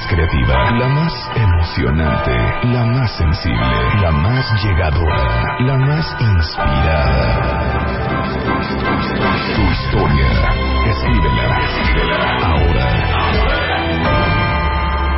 más 0.00 0.06
creativa, 0.08 0.70
la 0.72 0.88
más 0.88 1.12
emocionante, 1.34 2.32
la 2.68 2.84
más 2.84 3.10
sensible, 3.16 4.00
la 4.00 4.10
más 4.10 4.64
llegadora, 4.64 5.58
la 5.60 5.76
más 5.76 6.16
inspirada. 6.20 7.74
Tu 9.54 9.62
historia, 9.62 10.30
escríbela, 10.86 11.60
escríbela 11.64 12.18
ahora. 12.46 12.86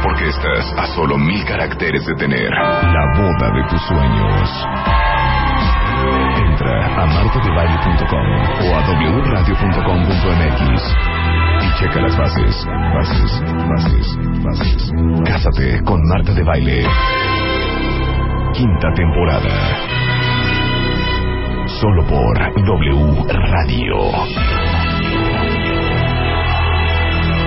Porque 0.03 0.29
estás 0.29 0.73
a 0.77 0.87
solo 0.95 1.17
mil 1.17 1.45
caracteres 1.45 2.05
de 2.07 2.15
tener 2.15 2.51
la 2.51 3.07
boda 3.17 3.51
de 3.55 3.63
tus 3.71 3.83
sueños. 3.83 4.67
Entra 6.39 6.87
a 7.03 7.07
martadebaile.com 7.07 8.27
o 8.65 8.75
a 8.75 8.81
wradio.com.mx 9.31 11.12
checa 11.79 12.01
las 12.01 12.17
bases, 12.17 12.67
bases, 12.95 13.43
bases, 13.69 14.19
bases. 14.43 14.93
Cásate 15.25 15.83
con 15.85 16.01
Marta 16.09 16.33
de 16.33 16.43
Baile. 16.43 16.87
Quinta 18.55 18.93
temporada. 18.95 19.77
Solo 21.81 22.05
por 22.07 22.39
W 22.65 23.25
Radio. 23.29 23.97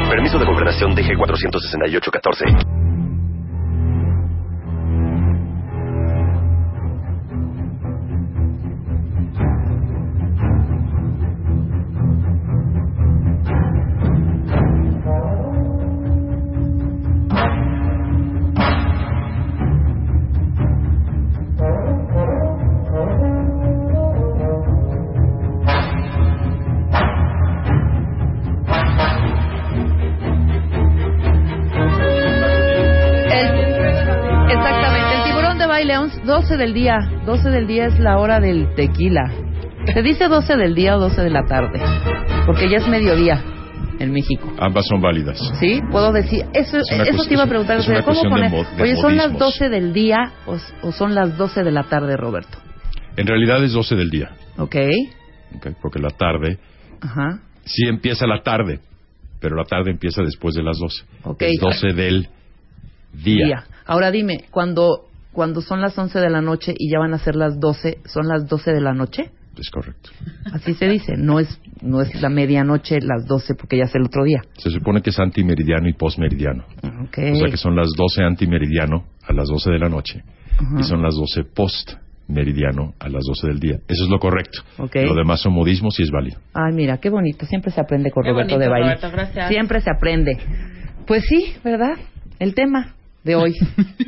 Permiso 0.09 0.39
de 0.39 0.45
gobernación 0.45 0.95
DG 0.95 1.17
468-14. 1.17 2.84
11 35.91 36.21
12 36.25 36.57
del 36.57 36.73
día. 36.73 36.95
12 37.25 37.49
del 37.49 37.67
día 37.67 37.85
es 37.87 37.99
la 37.99 38.17
hora 38.17 38.39
del 38.39 38.73
tequila. 38.75 39.31
Se 39.93 40.01
dice 40.01 40.27
12 40.27 40.55
del 40.57 40.73
día 40.75 40.95
o 40.97 40.99
12 40.99 41.21
de 41.21 41.29
la 41.29 41.43
tarde, 41.47 41.79
porque 42.45 42.69
ya 42.69 42.77
es 42.77 42.87
mediodía 42.87 43.43
en 43.99 44.11
México. 44.11 44.51
Ambas 44.59 44.85
son 44.87 44.99
válidas. 44.99 45.37
¿Sí? 45.59 45.79
Puedo 45.91 46.11
decir, 46.11 46.43
eso, 46.53 46.77
Es 46.79 46.91
eso 46.91 47.23
te 47.25 47.33
iba 47.35 47.43
a 47.43 47.47
preguntar, 47.47 47.77
es 47.77 47.87
una 47.87 48.01
¿cómo 48.03 48.19
cuestión 48.19 48.33
de 48.33 48.49
poner? 48.49 48.51
mod- 48.65 48.75
de 48.77 48.83
Oye, 48.83 48.95
¿son 48.97 49.15
las 49.15 49.27
modismos. 49.31 49.53
12 49.59 49.69
del 49.69 49.93
día 49.93 50.17
o, 50.47 50.57
o 50.81 50.91
son 50.91 51.13
las 51.13 51.37
12 51.37 51.63
de 51.63 51.71
la 51.71 51.83
tarde, 51.83 52.17
Roberto? 52.17 52.57
En 53.15 53.27
realidad 53.27 53.63
es 53.63 53.73
12 53.73 53.95
del 53.95 54.09
día, 54.09 54.31
¿Ok? 54.57 54.75
¿ok? 55.57 55.67
porque 55.81 55.99
la 55.99 56.09
tarde, 56.09 56.57
Ajá. 57.01 57.39
sí 57.63 57.87
empieza 57.87 58.25
la 58.27 58.41
tarde, 58.41 58.79
pero 59.39 59.55
la 59.55 59.63
tarde 59.65 59.91
empieza 59.91 60.21
después 60.23 60.55
de 60.55 60.63
las 60.63 60.77
12. 60.79 61.03
Ok. 61.23 61.41
Es 61.43 61.59
12 61.61 61.93
del 61.93 62.27
día. 63.13 63.45
Día. 63.45 63.63
Ahora 63.85 64.09
dime, 64.11 64.45
cuando, 64.51 65.05
cuando 65.35 65.59
son 65.61 65.81
las 65.81 65.97
11 65.97 66.17
de 66.17 66.29
la 66.29 66.41
noche 66.41 66.73
y 66.77 66.89
ya 66.89 66.97
van 66.97 67.13
a 67.13 67.19
ser 67.19 67.35
las 67.35 67.59
12, 67.59 67.99
¿son 68.05 68.27
las 68.27 68.47
12 68.47 68.71
de 68.71 68.79
la 68.79 68.93
noche? 68.93 69.31
Es 69.59 69.69
correcto. 69.69 70.09
Así 70.53 70.73
se 70.73 70.87
dice, 70.87 71.13
no 71.17 71.39
es, 71.39 71.59
no 71.81 72.01
es 72.01 72.21
la 72.21 72.29
medianoche, 72.29 72.99
las 73.01 73.25
12, 73.27 73.55
porque 73.55 73.77
ya 73.77 73.83
es 73.83 73.95
el 73.95 74.03
otro 74.03 74.23
día. 74.23 74.41
Se 74.57 74.69
supone 74.69 75.01
que 75.01 75.09
es 75.09 75.19
antimeridiano 75.19 75.89
y 75.89 75.93
postmeridiano. 75.93 76.63
Ok. 77.03 77.17
O 77.33 77.35
sea 77.35 77.49
que 77.49 77.57
son 77.57 77.75
las 77.75 77.89
12 77.97 78.23
antimeridiano 78.23 79.05
a 79.27 79.33
las 79.33 79.47
12 79.49 79.71
de 79.71 79.79
la 79.79 79.89
noche 79.89 80.23
Ajá. 80.53 80.79
y 80.79 80.83
son 80.83 81.01
las 81.01 81.15
12 81.15 81.43
postmeridiano 81.53 82.93
a 82.99 83.09
las 83.09 83.23
12 83.25 83.47
del 83.47 83.59
día. 83.59 83.75
Eso 83.89 84.05
es 84.05 84.09
lo 84.09 84.19
correcto. 84.19 84.59
Ok. 84.77 84.95
Lo 85.05 85.15
demás 85.15 85.41
son 85.41 85.53
modismos 85.53 85.99
y 85.99 86.03
es 86.03 86.11
válido. 86.11 86.39
Ay, 86.53 86.73
mira, 86.73 86.97
qué 86.97 87.09
bonito. 87.09 87.45
Siempre 87.45 87.71
se 87.71 87.81
aprende 87.81 88.09
con 88.11 88.23
Qué 88.23 88.29
Roberto 88.31 88.55
bonito, 88.55 88.59
de 88.59 88.69
baile. 88.69 88.95
Roberto, 88.95 89.11
gracias. 89.11 89.49
Siempre 89.49 89.81
se 89.81 89.89
aprende. 89.89 90.37
Pues 91.05 91.25
sí, 91.27 91.53
¿verdad? 91.63 91.97
El 92.39 92.55
tema 92.55 92.94
de 93.25 93.35
hoy. 93.35 93.53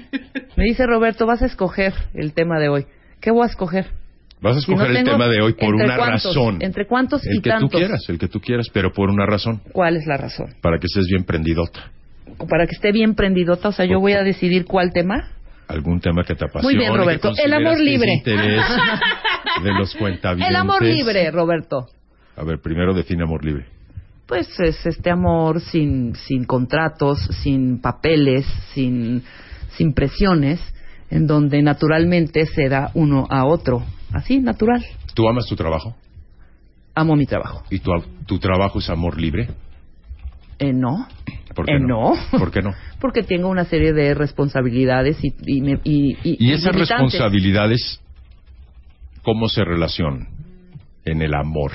Me 0.55 0.63
dice 0.63 0.85
Roberto, 0.88 1.25
vas 1.25 1.41
a 1.41 1.45
escoger 1.47 1.94
el 2.13 2.33
tema 2.33 2.59
de 2.59 2.69
hoy. 2.69 2.85
¿Qué 3.19 3.31
voy 3.31 3.44
a 3.44 3.47
escoger? 3.47 3.88
Vas 4.39 4.57
a 4.57 4.61
Si 4.61 4.72
no 4.72 4.78
escoger 4.78 4.95
el 4.97 5.03
tema 5.03 5.28
de 5.28 5.41
hoy 5.41 5.53
por 5.53 5.69
¿entre 5.69 5.85
una 5.85 5.97
cuántos? 5.97 6.23
razón. 6.35 6.57
¿Entre 6.61 6.85
cuántos 6.85 7.25
El 7.25 7.38
y 7.38 7.41
que 7.41 7.50
tantos? 7.50 7.72
tú 7.72 7.77
quieras, 7.77 8.06
el 8.07 8.19
que 8.19 8.27
tú 8.27 8.39
quieras, 8.39 8.67
pero 8.72 8.91
por 8.94 9.09
una 9.09 9.25
razón. 9.25 9.61
¿Cuál 9.73 9.97
es 9.97 10.06
la 10.06 10.17
razón? 10.17 10.53
Para 10.61 10.77
que 10.77 10.85
estés 10.85 11.07
bien 11.07 11.23
prendidota. 11.25 11.91
Para 12.47 12.67
que 12.67 12.75
esté 12.75 12.91
bien 12.91 13.16
prendidota, 13.16 13.69
o 13.69 13.72
sea, 13.72 13.85
yo 13.85 14.00
voy 14.00 14.13
a 14.13 14.22
decidir 14.23 14.66
cuál 14.66 14.91
tema. 14.94 15.31
Algún 15.67 16.00
tema 16.00 16.23
que 16.23 16.35
te 16.35 16.45
apasione. 16.45 16.75
Muy 16.75 16.77
bien, 16.77 16.95
Roberto. 16.95 17.31
El 17.44 17.53
amor 17.53 17.79
libre. 17.79 18.22
de 18.25 19.72
los 19.73 19.95
cuentavientes. 19.95 20.50
El 20.50 20.56
amor 20.56 20.83
libre, 20.83 21.31
Roberto. 21.31 21.88
A 22.35 22.44
ver, 22.44 22.59
primero 22.61 22.94
define 22.94 23.23
amor 23.23 23.44
libre. 23.44 23.66
Pues 24.27 24.47
es 24.59 24.85
este 24.85 25.09
amor 25.09 25.61
sin, 25.61 26.15
sin 26.15 26.43
contratos, 26.43 27.19
sin 27.41 27.79
papeles, 27.79 28.45
sin, 28.73 29.23
sin 29.77 29.93
presiones, 29.93 30.59
en 31.09 31.27
donde 31.27 31.61
naturalmente 31.61 32.45
se 32.45 32.67
da 32.67 32.91
uno 32.93 33.25
a 33.29 33.45
otro. 33.45 33.83
Así, 34.11 34.39
natural. 34.39 34.83
¿Tú 35.13 35.27
amas 35.29 35.45
tu 35.47 35.55
trabajo? 35.55 35.95
Amo 36.93 37.15
mi 37.15 37.25
trabajo. 37.25 37.63
¿Y 37.69 37.79
tu, 37.79 37.91
tu 38.25 38.38
trabajo 38.39 38.79
es 38.79 38.89
amor 38.89 39.19
libre? 39.19 39.47
Eh, 40.59 40.73
no. 40.73 41.07
¿Por 41.55 41.65
qué 41.65 41.73
Eh, 41.75 41.79
no? 41.79 42.13
no. 42.31 42.39
¿Por 42.39 42.51
qué 42.51 42.61
no? 42.61 42.73
Porque 42.99 43.23
tengo 43.23 43.47
una 43.47 43.63
serie 43.65 43.94
de 43.94 44.13
responsabilidades 44.13 45.17
y, 45.23 45.33
y, 45.45 45.61
me- 45.61 45.79
y, 45.83 46.17
y- 46.23 46.38
Y 46.39 46.51
esas 46.51 46.73
limitantes. 46.73 46.89
responsabilidades, 46.89 48.01
¿cómo 49.23 49.47
se 49.47 49.63
relacionan 49.63 50.27
en 51.05 51.21
el 51.21 51.33
amor? 51.33 51.71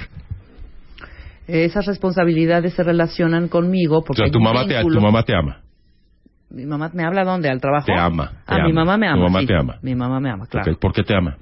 Esas 1.53 1.85
responsabilidades 1.87 2.73
se 2.75 2.83
relacionan 2.83 3.49
conmigo 3.49 3.99
O 3.99 4.05
porque 4.05 4.19
sea, 4.19 4.27
hay 4.27 4.31
tu 4.33 4.41
mamá, 4.41 4.67
te, 4.67 4.81
tu 4.83 5.01
mamá 5.01 5.23
te 5.23 5.35
ama. 5.37 5.61
Mi 6.51 6.65
mamá 6.67 6.91
me 6.95 7.05
habla 7.05 7.25
dónde, 7.25 7.49
al 7.51 7.61
trabajo. 7.61 7.87
Te 7.87 7.95
ama, 7.95 8.29
te 8.47 8.55
ah, 8.55 8.57
mi 8.65 8.71
ama. 8.71 8.85
mamá 8.85 8.97
me 8.99 9.07
Tu 9.07 9.13
ama. 9.13 9.23
mamá 9.25 9.41
sí. 9.41 9.47
te 9.47 9.55
ama. 9.57 9.77
Mi 9.83 9.95
mamá 9.95 10.21
me 10.21 10.31
ama, 10.31 10.47
claro. 10.47 10.73
Ok, 10.73 10.79
¿Por 10.79 10.93
qué 10.93 11.03
te 11.03 11.15
ama? 11.17 11.37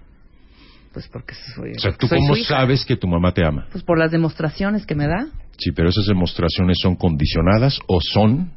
Pues 0.93 1.09
porque 1.09 1.35
soy. 1.55 1.73
O 1.77 1.79
sea, 1.79 1.93
¿tú 1.93 2.09
cómo 2.09 2.35
sabes 2.37 2.85
que 2.85 2.97
tu 2.97 3.07
mamá 3.07 3.33
te 3.33 3.45
ama? 3.45 3.67
Pues 3.71 3.85
por 3.85 3.99
las 3.99 4.11
demostraciones 4.11 4.85
que 4.87 4.95
me 4.97 5.07
da. 5.07 5.27
Sí, 5.59 5.71
pero 5.73 5.89
esas 5.89 6.07
demostraciones 6.07 6.79
son 6.83 6.97
condicionadas 6.97 7.79
o 7.87 8.01
son, 8.01 8.51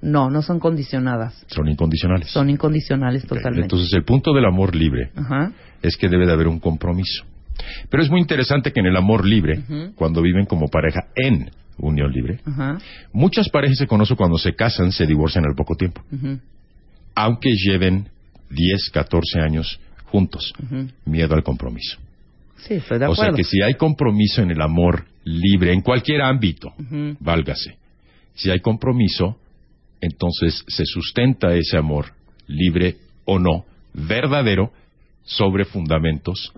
No, 0.00 0.30
no 0.30 0.40
son 0.42 0.58
condicionadas. 0.60 1.44
son 1.48 1.68
incondicionales. 1.68 2.28
Son 2.30 2.48
incondicionales 2.48 3.24
Ok, 3.24 3.28
totalmente. 3.30 3.62
Entonces, 3.64 3.92
el 3.92 4.04
punto 4.04 4.32
del 4.32 4.44
amor 4.46 4.74
libre 4.74 5.10
Ajá. 5.16 5.52
es 5.82 5.96
que 5.96 6.08
debe 6.08 6.26
de 6.26 6.32
haber 6.32 6.48
un 6.48 6.58
compromiso. 6.60 7.24
Pero 7.88 8.02
es 8.02 8.10
muy 8.10 8.20
interesante 8.20 8.72
que 8.72 8.80
en 8.80 8.86
el 8.86 8.96
amor 8.96 9.26
libre, 9.26 9.62
cuando 9.94 10.22
viven 10.22 10.46
como 10.46 10.68
pareja 10.68 11.08
en 11.14 11.50
unión 11.78 12.10
libre, 12.12 12.40
muchas 13.12 13.48
parejas 13.48 13.78
se 13.78 13.86
conocen 13.86 14.16
cuando 14.16 14.38
se 14.38 14.54
casan, 14.54 14.92
se 14.92 15.06
divorcian 15.06 15.44
al 15.44 15.54
poco 15.54 15.74
tiempo, 15.76 16.02
aunque 17.14 17.50
lleven 17.54 18.08
10, 18.50 18.90
14 18.92 19.40
años 19.40 19.80
juntos. 20.06 20.52
Miedo 21.04 21.34
al 21.34 21.42
compromiso. 21.42 21.98
Sí, 22.58 22.74
estoy 22.74 22.98
de 22.98 23.06
O 23.06 23.12
acuerdo. 23.12 23.32
sea 23.36 23.36
que 23.36 23.44
si 23.44 23.60
hay 23.62 23.74
compromiso 23.74 24.40
en 24.42 24.50
el 24.50 24.62
amor 24.62 25.04
libre, 25.24 25.72
en 25.72 25.82
cualquier 25.82 26.22
ámbito, 26.22 26.72
válgase. 27.20 27.76
Si 28.34 28.50
hay 28.50 28.60
compromiso, 28.60 29.38
entonces 30.00 30.64
se 30.68 30.84
sustenta 30.84 31.54
ese 31.54 31.76
amor, 31.76 32.06
libre 32.46 32.96
o 33.24 33.38
no, 33.38 33.64
verdadero, 33.92 34.70
sobre 35.24 35.64
fundamentos 35.64 36.52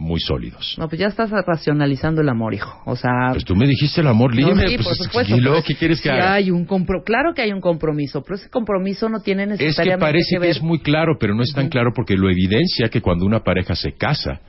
muy 0.00 0.18
sólidos. 0.18 0.74
No, 0.78 0.88
pues 0.88 0.98
ya 0.98 1.06
estás 1.06 1.30
racionalizando 1.30 2.22
el 2.22 2.28
amor, 2.28 2.54
hijo. 2.54 2.82
O 2.86 2.96
sea. 2.96 3.30
Pues 3.32 3.44
tú 3.44 3.54
me 3.54 3.66
dijiste 3.66 4.00
el 4.00 4.06
amor 4.06 4.34
libre, 4.34 4.54
no, 4.54 4.68
sí, 4.68 4.76
pues, 4.76 4.88
por 4.88 4.96
supuesto. 4.96 5.36
¿y 5.36 5.40
luego 5.40 5.62
qué 5.62 5.74
quieres 5.74 6.00
que 6.00 6.08
sí 6.08 6.14
haga? 6.14 6.34
hay 6.34 6.50
un 6.50 6.64
compro 6.64 7.04
claro 7.04 7.34
que 7.34 7.42
hay 7.42 7.52
un 7.52 7.60
compromiso, 7.60 8.22
pero 8.22 8.36
ese 8.36 8.48
compromiso 8.48 9.08
no 9.08 9.20
tiene 9.20 9.44
Es 9.44 9.58
que 9.58 9.64
necesariamente 9.66 10.04
parece 10.04 10.36
que 10.36 10.38
ver. 10.40 10.50
es 10.50 10.62
muy 10.62 10.80
claro, 10.80 11.16
pero 11.20 11.34
no 11.34 11.42
es 11.42 11.52
tan 11.52 11.68
claro 11.68 11.92
porque 11.94 12.16
lo 12.16 12.30
evidencia 12.30 12.88
que 12.88 13.02
cuando 13.02 13.26
una 13.26 13.40
pareja 13.40 13.74
se 13.74 13.92
casa, 13.92 14.40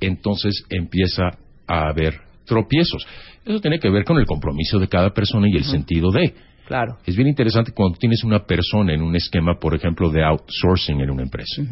entonces 0.00 0.64
empieza 0.68 1.30
a 1.66 1.88
haber 1.88 2.20
tropiezos. 2.44 3.06
Eso 3.44 3.60
tiene 3.60 3.78
que 3.78 3.88
ver 3.90 4.04
con 4.04 4.18
el 4.18 4.26
compromiso 4.26 4.78
de 4.78 4.88
cada 4.88 5.10
persona 5.10 5.48
y 5.48 5.56
el 5.56 5.64
sentido 5.64 6.10
de. 6.10 6.34
Claro. 6.68 6.98
Es 7.06 7.16
bien 7.16 7.28
interesante 7.28 7.72
cuando 7.72 7.96
tienes 7.96 8.22
una 8.24 8.44
persona 8.44 8.92
en 8.92 9.00
un 9.00 9.16
esquema, 9.16 9.58
por 9.58 9.74
ejemplo, 9.74 10.10
de 10.10 10.22
outsourcing 10.22 11.00
en 11.00 11.10
una 11.10 11.22
empresa. 11.22 11.62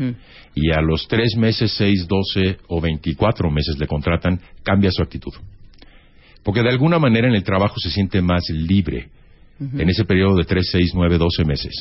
Y 0.55 0.73
a 0.73 0.81
los 0.81 1.07
tres 1.07 1.37
meses, 1.37 1.75
seis, 1.77 2.09
doce 2.09 2.57
o 2.69 2.81
veinticuatro 2.81 3.51
meses 3.51 3.79
le 3.79 3.87
contratan, 3.87 4.41
cambia 4.63 4.91
su 4.91 5.03
actitud. 5.03 5.35
Porque 6.43 6.63
de 6.63 6.71
alguna 6.71 6.99
manera 6.99 7.29
en 7.29 7.35
el 7.35 7.45
trabajo 7.45 7.75
se 7.79 7.91
siente 7.91 8.23
más 8.23 8.49
libre 8.49 9.11
en 9.61 9.87
ese 9.87 10.07
periodo 10.07 10.37
de 10.37 10.45
tres, 10.45 10.71
seis, 10.73 10.93
nueve, 10.95 11.19
doce 11.19 11.45
meses, 11.45 11.75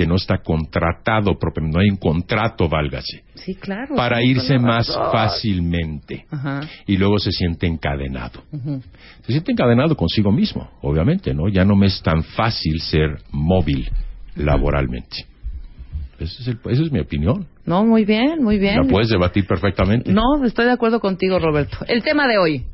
que 0.00 0.06
no 0.06 0.14
está 0.16 0.38
contratado 0.38 1.38
propiamente, 1.38 1.76
no 1.76 1.82
hay 1.82 1.90
un 1.90 1.98
contrato, 1.98 2.70
válgase, 2.70 3.22
Sí, 3.34 3.54
claro. 3.54 3.94
para 3.96 4.22
irse 4.22 4.58
más 4.58 4.88
razón. 4.88 5.12
fácilmente. 5.12 6.24
Ajá. 6.30 6.60
Y 6.86 6.96
luego 6.96 7.18
se 7.18 7.30
siente 7.30 7.66
encadenado. 7.66 8.40
Se 9.26 9.32
siente 9.32 9.52
encadenado 9.52 9.94
consigo 9.94 10.32
mismo, 10.32 10.70
obviamente, 10.80 11.34
¿no? 11.34 11.48
Ya 11.50 11.66
no 11.66 11.76
me 11.76 11.84
es 11.88 12.00
tan 12.02 12.22
fácil 12.22 12.80
ser 12.80 13.18
móvil 13.30 13.90
laboralmente. 14.36 15.26
Ese 16.18 16.42
es 16.42 16.48
el- 16.48 16.58
esa 16.70 16.82
es 16.82 16.90
mi 16.92 17.00
opinión. 17.00 17.46
No, 17.66 17.84
muy 17.84 18.06
bien, 18.06 18.42
muy 18.42 18.58
bien. 18.58 18.76
La 18.76 18.84
puedes 18.84 19.10
debatir 19.10 19.46
perfectamente. 19.46 20.10
No, 20.12 20.42
estoy 20.46 20.64
de 20.64 20.72
acuerdo 20.72 21.00
contigo, 21.00 21.38
Roberto. 21.38 21.76
El 21.88 22.02
tema 22.02 22.26
de 22.26 22.38
hoy. 22.38 22.64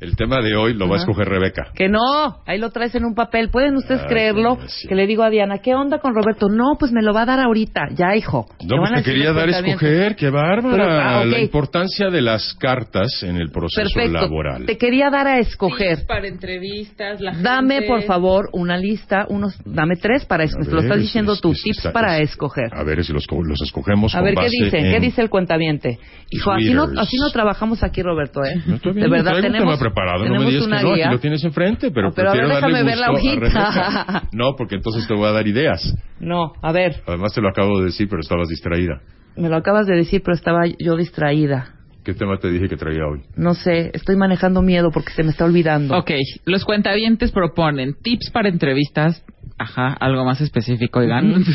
El 0.00 0.16
tema 0.16 0.40
de 0.42 0.54
hoy 0.56 0.74
lo 0.74 0.88
va 0.88 0.96
a 0.96 0.98
escoger 0.98 1.28
Rebeca. 1.28 1.68
Que 1.74 1.88
no, 1.88 2.42
ahí 2.46 2.58
lo 2.58 2.70
traes 2.70 2.94
en 2.94 3.04
un 3.04 3.14
papel. 3.14 3.48
¿Pueden 3.50 3.76
ustedes 3.76 4.02
Ay, 4.02 4.08
creerlo? 4.08 4.58
sí. 4.66 4.86
Que 4.88 4.94
le 4.94 5.06
digo 5.06 5.22
a 5.22 5.30
Diana, 5.30 5.58
¿qué 5.58 5.74
onda 5.74 5.98
con 5.98 6.14
Roberto? 6.14 6.48
No, 6.48 6.76
pues 6.78 6.92
me 6.92 7.00
lo 7.02 7.14
va 7.14 7.22
a 7.22 7.26
dar 7.26 7.40
ahorita. 7.40 7.88
Ya, 7.94 8.14
hijo. 8.16 8.46
No, 8.68 8.76
pues 8.78 8.92
te 8.92 9.02
quería 9.02 9.32
dar 9.32 9.48
a 9.48 9.58
escoger, 9.58 10.16
qué 10.16 10.30
bárbara. 10.30 10.76
Pero, 10.76 10.90
ah. 10.90 11.24
La 11.24 11.38
importancia 11.40 12.10
de 12.10 12.20
las 12.20 12.54
cartas 12.54 13.22
en 13.22 13.36
el 13.36 13.50
proceso 13.50 13.88
Perfecto. 13.94 14.20
laboral. 14.20 14.66
Te 14.66 14.76
quería 14.76 15.10
dar 15.10 15.26
a 15.26 15.38
escoger. 15.38 15.96
Tips 15.96 16.06
para 16.06 16.26
entrevistas, 16.28 17.20
la 17.20 17.32
Dame, 17.40 17.74
gente- 17.76 17.88
por 17.88 18.02
favor, 18.02 18.48
una 18.52 18.76
lista, 18.76 19.26
unos, 19.28 19.56
dame 19.64 19.96
tres 19.96 20.24
para 20.26 20.44
escoger. 20.44 20.72
Lo 20.72 20.80
estás 20.80 20.96
es- 20.98 21.02
diciendo 21.02 21.32
es- 21.34 21.40
tú, 21.40 21.52
es- 21.52 21.62
tips 21.62 21.78
está- 21.78 21.92
para 21.92 22.18
es- 22.18 22.30
escoger. 22.30 22.74
A 22.74 22.82
ver 22.84 23.02
si 23.04 23.12
los, 23.12 23.26
co- 23.26 23.42
los 23.42 23.60
escogemos 23.62 24.14
A 24.14 24.18
con 24.18 24.24
ver, 24.26 24.34
¿qué 24.34 24.40
base 24.42 24.56
dice? 24.64 24.78
en- 24.78 24.92
¿Qué 24.92 25.00
dice 25.00 25.22
el 25.22 25.30
cuentaviente? 25.30 25.98
Hijo, 26.30 26.50
así 26.52 26.72
no, 26.74 26.84
así 26.98 27.16
no 27.18 27.30
trabajamos 27.30 27.82
aquí, 27.82 28.02
Roberto, 28.02 28.44
¿eh? 28.44 28.54
No, 28.66 28.76
está 28.76 28.90
bien, 28.90 29.04
de 29.04 29.10
verdad, 29.10 29.32
tenemos, 29.40 29.63
tema 29.64 29.78
preparado. 29.78 30.24
No 30.26 30.40
me 30.40 30.46
digas 30.50 30.64
que 30.66 30.70
no, 30.82 30.94
guía. 30.94 31.06
aquí 31.06 31.14
lo 31.14 31.20
tienes 31.20 31.44
enfrente, 31.44 31.90
pero, 31.90 32.08
No, 32.08 32.14
pero 32.14 32.30
a 32.30 32.32
ver, 32.32 32.42
prefiero 32.46 32.60
darle 32.60 32.78
déjame 32.78 32.90
ver 32.90 32.98
la 32.98 33.10
gusto 33.10 33.58
a 33.58 34.10
hojita. 34.12 34.28
No, 34.32 34.54
porque 34.56 34.74
entonces 34.76 35.06
te 35.06 35.14
voy 35.14 35.26
a 35.28 35.32
dar 35.32 35.46
ideas. 35.46 35.94
No, 36.20 36.52
a 36.62 36.72
ver, 36.72 37.02
Además 37.06 37.32
te 37.34 37.40
lo 37.40 37.48
acabo 37.48 37.78
de 37.80 37.86
decir, 37.86 38.08
pero 38.08 38.20
estabas 38.20 38.48
distraída. 38.48 39.00
me 39.36 39.48
lo 39.48 39.56
acabas 39.56 39.86
de 39.86 39.96
decir, 39.96 40.22
pero 40.24 40.34
estaba 40.34 40.62
yo 40.78 40.96
distraída. 40.96 41.70
¿Qué 42.04 42.12
tema 42.12 42.36
te 42.36 42.50
dije 42.50 42.68
que 42.68 42.76
traía 42.76 43.06
hoy? 43.06 43.22
No 43.34 43.54
sé, 43.54 43.90
estoy 43.94 44.16
manejando 44.16 44.60
miedo 44.60 44.90
porque 44.92 45.12
se 45.12 45.22
me 45.22 45.30
está 45.30 45.46
olvidando. 45.46 45.96
Ok, 45.96 46.10
los 46.44 46.64
cuentavientes 46.66 47.32
proponen 47.32 47.94
tips 48.02 48.30
para 48.30 48.50
entrevistas. 48.50 49.24
Ajá, 49.58 49.94
algo 49.94 50.22
más 50.24 50.40
específico, 50.40 50.98
oigan. 51.00 51.44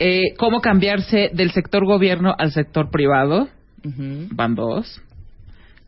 Eh, 0.00 0.34
¿Cómo 0.38 0.60
cambiarse 0.60 1.30
del 1.32 1.52
sector 1.52 1.86
gobierno 1.86 2.34
al 2.36 2.50
sector 2.50 2.90
privado? 2.90 3.48
Ujú. 3.84 4.26
Van 4.32 4.56
dos. 4.56 5.00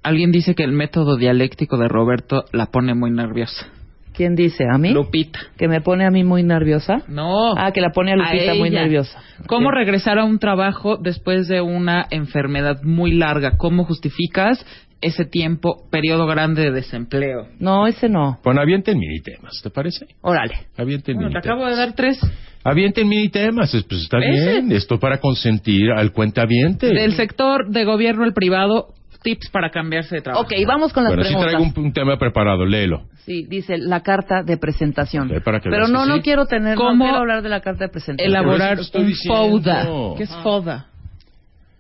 Alguien 0.07 0.31
dice 0.31 0.55
que 0.55 0.63
el 0.63 0.71
método 0.73 1.17
dialéctico 1.17 1.77
de 1.79 1.89
Roberto 1.89 2.45
la 2.53 2.67
pone 2.67 2.95
muy 2.95 3.11
nerviosa. 3.11 3.67
¿Quién 4.15 4.35
dice? 4.37 4.65
¿A 4.73 4.79
mí? 4.79 4.91
Lupita. 4.91 5.41
¿Que 5.59 5.67
me 5.69 5.81
pone 5.81 6.07
a 6.07 6.11
mí 6.11 6.23
muy 6.25 6.43
nerviosa? 6.45 7.03
No. 7.09 7.55
Ah, 7.57 7.73
que 7.73 7.81
la 7.81 7.91
pone 7.91 8.13
a 8.13 8.17
Lupita 8.17 8.55
muy 8.55 8.71
nerviosa. 8.71 9.21
¿Cómo 9.49 9.71
regresar 9.73 10.19
a 10.19 10.25
un 10.25 10.39
trabajo 10.39 10.97
después 10.97 11.49
de 11.49 11.61
una 11.61 12.07
enfermedad 12.11 12.83
muy 12.85 13.13
larga? 13.15 13.57
¿Cómo 13.59 13.85
justificas 13.85 14.65
ese 15.01 15.25
tiempo, 15.27 15.87
periodo 15.91 16.27
grande 16.27 16.63
de 16.63 16.71
desempleo? 16.71 17.49
No, 17.59 17.87
ese 17.89 18.09
no. 18.09 18.39
Bueno, 18.45 18.61
avienten 18.63 18.99
mini 18.99 19.21
temas, 19.21 19.61
¿te 19.63 19.71
parece? 19.71 20.07
Órale. 20.23 20.55
Avienten 20.79 21.17
Bueno, 21.17 21.31
te 21.31 21.35
mini 21.35 21.47
acabo 21.47 21.65
de 21.67 21.73
temas. 21.73 21.87
dar 21.87 21.95
tres. 21.97 22.19
Avienten 22.65 23.09
mini 23.09 23.29
temas, 23.29 23.75
es- 23.75 23.83
pues 23.85 24.03
está 24.03 24.19
Ese. 24.19 24.31
bien. 24.53 24.73
Esto 24.73 24.99
para 24.99 25.19
consentir 25.19 25.91
al 25.91 26.13
cuentaviente. 26.13 26.87
Del 26.87 27.13
sector 27.13 27.69
de 27.71 27.85
gobierno 27.85 28.25
al 28.25 28.33
privado, 28.33 28.95
tips 29.27 29.51
para 29.51 29.71
cambiarse 29.71 30.15
de 30.15 30.23
trabajo. 30.23 30.45
Ok, 30.45 30.53
vamos 30.67 30.93
con 30.93 31.03
las 31.03 31.11
Bueno, 31.11 31.25
sí 31.25 31.29
preguntas. 31.31 31.53
traigo 31.53 31.73
un, 31.81 31.85
un 31.87 31.93
tema 31.93 32.17
preparado, 32.17 32.65
léelo. 32.65 33.03
Sí, 33.25 33.45
dice 33.49 33.77
la 33.77 34.01
carta 34.03 34.45
de 34.45 34.57
presentación. 34.57 35.29
Para 35.45 35.59
que 35.59 35.69
Pero 35.69 35.87
veas 35.87 35.91
no, 35.91 36.03
que 36.05 36.09
no 36.11 36.17
sí. 36.17 36.23
quiero 36.23 36.47
tener, 36.47 36.77
no 36.79 36.85
¿Cómo 36.85 37.05
quiero 37.05 37.19
hablar 37.19 37.43
de 37.43 37.49
la 37.49 37.61
carta 37.61 37.87
de 37.87 37.91
presentación. 37.91 38.31
Elaborar 38.31 38.79
Pero 38.93 39.01
un 39.03 39.09
diciendo. 39.09 39.41
FODA. 39.61 39.89
¿Qué 40.17 40.23
es 40.23 40.31
FODA? 40.43 40.87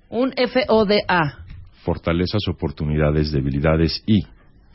Un 0.08 0.32
FODA, 0.66 1.38
Fortalezas, 1.84 2.42
oportunidades, 2.48 3.30
debilidades 3.30 4.02
y 4.06 4.22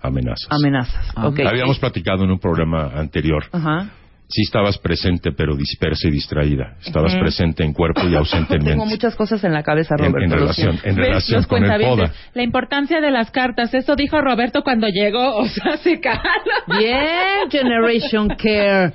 amenazas. 0.02 0.48
amenazas. 0.50 1.12
Ah. 1.16 1.28
Ok. 1.28 1.40
Habíamos 1.46 1.78
platicado 1.80 2.24
en 2.24 2.32
un 2.32 2.40
programa 2.40 2.88
anterior. 2.96 3.44
Ajá. 3.52 3.90
Sí 4.32 4.44
estabas 4.44 4.78
presente, 4.78 5.32
pero 5.34 5.56
dispersa 5.58 6.08
y 6.08 6.12
distraída. 6.12 6.78
Estabas 6.86 7.14
presente 7.16 7.64
en 7.64 7.74
cuerpo 7.74 8.02
y 8.08 8.16
ausente 8.16 8.56
en 8.56 8.60
Tengo 8.64 8.78
mente. 8.86 8.94
muchas 8.96 9.16
cosas 9.16 9.44
en 9.44 9.52
la 9.52 9.62
cabeza, 9.62 9.96
Roberto. 9.98 10.20
en 10.84 10.96
relación, 10.96 11.44
con 11.48 11.64
el. 11.66 12.10
La 12.34 12.42
importancia 12.44 13.02
de 13.02 13.12
las 13.12 13.30
cartas. 13.32 13.74
Eso 13.74 13.96
dijo 13.96 14.22
Roberto 14.22 14.64
cuando 14.64 14.88
llegó. 14.88 15.36
O 15.36 15.48
sea, 15.48 15.78
se 15.84 16.00
cala. 16.00 16.22
Bien, 16.80 17.50
Generation 17.50 18.30
Care. 18.30 18.94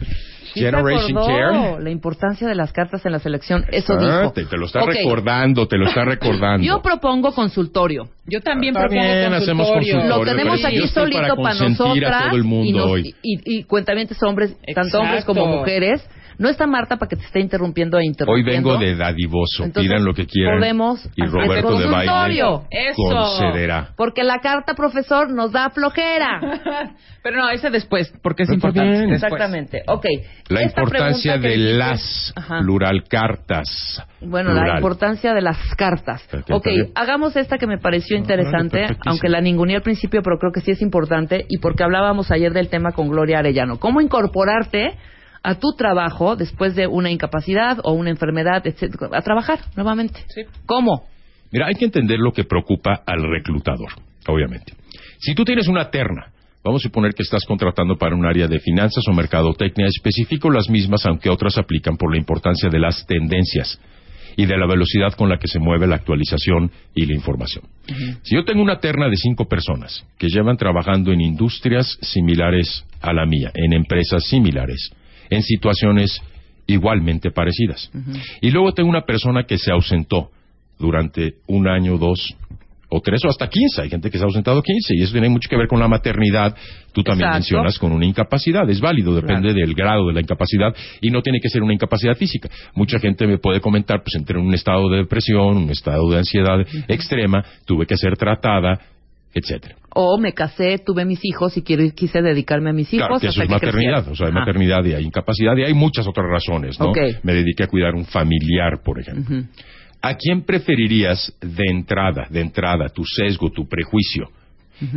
Sí 0.55 0.61
Generation 0.61 1.15
Care. 1.27 1.83
La 1.83 1.91
importancia 1.91 2.47
de 2.49 2.55
las 2.55 2.73
cartas 2.73 3.05
en 3.07 3.13
la 3.13 3.19
selección. 3.19 3.65
Eso 3.71 3.95
Ah, 3.99 4.21
dijo. 4.21 4.33
te, 4.33 4.45
te 4.45 4.57
lo 4.57 4.67
está 4.67 4.83
Ok. 4.83 4.91
recordando, 4.95 5.67
te 5.69 5.77
lo 5.79 5.87
está 5.89 6.05
recordando. 6.07 6.65
Yo 6.65 6.81
propongo 6.83 7.33
consultorio. 7.33 8.09
Yo 8.27 8.41
también 8.41 8.75
Está 8.75 8.89
propongo 8.89 9.03
bien, 9.13 9.33
hacemos 9.35 9.67
consultorio. 9.69 9.95
consultorio. 10.01 10.25
Lo 10.33 10.39
tenemos 10.39 10.65
aquí 10.65 10.89
solito 10.89 11.19
para 11.21 11.35
para, 11.37 11.59
consentir 11.59 12.05
a 12.05 12.11
nosotras 12.11 12.25
todo 12.29 12.37
el 12.37 12.45
mundo 12.45 12.67
y, 12.69 12.73
nos- 12.73 12.87
hoy. 12.91 13.15
y, 13.23 13.59
y 13.59 13.65
cuentavientes 13.65 14.23
hombres, 14.23 14.57
tanto 14.75 14.99
hombres 15.01 15.25
como 15.25 15.41
Exacto. 15.43 15.59
mujeres. 15.61 16.09
No 16.39 16.49
está 16.49 16.67
Marta 16.67 16.97
para 16.97 17.09
que 17.09 17.17
te 17.17 17.25
esté 17.25 17.41
interrumpiendo 17.41 17.97
e 17.99 18.01
Hoy 18.01 18.07
interrumpiendo. 18.09 18.71
vengo 18.71 18.79
de 18.85 18.97
dadivoso. 18.97 19.65
Entonces, 19.65 19.91
Pidan 19.91 20.05
lo 20.05 20.13
que 20.15 20.27
quieran. 20.27 20.59
podemos 20.59 21.09
y 21.17 21.25
Roberto 21.27 21.79
de 21.79 21.87
baile 21.87 22.43
concederá. 22.95 23.89
Porque 23.97 24.23
la 24.25 24.39
carta, 24.41 24.75
profesor, 24.75 25.31
nos 25.31 25.53
da 25.53 25.71
flojera. 25.71 26.41
Pero 27.23 27.39
no, 27.39 27.49
ese 27.51 27.71
después, 27.71 28.13
porque 28.23 28.45
es 28.45 28.51
importante. 28.51 28.99
bien. 28.99 29.13
Exactamente. 29.13 29.83
Ok. 29.89 30.05
La 30.49 30.61
Esta 30.63 30.83
importancia 30.83 31.39
de 31.39 31.57
las, 31.57 32.33
Ajá. 32.37 32.61
plural, 32.61 33.05
cartas. 33.09 34.01
Bueno, 34.21 34.53
la 34.55 34.77
importancia 34.77 35.35
de 35.35 35.41
las 35.43 35.59
cartas. 35.77 36.27
Ok, 36.51 36.67
hagamos 36.95 37.35
esta 37.37 37.59
que 37.59 37.67
me 37.67 37.79
pareció 37.79 38.17
Ah, 38.17 38.21
interesante, 38.21 38.87
aunque 39.07 39.29
la 39.29 39.41
ninguneé 39.41 39.77
al 39.77 39.83
principio, 39.83 40.23
pero 40.23 40.39
creo 40.39 40.53
que 40.53 40.61
sí 40.61 40.71
es 40.71 40.83
importante 40.83 41.45
y 41.49 41.59
porque 41.59 41.83
hablábamos 41.83 42.31
ayer 42.31 42.53
del 42.53 42.69
tema 42.69 42.93
con 42.93 43.09
Gloria 43.09 43.41
Arellano. 43.41 43.79
¿Cómo 43.81 44.01
incorporarte 44.01 44.95
a 45.47 45.55
tu 45.55 45.75
trabajo 45.77 46.35
después 46.35 46.75
de 46.75 46.89
una 46.89 47.09
incapacidad 47.09 47.79
o 47.85 47.93
una 47.93 48.11
enfermedad, 48.11 48.67
etcétera, 48.67 49.11
a 49.13 49.23
trabajar 49.23 49.61
nuevamente? 49.77 50.25
Sí. 50.35 50.43
¿Cómo? 50.67 51.05
Mira, 51.53 51.69
hay 51.69 51.75
que 51.75 51.85
entender 51.85 52.19
lo 52.19 52.33
que 52.33 52.43
preocupa 52.43 53.03
al 53.07 53.23
reclutador, 53.23 53.93
obviamente. 54.27 54.73
Si 55.19 55.37
tú 55.37 55.45
tienes 55.45 55.69
una 55.69 55.89
terna, 55.89 56.33
vamos 56.65 56.83
a 56.83 56.89
suponer 56.89 57.15
que 57.15 57.23
estás 57.23 57.45
contratando 57.45 57.97
para 57.97 58.17
un 58.17 58.27
área 58.27 58.49
de 58.49 58.59
finanzas 58.59 59.05
o 59.09 59.13
mercadotecnia, 59.13 59.87
especifico 59.87 60.51
las 60.51 60.69
mismas, 60.69 61.07
aunque 61.07 61.31
otras 61.31 61.57
aplican 61.59 61.97
por 61.97 62.11
la 62.11 62.19
importancia 62.19 62.69
de 62.69 62.81
las 62.81 63.07
tendencias 63.07 63.81
y 64.37 64.47
de 64.47 64.59
la 64.59 64.67
velocidad 64.67 65.13
con 65.13 65.29
la 65.29 65.39
que 65.39 65.47
se 65.47 65.61
mueve 65.61 65.87
la 65.87 65.95
actualización 65.95 66.73
y 66.93 67.07
la 67.07 67.15
información. 67.15 67.63
Si 68.23 68.35
yo 68.35 68.45
tengo 68.45 68.63
una 68.63 68.81
terna 68.81 69.09
de 69.09 69.17
cinco 69.17 69.47
personas 69.47 70.05
que 70.19 70.27
llevan 70.27 70.57
trabajando 70.57 71.13
en 71.13 71.21
industrias 71.21 71.97
similares 72.03 72.85
a 73.01 73.13
la 73.13 73.27
mía, 73.27 73.53
en 73.55 73.73
empresas 73.73 74.25
similares, 74.25 74.91
en 75.31 75.43
situaciones 75.43 76.21
igualmente 76.67 77.31
parecidas, 77.31 77.91
y 78.41 78.51
luego 78.51 78.73
tengo 78.73 78.89
una 78.89 79.03
persona 79.03 79.45
que 79.45 79.59
se 79.59 79.71
ausentó 79.71 80.31
durante 80.79 81.35
un 81.47 81.69
año, 81.69 81.97
dos 81.97 82.35
o 82.89 83.01
tres 83.01 83.25
o 83.25 83.29
hasta 83.29 83.49
quince. 83.49 83.83
Hay 83.83 83.91
gente 83.91 84.11
que 84.11 84.19
se 84.19 84.25
ha 84.25 84.27
ausentado 84.27 84.63
quince 84.63 84.95
y 84.95 85.03
eso 85.03 85.13
tiene 85.13 85.29
mucho 85.29 85.49
que 85.49 85.57
ver 85.57 85.67
con 85.67 85.81
la 85.81 85.89
maternidad. 85.89 86.55
Tú 86.93 87.03
también 87.03 87.29
Exacto. 87.29 87.39
mencionas 87.39 87.79
con 87.79 87.93
una 87.93 88.07
incapacidad. 88.07 88.69
Es 88.71 88.81
válido, 88.81 89.15
depende 89.15 89.53
del 89.53 89.75
grado 89.75 90.07
de 90.07 90.15
la 90.15 90.21
incapacidad 90.21 90.75
y 91.01 91.11
no 91.11 91.23
tiene 91.23 91.41
que 91.41 91.49
ser 91.49 91.63
una 91.63 91.75
incapacidad 91.75 92.15
física. 92.15 92.49
Mucha 92.75 92.99
gente 92.99 93.27
me 93.27 93.39
puede 93.39 93.61
comentar, 93.61 94.03
pues 94.03 94.15
entré 94.15 94.39
en 94.39 94.47
un 94.47 94.55
estado 94.55 94.89
de 94.89 94.99
depresión, 94.99 95.57
un 95.57 95.71
estado 95.71 96.09
de 96.11 96.19
ansiedad 96.19 96.61
extrema, 96.89 97.45
tuve 97.65 97.87
que 97.87 97.97
ser 97.97 98.17
tratada, 98.17 98.81
etcétera. 99.39 99.77
O 99.95 100.19
me 100.19 100.33
casé, 100.33 100.79
tuve 100.79 101.05
mis 101.05 101.21
hijos 101.25 101.57
y 101.57 101.63
quiero, 101.63 101.83
quise 101.95 102.21
dedicarme 102.23 102.71
a 102.71 102.73
mis 102.73 102.93
hijos. 102.93 103.07
Claro, 103.07 103.21
que 103.21 103.29
eso 103.29 103.43
es 103.43 103.49
maternidad, 103.49 104.05
crecieron. 104.05 104.13
o 104.13 104.17
sea, 104.17 104.27
hay 104.29 104.33
maternidad 104.33 104.85
y 104.85 104.93
hay 104.95 105.05
incapacidad 105.05 105.57
y 105.57 105.63
hay 105.65 105.75
muchas 105.75 106.07
otras 106.07 106.27
razones, 106.29 106.79
¿no? 106.81 106.87
Me 107.23 107.35
dediqué 107.35 107.65
a 107.65 107.67
cuidar 107.67 107.95
un 107.95 108.05
familiar, 108.07 108.83
por 108.85 108.99
ejemplo. 109.01 109.43
¿A 110.03 110.15
quién 110.15 110.43
preferirías 110.43 111.33
de 111.41 111.65
entrada, 111.71 112.27
de 112.31 112.41
entrada, 112.41 112.89
tu 112.89 113.05
sesgo, 113.05 113.51
tu 113.51 113.67
prejuicio, 113.69 114.29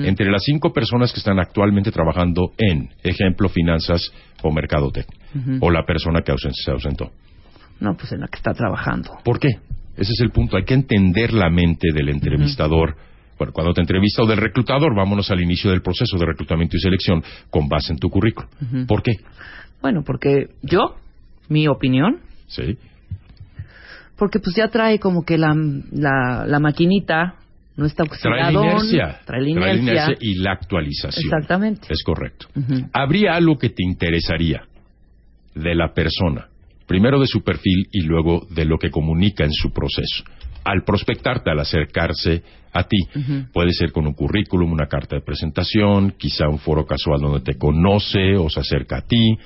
entre 0.04 0.30
las 0.30 0.44
cinco 0.44 0.74
personas 0.74 1.14
que 1.14 1.20
están 1.20 1.40
actualmente 1.40 1.90
trabajando 1.92 2.52
en, 2.58 2.90
ejemplo, 3.02 3.48
finanzas 3.50 4.02
o 4.44 4.52
mercadotecnia, 4.52 5.18
o 5.62 5.72
la 5.72 5.86
persona 5.86 6.20
que 6.22 6.34
ausen- 6.34 6.52
se 6.54 6.72
ausentó? 6.72 7.12
No, 7.80 7.96
pues 7.96 8.12
en 8.12 8.20
la 8.20 8.28
que 8.28 8.36
está 8.38 8.54
trabajando. 8.54 9.12
¿Por 9.24 9.40
qué? 9.40 9.48
Ese 9.96 10.12
es 10.12 10.20
el 10.22 10.32
punto. 10.32 10.58
Hay 10.58 10.66
que 10.66 10.74
entender 10.74 11.32
la 11.34 11.50
mente 11.50 11.88
del 11.94 12.10
entrevistador. 12.10 12.96
Bueno, 13.40 13.54
cuando 13.54 13.74
te 13.74 13.82
entrevista 13.82 14.22
o 14.22 14.28
del 14.28 14.38
reclutador, 14.38 14.94
vámonos 14.96 15.32
al 15.32 15.42
inicio 15.42 15.72
del 15.72 15.82
proceso 15.82 16.18
de 16.20 16.26
reclutamiento 16.28 16.78
y 16.78 16.80
selección 16.82 17.24
con 17.50 17.68
base 17.68 17.92
en 17.94 17.98
tu 17.98 18.10
currículum. 18.10 18.50
¿Por 18.86 19.02
qué? 19.02 19.14
Bueno, 19.82 20.04
porque 20.06 20.50
yo, 20.62 20.98
mi 21.48 21.68
opinión, 21.68 22.20
Sí. 22.48 22.78
porque 24.18 24.40
pues 24.40 24.56
ya 24.56 24.68
trae 24.68 25.00
como 25.00 25.24
que 25.24 25.38
la, 25.38 25.56
la, 25.92 26.46
la 26.46 26.60
maquinita 26.60 27.36
no 27.78 27.86
está 27.86 28.04
Trae 28.04 28.52
la 28.52 28.60
oxidadón, 28.60 28.68
inercia. 28.90 29.20
trae 29.26 29.42
la 29.42 29.50
inercia. 29.50 30.18
y 30.20 30.36
la 30.44 30.52
actualización. 30.52 31.24
Exactamente. 31.26 31.88
Es 31.90 32.04
correcto. 32.04 32.48
¿Habría 32.92 33.36
algo 33.36 33.58
que 33.58 33.70
te 33.70 33.84
interesaría 33.86 34.64
de 35.56 35.76
la 35.76 35.94
persona? 35.94 36.48
Primero 36.88 37.22
de 37.22 37.28
su 37.28 37.42
perfil 37.42 37.88
y 37.94 38.02
luego 38.02 38.46
de 38.50 38.66
lo 38.66 38.78
que 38.78 38.90
comunica 38.90 39.46
en 39.46 39.54
su 39.54 39.72
proceso. 39.72 40.26
Al 40.64 40.84
prospectarte, 40.84 41.50
al 41.50 41.60
acercarse 41.60 42.44
a 42.74 42.84
ti, 42.84 42.98
puede 43.52 43.72
ser 43.72 43.92
con 43.92 44.06
un 44.06 44.14
currículum, 44.14 44.72
una 44.72 44.88
carta 44.88 45.16
de 45.16 45.22
presentación, 45.22 46.14
quizá 46.18 46.48
un 46.48 46.60
foro 46.60 46.86
casual 46.86 47.22
donde 47.22 47.42
te 47.42 47.58
conoce 47.58 48.36
o 48.38 48.50
se 48.50 48.60
acerca 48.60 48.98
a 48.98 49.02
ti, 49.02 49.38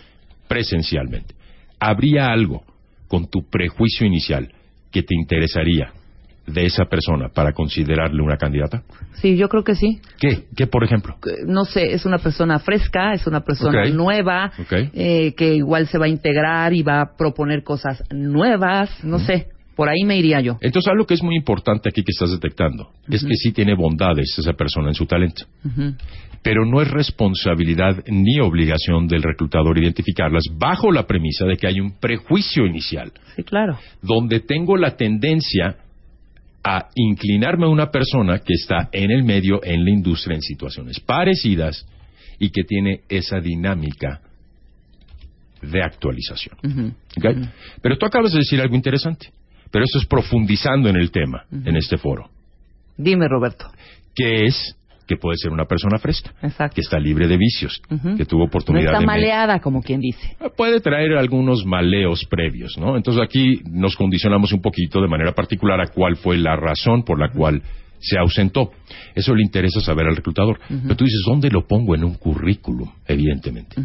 presencialmente. 0.47 1.35
¿Habría 1.79 2.27
algo 2.27 2.63
con 3.07 3.29
tu 3.29 3.49
prejuicio 3.49 4.05
inicial 4.05 4.51
que 4.91 5.03
te 5.03 5.15
interesaría 5.15 5.93
de 6.45 6.65
esa 6.65 6.85
persona 6.85 7.29
para 7.29 7.53
considerarle 7.53 8.21
una 8.21 8.37
candidata? 8.37 8.83
Sí, 9.13 9.37
yo 9.37 9.47
creo 9.47 9.63
que 9.63 9.75
sí. 9.75 10.01
¿Qué? 10.19 10.45
¿Qué, 10.55 10.67
por 10.67 10.83
ejemplo? 10.83 11.15
No 11.47 11.63
sé, 11.65 11.93
es 11.93 12.05
una 12.05 12.17
persona 12.17 12.59
fresca, 12.59 13.13
es 13.13 13.25
una 13.27 13.41
persona 13.41 13.85
nueva, 13.85 14.51
eh, 14.69 15.33
que 15.35 15.55
igual 15.55 15.87
se 15.87 15.97
va 15.97 16.05
a 16.05 16.09
integrar 16.09 16.73
y 16.73 16.83
va 16.83 17.01
a 17.01 17.15
proponer 17.17 17.63
cosas 17.63 18.03
nuevas, 18.11 19.03
no 19.03 19.19
sé, 19.19 19.47
por 19.75 19.89
ahí 19.89 20.03
me 20.05 20.17
iría 20.17 20.39
yo. 20.41 20.57
Entonces, 20.61 20.91
algo 20.91 21.05
que 21.05 21.13
es 21.15 21.23
muy 21.23 21.35
importante 21.35 21.89
aquí 21.89 22.03
que 22.03 22.11
estás 22.11 22.31
detectando 22.31 22.91
es 23.09 23.23
que 23.23 23.33
sí 23.35 23.51
tiene 23.51 23.75
bondades 23.75 24.35
esa 24.37 24.53
persona 24.53 24.89
en 24.89 24.95
su 24.95 25.05
talento. 25.05 25.45
Pero 26.41 26.65
no 26.65 26.81
es 26.81 26.91
responsabilidad 26.91 28.03
ni 28.07 28.39
obligación 28.39 29.07
del 29.07 29.23
reclutador 29.23 29.77
identificarlas 29.77 30.43
bajo 30.57 30.91
la 30.91 31.07
premisa 31.07 31.45
de 31.45 31.55
que 31.55 31.67
hay 31.67 31.79
un 31.79 31.97
prejuicio 31.99 32.65
inicial, 32.65 33.11
Sí, 33.35 33.43
claro. 33.43 33.77
donde 34.01 34.41
tengo 34.41 34.75
la 34.77 34.95
tendencia 34.97 35.77
a 36.65 36.89
inclinarme 36.95 37.65
a 37.65 37.69
una 37.69 37.89
persona 37.91 38.39
que 38.39 38.53
está 38.53 38.89
en 38.91 39.11
el 39.11 39.23
medio, 39.23 39.61
en 39.63 39.83
la 39.83 39.91
industria, 39.91 40.35
en 40.35 40.41
situaciones 40.41 40.99
parecidas 40.99 41.85
y 42.39 42.49
que 42.49 42.63
tiene 42.63 43.01
esa 43.09 43.39
dinámica 43.39 44.21
de 45.61 45.81
actualización. 45.81 46.57
¿ok? 47.17 47.25
Pero 47.81 47.97
tú 47.97 48.05
acabas 48.05 48.31
de 48.33 48.39
decir 48.39 48.59
algo 48.61 48.75
interesante, 48.75 49.27
pero 49.73 49.85
eso 49.85 49.97
es 49.97 50.05
profundizando 50.05 50.87
en 50.87 50.95
el 50.97 51.09
tema, 51.09 51.45
en 51.51 51.75
este 51.75 51.97
foro, 51.97 52.29
Dime, 52.95 53.27
Roberto. 53.27 53.65
que 54.15 54.45
es 54.45 54.77
que 55.07 55.17
puede 55.17 55.35
ser 55.37 55.51
una 55.51 55.65
persona 55.65 55.97
fresca, 55.97 56.31
Exacto. 56.43 56.75
que 56.75 56.81
está 56.81 56.97
libre 56.99 57.27
de 57.27 57.35
vicios, 57.37 57.81
que 58.15 58.23
tuvo 58.25 58.41
No 58.41 58.45
oportunidad 58.45 58.85
está 58.85 58.99
de... 58.99 59.05
maleada, 59.05 59.59
como 59.59 59.81
quien 59.81 59.99
dice. 59.99 60.37
Puede 60.55 60.79
traer 60.79 61.17
algunos 61.17 61.65
maleos 61.65 62.23
previos, 62.29 62.77
¿no? 62.77 62.95
Entonces 62.95 63.21
aquí 63.21 63.61
nos 63.69 63.95
condicionamos 63.97 64.53
un 64.53 64.61
poquito 64.61 65.01
de 65.01 65.07
manera 65.09 65.33
particular 65.33 65.81
a 65.81 65.87
cuál 65.87 66.15
fue 66.17 66.37
la 66.37 66.55
razón 66.55 67.03
por 67.03 67.19
la 67.19 67.29
cual 67.33 67.61
se 67.99 68.17
ausentó. 68.17 68.71
Eso 69.15 69.33
le 69.35 69.41
interesa 69.43 69.81
saber 69.81 70.05
al 70.07 70.15
reclutador. 70.15 70.59
Pero 70.69 70.95
tú 70.95 71.03
dices, 71.03 71.21
¿dónde 71.25 71.49
lo 71.49 71.65
pongo 71.67 71.95
en 71.95 72.03
un 72.03 72.15
currículum? 72.15 72.89
Evidentemente. 73.07 73.75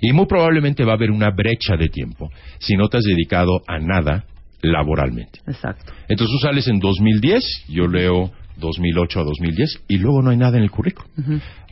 Y 0.00 0.12
muy 0.12 0.26
probablemente 0.26 0.84
va 0.84 0.92
a 0.92 0.96
haber 0.96 1.10
una 1.10 1.30
brecha 1.30 1.76
de 1.76 1.88
tiempo 1.88 2.30
si 2.60 2.76
no 2.76 2.88
te 2.88 2.96
has 2.98 3.04
dedicado 3.04 3.60
a 3.66 3.78
nada 3.78 4.24
laboralmente. 4.62 5.40
Exacto. 5.46 5.92
Entonces 6.08 6.34
tú 6.34 6.46
sales 6.46 6.66
en 6.68 6.78
2010, 6.78 7.64
yo 7.68 7.86
leo 7.86 8.30
2008 8.56 9.20
a 9.20 9.24
2010 9.24 9.82
y 9.88 9.98
luego 9.98 10.22
no 10.22 10.30
hay 10.30 10.36
nada 10.36 10.56
en 10.56 10.62
el 10.62 10.70
currículum. 10.70 11.10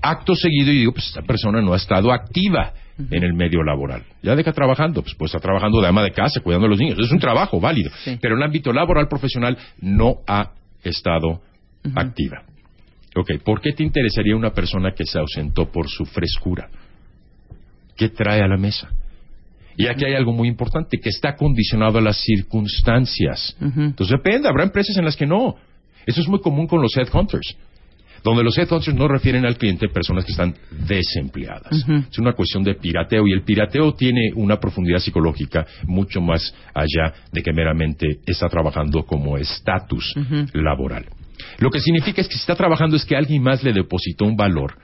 Acto 0.03 0.35
seguido 0.35 0.73
y 0.73 0.79
digo, 0.79 0.93
pues 0.93 1.07
esta 1.07 1.23
persona 1.23 1.63
no 1.63 1.73
ha 1.73 1.77
estado 1.77 2.13
activa 2.13 2.73
en 3.11 3.23
el 3.23 3.33
medio 3.33 3.63
laboral. 3.63 4.03
Ya 4.23 4.35
deja 4.35 4.53
trabajando, 4.53 5.03
pues, 5.03 5.15
pues 5.15 5.31
está 5.31 5.41
trabajando 5.41 5.81
de 5.81 5.89
ama 5.89 6.03
de 6.03 6.11
casa, 6.11 6.41
cuidando 6.41 6.67
a 6.67 6.71
los 6.71 6.79
niños. 6.79 6.99
Es 6.99 7.11
un 7.11 7.19
trabajo 7.19 7.61
válido. 7.61 7.91
Sí. 8.05 8.19
Pero 8.21 8.35
en 8.35 8.41
el 8.41 8.47
ámbito 8.47 8.73
laboral 8.73 9.09
profesional 9.09 9.57
no 9.81 10.17
ha 10.27 10.51
estado 10.83 11.41
activa. 11.95 12.43
Ok, 13.17 13.43
¿por 13.45 13.61
qué 13.61 13.73
te 13.73 13.83
interesaría 13.83 14.37
una 14.37 14.51
persona 14.51 14.93
que 14.93 15.05
se 15.05 15.19
ausentó 15.19 15.71
por 15.71 15.89
su 15.89 16.05
frescura? 16.05 16.69
¿Qué 17.97 18.09
trae 18.09 18.41
a 18.43 18.49
la 18.49 18.57
mesa? 18.57 18.89
Y 19.81 19.89
aquí 19.89 20.05
hay 20.05 20.15
algo 20.15 20.33
muy 20.33 20.49
importante, 20.49 20.99
que 20.99 21.09
está 21.09 21.35
condicionado 21.37 21.99
a 21.99 22.03
las 22.03 22.19
circunstancias. 22.19 23.57
Entonces 23.61 24.17
depende, 24.17 24.49
habrá 24.49 24.65
empresas 24.65 24.97
en 24.97 25.05
las 25.05 25.17
que 25.17 25.27
no. 25.27 25.57
Eso 26.07 26.21
es 26.21 26.29
muy 26.29 26.41
común 26.41 26.67
con 26.67 26.83
los 26.83 26.97
headhunters. 26.97 27.57
Donde 28.23 28.45
los 28.45 28.59
headhunters 28.59 28.95
no 28.95 29.09
refieren 29.09 29.47
al 29.47 29.57
cliente 29.57 29.89
personas 29.89 30.27
que 30.27 30.33
están 30.33 30.55
desempleadas. 30.87 31.73
Es 32.11 32.19
una 32.19 32.35
cuestión 32.35 32.63
de 32.63 32.75
pirateo 32.75 33.27
y 33.27 33.33
el 33.33 33.43
pirateo 33.43 33.95
tiene 33.95 34.31
una 34.35 34.61
profundidad 34.61 34.99
psicológica 34.99 35.67
mucho 35.85 36.21
más 36.21 36.55
allá 36.75 37.15
de 37.33 37.43
que 37.43 37.53
meramente 37.53 38.07
está 38.27 38.49
trabajando 38.49 39.05
como 39.05 39.39
estatus 39.39 40.15
laboral. 40.53 41.07
Lo 41.59 41.71
que 41.71 41.81
significa 41.81 42.21
es 42.21 42.29
que 42.29 42.35
si 42.35 42.41
está 42.41 42.55
trabajando 42.55 42.97
es 42.97 43.05
que 43.07 43.17
alguien 43.17 43.43
más 43.43 43.63
le 43.63 43.73
depositó 43.73 44.27
un 44.27 44.37
valor 44.37 44.77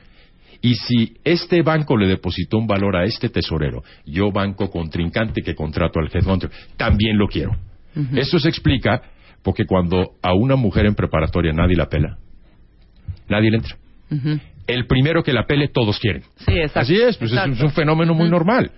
y 0.61 0.75
si 0.75 1.17
este 1.25 1.63
banco 1.63 1.97
le 1.97 2.07
depositó 2.07 2.59
un 2.59 2.67
valor 2.67 2.97
a 2.97 3.05
este 3.05 3.29
tesorero, 3.29 3.83
yo 4.05 4.31
banco 4.33 4.71
contrincante 4.71 5.43
que 5.43 5.55
contrato 5.55 6.01
al 6.01 6.11
headhunter, 6.13 6.51
también 6.77 7.19
lo 7.19 7.29
quiero. 7.29 7.57
Eso 8.15 8.39
se 8.39 8.49
explica 8.49 9.01
porque 9.43 9.65
cuando 9.65 10.17
a 10.23 10.35
una 10.35 10.57
mujer 10.57 10.87
en 10.87 10.95
preparatoria 10.95 11.53
nadie 11.53 11.77
la 11.77 11.89
pela, 11.89 12.19
nadie 13.29 13.51
le 13.51 13.57
entra. 13.59 13.77
El 14.67 14.87
primero 14.87 15.23
que 15.23 15.33
la 15.33 15.47
pele 15.47 15.69
todos 15.69 15.99
quieren. 15.99 16.23
Sí, 16.39 16.53
exacto. 16.53 16.81
Así 16.81 16.97
es, 16.97 17.17
pues 17.17 17.31
es, 17.31 17.39
Exacto. 17.39 17.57
es 17.57 17.63
un 17.63 17.71
fenómeno 17.71 18.15
muy 18.15 18.29
normal. 18.29 18.71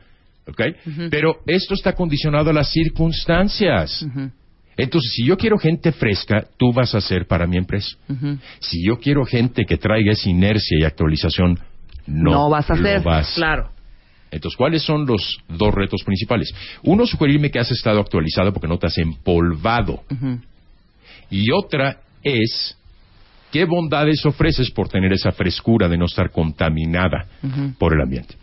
¿ok? 0.46 0.62
Pero 1.10 1.36
esto 1.46 1.74
está 1.74 1.94
condicionado 1.94 2.50
a 2.50 2.52
las 2.52 2.70
circunstancias. 2.70 4.06
Entonces, 4.76 5.12
si 5.14 5.26
yo 5.26 5.36
quiero 5.36 5.58
gente 5.58 5.92
fresca, 5.92 6.46
tú 6.56 6.72
vas 6.72 6.94
a 6.94 7.00
ser 7.00 7.26
para 7.26 7.46
mi 7.46 7.56
empresa. 7.56 7.96
Si 8.60 8.84
yo 8.86 8.98
quiero 8.98 9.24
gente 9.24 9.64
que 9.64 9.76
traiga 9.76 10.12
esa 10.12 10.28
inercia 10.30 10.78
y 10.78 10.84
actualización, 10.84 11.58
no, 12.08 12.30
No, 12.30 12.50
vas 12.50 12.68
a 12.70 12.74
hacer. 12.74 13.02
vas. 13.02 13.32
Claro. 13.34 13.70
Entonces, 14.30 14.56
¿cuáles 14.58 14.82
son 14.82 15.06
los 15.06 15.38
dos 15.48 15.74
retos 15.74 16.02
principales? 16.04 16.52
Uno, 16.82 17.06
sugerirme 17.06 17.50
que 17.50 17.58
has 17.58 17.70
estado 17.70 18.00
actualizado 18.00 18.52
porque 18.52 18.68
no 18.68 18.78
te 18.78 18.86
has 18.86 18.98
empolvado. 18.98 20.02
Y 21.30 21.50
otra 21.50 21.98
es, 22.22 22.76
¿qué 23.50 23.64
bondades 23.64 24.26
ofreces 24.26 24.70
por 24.70 24.90
tener 24.90 25.14
esa 25.14 25.32
frescura 25.32 25.88
de 25.88 25.96
no 25.96 26.04
estar 26.04 26.30
contaminada 26.30 27.26
por 27.78 27.94
el 27.94 28.02
ambiente? 28.02 28.34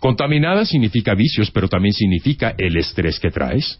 Contaminada 0.00 0.64
significa 0.64 1.14
vicios, 1.14 1.50
pero 1.50 1.68
también 1.68 1.92
significa 1.92 2.54
el 2.56 2.78
estrés 2.78 3.18
que 3.20 3.30
traes. 3.30 3.78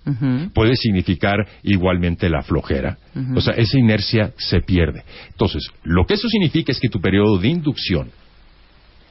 Puede 0.52 0.76
significar 0.76 1.38
igualmente 1.62 2.28
la 2.28 2.42
flojera. 2.42 2.99
O 3.35 3.40
sea, 3.40 3.54
esa 3.54 3.78
inercia 3.78 4.32
se 4.37 4.61
pierde. 4.61 5.02
Entonces, 5.30 5.66
lo 5.82 6.04
que 6.04 6.12
eso 6.14 6.28
significa 6.28 6.73
es 6.73 6.78
que 6.80 6.90
tu 6.90 7.00
periodo 7.00 7.38
de 7.38 7.49
inducción, 7.49 8.11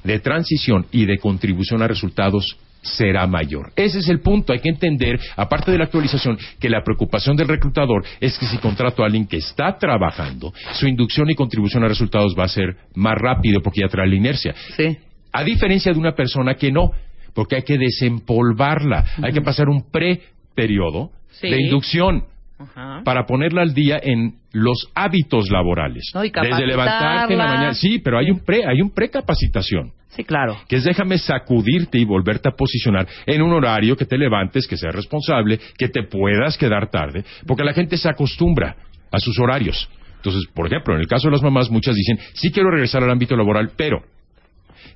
de 0.07 0.19
transición 0.19 0.87
y 0.91 1.05
de 1.05 1.17
contribución 1.19 1.81
a 1.83 1.87
resultados 1.87 2.57
será 2.81 3.27
mayor. 3.27 3.71
Ese 3.75 3.99
es 3.99 4.07
el 4.07 4.21
punto. 4.21 4.53
Hay 4.53 4.59
que 4.59 4.69
entender, 4.69 5.19
aparte 5.35 5.71
de 5.71 5.77
la 5.77 5.85
actualización, 5.85 6.37
que 6.59 6.69
la 6.69 6.83
preocupación 6.83 7.35
del 7.35 7.47
reclutador 7.47 8.03
es 8.19 8.37
que 8.37 8.45
si 8.45 8.57
contrato 8.57 9.03
a 9.03 9.07
alguien 9.07 9.27
que 9.27 9.37
está 9.37 9.77
trabajando, 9.77 10.53
su 10.73 10.87
inducción 10.87 11.29
y 11.29 11.35
contribución 11.35 11.83
a 11.83 11.87
resultados 11.87 12.33
va 12.37 12.45
a 12.45 12.49
ser 12.49 12.77
más 12.95 13.15
rápido 13.17 13.61
porque 13.61 13.81
ya 13.81 13.87
trae 13.89 14.07
la 14.07 14.15
inercia. 14.15 14.55
Sí. 14.75 14.97
A 15.33 15.43
diferencia 15.43 15.91
de 15.91 15.99
una 15.99 16.13
persona 16.13 16.55
que 16.55 16.71
no, 16.71 16.91
porque 17.33 17.57
hay 17.57 17.63
que 17.63 17.77
desempolvarla, 17.77 19.05
hay 19.21 19.33
que 19.33 19.41
pasar 19.41 19.67
un 19.69 19.91
pre-periodo 19.91 21.11
Sí. 21.39 21.49
de 21.49 21.61
inducción 21.61 22.23
Ajá. 22.59 23.01
para 23.03 23.25
ponerla 23.25 23.61
al 23.61 23.73
día 23.73 23.99
en 24.01 24.35
los 24.51 24.89
hábitos 24.95 25.51
laborales. 25.51 26.11
No, 26.13 26.25
y 26.25 26.31
Desde 26.31 26.65
levantarte 26.65 27.33
en 27.33 27.39
la 27.39 27.45
mañana. 27.45 27.73
Sí, 27.73 27.99
pero 27.99 28.17
hay 28.17 28.31
un 28.31 28.39
pre, 28.39 28.65
hay 28.65 28.81
un 28.81 28.89
precapacitación. 28.89 29.91
Sí, 30.09 30.23
claro. 30.23 30.57
Que 30.67 30.77
es 30.77 30.83
déjame 30.83 31.19
sacudirte 31.19 31.99
y 31.99 32.05
volverte 32.05 32.49
a 32.49 32.53
posicionar 32.53 33.07
en 33.27 33.41
un 33.43 33.53
horario 33.53 33.95
que 33.95 34.05
te 34.05 34.17
levantes, 34.17 34.65
que 34.67 34.75
seas 34.75 34.95
responsable, 34.95 35.59
que 35.77 35.89
te 35.89 36.03
puedas 36.03 36.57
quedar 36.57 36.89
tarde, 36.89 37.23
porque 37.45 37.63
la 37.63 37.73
gente 37.73 37.97
se 37.97 38.09
acostumbra 38.09 38.75
a 39.11 39.19
sus 39.19 39.37
horarios. 39.39 39.87
Entonces, 40.15 40.49
por 40.53 40.65
ejemplo, 40.65 40.95
en 40.95 41.01
el 41.01 41.07
caso 41.07 41.27
de 41.27 41.33
las 41.33 41.43
mamás, 41.43 41.69
muchas 41.69 41.95
dicen, 41.95 42.17
sí 42.33 42.51
quiero 42.51 42.71
regresar 42.71 43.03
al 43.03 43.11
ámbito 43.11 43.35
laboral, 43.35 43.71
pero 43.77 44.01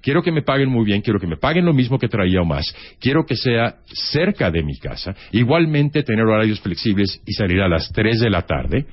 quiero 0.02 0.22
que 0.22 0.32
me 0.32 0.42
paguen 0.42 0.70
muy 0.70 0.86
bien, 0.86 1.02
quiero 1.02 1.20
que 1.20 1.28
me 1.28 1.38
paguen 1.38 1.66
lo 1.66 1.74
mismo 1.74 2.00
que 2.00 2.08
traía 2.08 2.42
o 2.42 2.46
más, 2.46 2.74
quiero 3.00 3.26
que 3.26 3.36
sea 3.36 3.76
cerca 3.86 4.52
de 4.52 4.64
mi 4.64 4.78
casa, 4.78 5.16
igualmente 5.32 6.04
tener 6.04 6.26
horarios 6.26 6.60
flexibles 6.60 7.22
y 7.26 7.34
salir 7.34 7.62
a 7.62 7.68
las 7.68 7.92
3 7.92 8.20
de 8.20 8.30
la 8.30 8.44
tarde, 8.44 8.86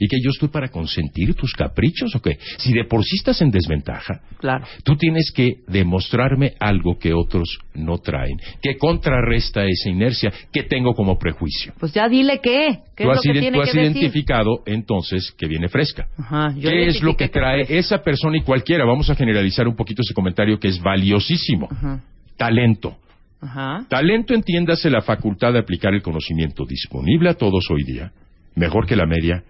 y 0.00 0.08
que 0.08 0.16
yo 0.22 0.30
estoy 0.30 0.48
para 0.48 0.68
consentir 0.68 1.34
tus 1.34 1.52
caprichos 1.52 2.14
o 2.14 2.20
qué. 2.22 2.38
Si 2.58 2.72
de 2.72 2.84
por 2.84 3.04
sí 3.04 3.16
estás 3.16 3.40
en 3.42 3.50
desventaja, 3.50 4.20
Claro. 4.38 4.64
tú 4.84 4.96
tienes 4.96 5.30
que 5.34 5.56
demostrarme 5.66 6.54
algo 6.60 6.98
que 6.98 7.12
otros 7.12 7.58
no 7.74 7.98
traen, 7.98 8.38
que 8.62 8.76
contrarresta 8.76 9.64
esa 9.64 9.90
inercia 9.90 10.32
que 10.52 10.62
tengo 10.64 10.94
como 10.94 11.18
prejuicio. 11.18 11.72
Pues 11.78 11.92
ya 11.92 12.08
dile 12.08 12.40
qué. 12.42 12.80
¿Qué 12.96 13.04
Tú 13.04 13.10
es 13.10 13.18
has, 13.18 13.24
lo 13.26 13.32
que 13.32 13.38
iden- 13.38 13.40
tiene 13.42 13.56
tú 13.56 13.62
has 13.62 13.70
que 13.72 13.78
decir? 13.78 13.92
identificado 13.96 14.62
entonces 14.66 15.32
que 15.36 15.46
viene 15.46 15.68
fresca. 15.68 16.06
Ajá, 16.18 16.52
yo 16.56 16.68
¿Qué 16.70 16.86
es 16.88 17.02
lo 17.02 17.16
que 17.16 17.28
trae 17.28 17.64
fresca. 17.64 17.74
esa 17.96 18.02
persona 18.02 18.36
y 18.36 18.42
cualquiera? 18.42 18.84
Vamos 18.84 19.08
a 19.10 19.14
generalizar 19.14 19.66
un 19.68 19.76
poquito 19.76 20.02
ese 20.02 20.14
comentario 20.14 20.58
que 20.58 20.68
es 20.68 20.80
valiosísimo. 20.80 21.68
Ajá. 21.70 22.00
Talento. 22.36 22.96
Ajá. 23.40 23.84
Talento 23.88 24.34
entiéndase 24.34 24.90
la 24.90 25.00
facultad 25.00 25.52
de 25.52 25.60
aplicar 25.60 25.94
el 25.94 26.02
conocimiento 26.02 26.64
disponible 26.64 27.28
a 27.30 27.34
todos 27.34 27.70
hoy 27.70 27.84
día, 27.84 28.10
mejor 28.56 28.86
que 28.86 28.96
la 28.96 29.06
media 29.06 29.44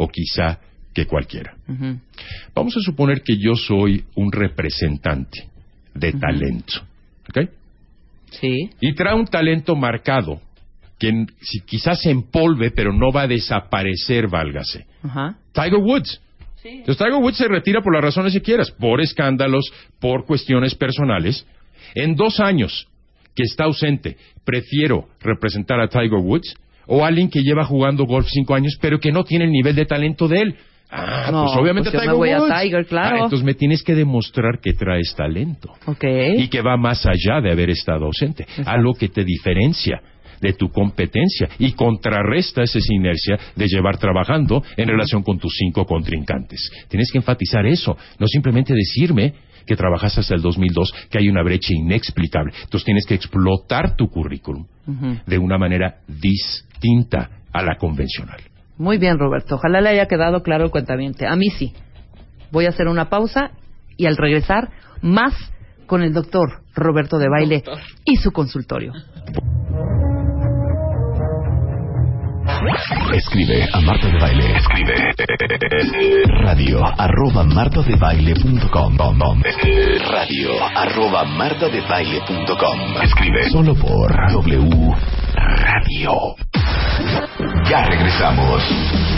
o 0.00 0.08
quizá 0.08 0.58
que 0.94 1.04
cualquiera. 1.04 1.54
Vamos 2.54 2.74
a 2.76 2.80
suponer 2.80 3.22
que 3.22 3.36
yo 3.36 3.54
soy 3.54 4.02
un 4.14 4.32
representante 4.32 5.46
de 5.94 6.12
talento. 6.14 6.80
¿ok? 7.28 7.50
Sí. 8.30 8.70
Y 8.80 8.94
trae 8.94 9.14
un 9.14 9.26
talento 9.26 9.76
marcado 9.76 10.40
que 10.98 11.26
quizás 11.66 12.00
se 12.00 12.10
empolve, 12.10 12.70
pero 12.70 12.92
no 12.92 13.12
va 13.12 13.22
a 13.22 13.26
desaparecer, 13.26 14.26
válgase. 14.28 14.86
Tiger 15.52 15.80
Woods. 15.80 16.20
Entonces 16.64 16.96
Tiger 16.96 17.20
Woods 17.20 17.36
se 17.36 17.48
retira 17.48 17.82
por 17.82 17.94
las 17.94 18.02
razones 18.04 18.32
que 18.32 18.42
quieras, 18.42 18.70
por 18.70 19.02
escándalos, 19.02 19.70
por 19.98 20.24
cuestiones 20.24 20.74
personales. 20.74 21.46
En 21.94 22.16
dos 22.16 22.40
años 22.40 22.88
que 23.34 23.42
está 23.42 23.64
ausente, 23.64 24.16
prefiero 24.44 25.08
representar 25.20 25.78
a 25.80 25.88
Tiger 25.88 26.20
Woods 26.22 26.54
O 26.92 27.04
alguien 27.04 27.30
que 27.30 27.42
lleva 27.42 27.64
jugando 27.64 28.04
golf 28.04 28.26
cinco 28.28 28.54
años, 28.54 28.76
pero 28.80 28.98
que 28.98 29.12
no 29.12 29.22
tiene 29.22 29.44
el 29.44 29.52
nivel 29.52 29.76
de 29.76 29.86
talento 29.86 30.26
de 30.26 30.40
él. 30.40 30.56
Ah, 30.90 31.28
No, 31.30 31.44
pues 31.44 31.56
obviamente 31.56 31.90
pues 31.90 32.02
Tiger 32.02 32.16
voy 32.16 32.30
a. 32.30 32.40
Tiger, 32.62 32.84
claro. 32.86 33.16
Ah, 33.16 33.24
entonces 33.24 33.44
me 33.44 33.54
tienes 33.54 33.84
que 33.84 33.94
demostrar 33.94 34.58
que 34.60 34.72
traes 34.72 35.14
talento 35.16 35.72
Ok. 35.86 36.04
y 36.36 36.48
que 36.48 36.60
va 36.62 36.76
más 36.76 37.06
allá 37.06 37.40
de 37.40 37.52
haber 37.52 37.70
estado 37.70 38.06
ausente, 38.06 38.44
algo 38.66 38.94
que 38.94 39.08
te 39.08 39.22
diferencia 39.24 40.00
de 40.40 40.52
tu 40.54 40.70
competencia 40.70 41.48
y 41.60 41.72
contrarresta 41.72 42.62
esa 42.64 42.78
inercia 42.88 43.38
de 43.54 43.68
llevar 43.68 43.98
trabajando 43.98 44.64
en 44.76 44.88
relación 44.88 45.22
con 45.22 45.38
tus 45.38 45.54
cinco 45.56 45.84
contrincantes. 45.86 46.70
Tienes 46.88 47.12
que 47.12 47.18
enfatizar 47.18 47.66
eso, 47.66 47.96
no 48.18 48.26
simplemente 48.26 48.74
decirme 48.74 49.34
que 49.66 49.76
trabajas 49.76 50.18
hasta 50.18 50.34
el 50.34 50.40
2002, 50.42 50.92
que 51.10 51.18
hay 51.18 51.28
una 51.28 51.42
brecha 51.44 51.72
inexplicable. 51.72 52.52
Entonces 52.64 52.84
tienes 52.84 53.06
que 53.06 53.14
explotar 53.14 53.94
tu 53.94 54.08
currículum 54.08 54.66
de 55.26 55.38
una 55.38 55.56
manera 55.56 55.98
distinta 56.08 56.69
a 57.52 57.62
la 57.62 57.76
convencional. 57.76 58.40
Muy 58.78 58.98
bien, 58.98 59.18
Roberto. 59.18 59.56
Ojalá 59.56 59.80
le 59.80 59.90
haya 59.90 60.06
quedado 60.06 60.42
claro 60.42 60.64
el 60.64 60.70
cuentamiento. 60.70 61.26
A 61.26 61.36
mí 61.36 61.50
sí. 61.50 61.72
Voy 62.50 62.66
a 62.66 62.70
hacer 62.70 62.88
una 62.88 63.10
pausa 63.10 63.50
y 63.96 64.06
al 64.06 64.16
regresar, 64.16 64.70
más 65.02 65.34
con 65.86 66.02
el 66.02 66.12
doctor 66.12 66.62
Roberto 66.74 67.18
de 67.18 67.28
Baile 67.28 67.62
y 68.04 68.16
su 68.16 68.32
consultorio. 68.32 68.92
Escribe 73.14 73.66
a 73.72 73.80
Marta 73.80 74.06
de 74.06 74.18
Baile. 74.18 74.56
Escribe 74.56 74.94
radio 76.42 76.80
arroba 76.98 77.42
martadebaile.com 77.44 78.96
radio 80.10 80.64
arroba 80.76 81.24
martadebaile.com 81.24 83.02
Escribe 83.02 83.50
solo 83.50 83.74
por 83.74 84.12
W 84.32 84.94
Radio. 85.34 86.36
Ya 87.64 87.82
regresamos. 87.86 88.62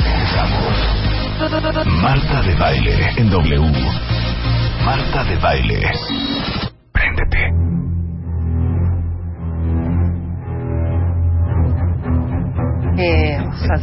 Regresamos. 0.05 1.03
Marta 2.01 2.43
de 2.43 2.55
Baile 2.55 3.11
en 3.17 3.29
W. 3.29 3.73
Marta 4.85 5.25
de 5.25 5.37
Baile. 5.37 6.72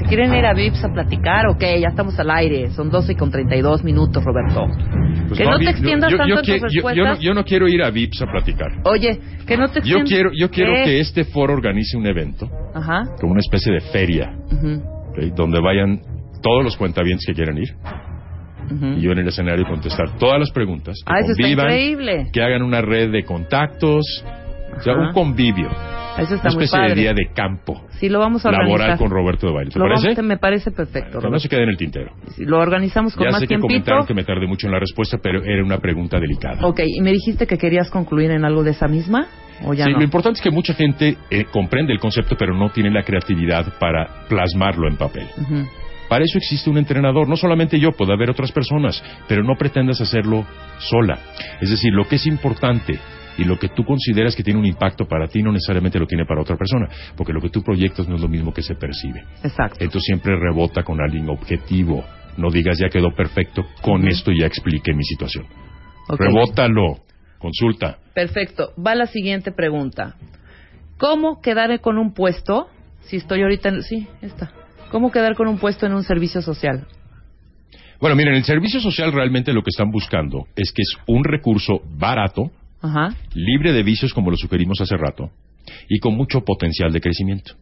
Quieren 0.09 0.33
ir 0.35 0.45
a 0.45 0.53
VIPS 0.53 0.83
a 0.83 0.89
platicar, 0.93 1.47
ok, 1.47 1.61
ya 1.79 1.87
estamos 1.89 2.19
al 2.19 2.29
aire. 2.31 2.69
Son 2.71 2.89
12 2.89 3.15
con 3.15 3.31
32 3.31 3.83
minutos, 3.83 4.23
Roberto. 4.23 4.65
Pues 5.27 5.37
que 5.39 5.45
no, 5.45 5.57
te 5.59 5.69
extiendas 5.69 6.11
yo- 6.11 6.17
yo- 6.17 6.35
tanto 6.35 6.43
yo 6.47 6.53
en 6.55 6.61
tus 6.61 6.73
yo- 6.73 6.81
yo 6.81 6.81
no- 6.81 6.89
respuestas. 6.89 7.19
yo 7.19 7.33
no 7.33 7.43
quiero 7.45 7.67
ir 7.67 7.83
a 7.83 7.89
VIPS 7.91 8.21
a 8.23 8.25
platicar. 8.25 8.67
Oye, 8.83 9.19
que 9.47 9.55
no 9.57 9.67
te 9.67 9.75
Yo 9.75 9.97
extiendas. 9.99 10.09
quiero, 10.09 10.29
yo 10.37 10.49
quiero 10.49 10.73
¿Qué? 10.73 10.83
que 10.83 10.99
este 10.99 11.23
foro 11.25 11.53
organice 11.53 11.95
un 11.97 12.07
evento, 12.07 12.49
Ajá. 12.73 13.03
como 13.21 13.31
una 13.33 13.39
especie 13.41 13.71
de 13.73 13.79
feria, 13.81 14.33
ujú, 14.51 14.81
¿ok? 15.11 15.35
donde 15.35 15.59
vayan 15.61 16.01
todos 16.41 16.63
los 16.63 16.75
cuentavientes 16.77 17.25
que 17.25 17.33
quieran 17.33 17.57
ir, 17.57 17.69
ujú. 18.71 18.85
y 18.97 19.01
yo 19.01 19.11
en 19.11 19.19
el 19.19 19.27
escenario 19.27 19.65
contestar 19.65 20.17
todas 20.17 20.39
las 20.39 20.51
preguntas, 20.51 20.95
que 21.05 21.13
Ah, 21.13 21.19
eso 21.19 21.31
está 21.31 21.43
convivan, 21.43 21.65
increíble. 21.67 22.27
que 22.33 22.41
hagan 22.41 22.63
una 22.63 22.81
red 22.81 23.11
de 23.11 23.23
contactos, 23.23 24.05
o 24.79 24.83
sea, 24.83 24.93
un 24.95 25.13
convivio, 25.13 25.67
Eso 26.17 26.35
está 26.35 26.49
una 26.49 26.55
muy 26.55 26.63
especie 26.65 26.79
padre. 26.79 26.95
de 26.95 27.01
día 27.01 27.13
de 27.13 27.29
campo 27.33 27.81
Sí, 27.99 28.09
lo 28.09 28.19
vamos 28.19 28.45
a 28.45 28.51
laboral 28.51 28.71
organizar. 28.71 28.97
con 28.97 29.09
Roberto 29.09 29.47
de 29.47 29.53
Baile. 29.53 29.71
¿Te 29.71 29.79
Lo 29.79 29.85
vamos- 29.85 30.01
parece? 30.03 30.21
me 30.21 30.37
parece 30.37 30.71
perfecto, 30.71 31.19
Que 31.19 31.29
no 31.29 31.39
se 31.39 31.47
quede 31.49 31.63
en 31.63 31.69
el 31.69 31.77
tintero. 31.77 32.11
Si 32.35 32.45
Lo 32.45 32.59
organizamos 32.59 33.13
con 33.15 33.25
Ya 33.25 33.31
más 33.31 33.41
sé 33.41 33.47
que 33.47 33.57
comentaron 33.59 34.05
que 34.05 34.13
me 34.13 34.23
tardé 34.23 34.47
mucho 34.47 34.67
en 34.67 34.73
la 34.73 34.79
respuesta, 34.79 35.17
pero 35.21 35.43
era 35.43 35.63
una 35.63 35.77
pregunta 35.79 36.19
delicada. 36.19 36.65
Ok, 36.65 36.79
¿y 36.85 37.01
me 37.01 37.11
dijiste 37.11 37.45
que 37.47 37.57
querías 37.57 37.89
concluir 37.89 38.31
en 38.31 38.45
algo 38.45 38.63
de 38.63 38.71
esa 38.71 38.87
misma? 38.87 39.27
¿O 39.65 39.73
ya 39.73 39.83
Sí, 39.85 39.91
no? 39.91 39.97
lo 39.97 40.03
importante 40.03 40.37
es 40.37 40.41
que 40.43 40.51
mucha 40.51 40.73
gente 40.73 41.17
eh, 41.29 41.45
comprende 41.51 41.91
el 41.91 41.99
concepto, 41.99 42.35
pero 42.37 42.53
no 42.55 42.69
tiene 42.69 42.89
la 42.91 43.03
creatividad 43.03 43.77
para 43.79 44.25
plasmarlo 44.29 44.87
en 44.87 44.95
papel. 44.95 45.27
Ujú. 45.41 45.65
Para 46.07 46.23
eso 46.23 46.37
existe 46.39 46.69
un 46.71 46.77
entrenador, 46.77 47.27
no 47.27 47.35
solamente 47.35 47.77
yo, 47.79 47.91
puede 47.91 48.13
haber 48.13 48.29
otras 48.31 48.51
personas, 48.51 49.03
pero 49.27 49.43
no 49.43 49.53
pretendas 49.59 50.01
hacerlo 50.01 50.43
sola. 50.79 51.19
Es 51.61 51.69
decir, 51.69 51.93
lo 51.93 52.07
que 52.07 52.15
es 52.15 52.25
importante 52.25 52.97
y 53.39 53.45
lo 53.45 53.57
que 53.57 53.69
tú 53.69 53.85
consideras 53.85 54.35
que 54.35 54.43
tiene 54.43 54.59
un 54.59 54.65
impacto 54.65 55.07
para 55.07 55.27
ti 55.27 55.41
no 55.41 55.51
necesariamente 55.51 55.97
lo 55.97 56.05
tiene 56.05 56.25
para 56.25 56.41
otra 56.41 56.57
persona, 56.57 56.89
porque 57.15 57.31
lo 57.31 57.39
que 57.39 57.49
tú 57.49 57.63
proyectas 57.63 58.07
no 58.07 58.15
es 58.15 58.21
lo 58.21 58.27
mismo 58.27 58.53
que 58.53 58.61
se 58.61 58.75
percibe. 58.75 59.23
Exacto. 59.43 59.77
Entonces 59.79 60.03
siempre 60.05 60.35
rebota 60.37 60.83
con 60.83 60.99
alguien 60.99 61.29
objetivo. 61.29 62.03
No 62.37 62.51
digas 62.51 62.77
ya 62.77 62.89
quedó 62.89 63.15
perfecto, 63.15 63.65
con 63.81 64.07
esto 64.07 64.31
ya 64.37 64.45
expliqué 64.45 64.93
mi 64.93 65.03
situación. 65.03 65.45
Rebótalo, 66.09 66.99
consulta. 67.37 67.97
Perfecto. 68.13 68.73
Va 68.75 68.95
la 68.95 69.05
siguiente 69.05 69.51
pregunta. 69.51 70.15
¿Cómo 70.97 71.41
quedar 71.41 71.79
con 71.79 71.97
un 71.97 72.13
puesto 72.13 72.67
si 73.01 73.15
estoy 73.17 73.41
ahorita 73.41 73.69
en... 73.69 73.83
Sí, 73.83 74.07
está. 74.21 74.51
¿Cómo 74.91 75.11
quedar 75.11 75.35
con 75.35 75.47
un 75.47 75.59
puesto 75.59 75.85
en 75.85 75.93
un 75.93 76.03
servicio 76.03 76.41
social? 76.41 76.87
Bueno, 77.99 78.15
miren, 78.15 78.35
el 78.35 78.43
servicio 78.43 78.79
social 78.79 79.11
realmente 79.11 79.53
lo 79.53 79.61
que 79.61 79.69
están 79.69 79.91
buscando 79.91 80.47
es 80.55 80.71
que 80.71 80.81
es 80.81 80.95
un 81.05 81.23
recurso 81.23 81.81
barato, 81.97 82.51
Ajá. 82.81 83.15
libre 83.33 83.73
de 83.73 83.83
vicios 83.83 84.13
como 84.13 84.31
lo 84.31 84.37
sugerimos 84.37 84.79
hace 84.81 84.95
rato, 84.97 85.31
y 85.89 85.99
con 85.99 86.15
mucho 86.15 86.41
potencial 86.41 86.91
de 86.91 87.01
crecimiento. 87.01 87.53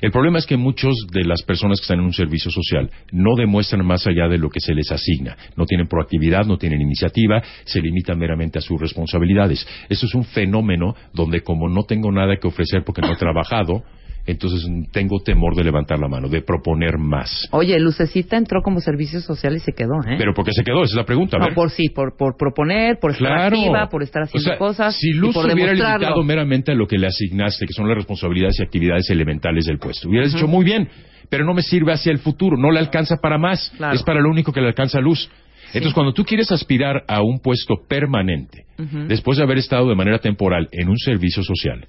El 0.00 0.10
problema 0.10 0.38
es 0.38 0.46
que 0.46 0.56
muchos 0.56 1.06
de 1.12 1.24
las 1.24 1.42
personas 1.42 1.78
que 1.78 1.84
están 1.84 2.00
en 2.00 2.06
un 2.06 2.12
servicio 2.12 2.50
social 2.50 2.90
no 3.12 3.36
demuestran 3.36 3.86
más 3.86 4.06
allá 4.06 4.26
de 4.28 4.38
lo 4.38 4.50
que 4.50 4.60
se 4.60 4.74
les 4.74 4.90
asigna. 4.90 5.36
No 5.56 5.66
tienen 5.66 5.86
proactividad, 5.86 6.46
no 6.46 6.58
tienen 6.58 6.80
iniciativa, 6.80 7.42
se 7.64 7.80
limitan 7.80 8.18
meramente 8.18 8.58
a 8.58 8.62
sus 8.62 8.80
responsabilidades. 8.80 9.66
Eso 9.88 10.06
es 10.06 10.14
un 10.14 10.24
fenómeno 10.24 10.96
donde 11.12 11.42
como 11.42 11.68
no 11.68 11.84
tengo 11.84 12.10
nada 12.10 12.36
que 12.40 12.48
ofrecer 12.48 12.82
porque 12.84 13.02
no 13.02 13.12
he 13.12 13.16
trabajado, 13.16 13.84
entonces 14.26 14.66
tengo 14.92 15.20
temor 15.20 15.54
de 15.54 15.64
levantar 15.64 15.98
la 15.98 16.08
mano, 16.08 16.28
de 16.28 16.42
proponer 16.42 16.98
más. 16.98 17.48
Oye, 17.52 17.78
Lucecita 17.78 18.36
entró 18.36 18.60
como 18.62 18.80
servicio 18.80 19.20
social 19.20 19.54
y 19.56 19.60
se 19.60 19.72
quedó, 19.72 19.94
¿eh? 20.06 20.16
Pero 20.18 20.34
¿por 20.34 20.44
qué 20.44 20.52
se 20.52 20.64
quedó? 20.64 20.82
Esa 20.82 20.92
es 20.92 20.96
la 20.96 21.04
pregunta. 21.04 21.38
no, 21.38 21.54
por 21.54 21.70
sí, 21.70 21.88
por, 21.90 22.16
por 22.16 22.36
proponer, 22.36 22.98
por 23.00 23.12
estar 23.12 23.26
Claro. 23.28 23.56
activa, 23.56 23.88
por 23.88 24.02
estar 24.02 24.22
haciendo 24.24 24.48
O 24.48 24.50
sea, 24.52 24.58
cosas 24.58 24.96
Si 24.98 25.10
y 25.10 25.12
Luz 25.14 25.34
por 25.34 25.46
se 25.46 25.54
hubiera 25.54 25.72
limitado 25.72 26.22
meramente 26.22 26.72
a 26.72 26.74
lo 26.74 26.86
que 26.86 26.98
le 26.98 27.06
asignaste, 27.06 27.66
que 27.66 27.72
son 27.72 27.86
las 27.88 27.96
responsabilidades 27.96 28.58
y 28.60 28.62
actividades 28.64 29.08
elementales 29.10 29.64
del 29.66 29.78
puesto, 29.78 30.08
hubieras 30.08 30.32
dicho 30.32 30.48
muy 30.48 30.64
bien, 30.64 30.88
pero 31.30 31.44
no 31.44 31.54
me 31.54 31.62
sirve 31.62 31.92
hacia 31.92 32.12
el 32.12 32.18
futuro, 32.18 32.56
no 32.56 32.70
le 32.70 32.78
alcanza 32.78 33.16
para 33.22 33.38
más, 33.38 33.72
Claro. 33.76 33.94
es 33.94 34.02
para 34.02 34.20
lo 34.20 34.30
único 34.30 34.52
que 34.52 34.60
le 34.60 34.68
alcanza 34.68 35.00
Luz. 35.00 35.30
Entonces, 35.68 35.94
cuando 35.94 36.12
tú 36.14 36.24
quieres 36.24 36.50
aspirar 36.52 37.02
a 37.08 37.20
un 37.22 37.40
puesto 37.40 37.74
permanente, 37.88 38.64
después 39.08 39.36
de 39.38 39.44
haber 39.44 39.58
estado 39.58 39.88
de 39.88 39.94
manera 39.96 40.18
temporal 40.18 40.68
en 40.72 40.88
un 40.88 40.96
servicio 40.96 41.42
social, 41.42 41.86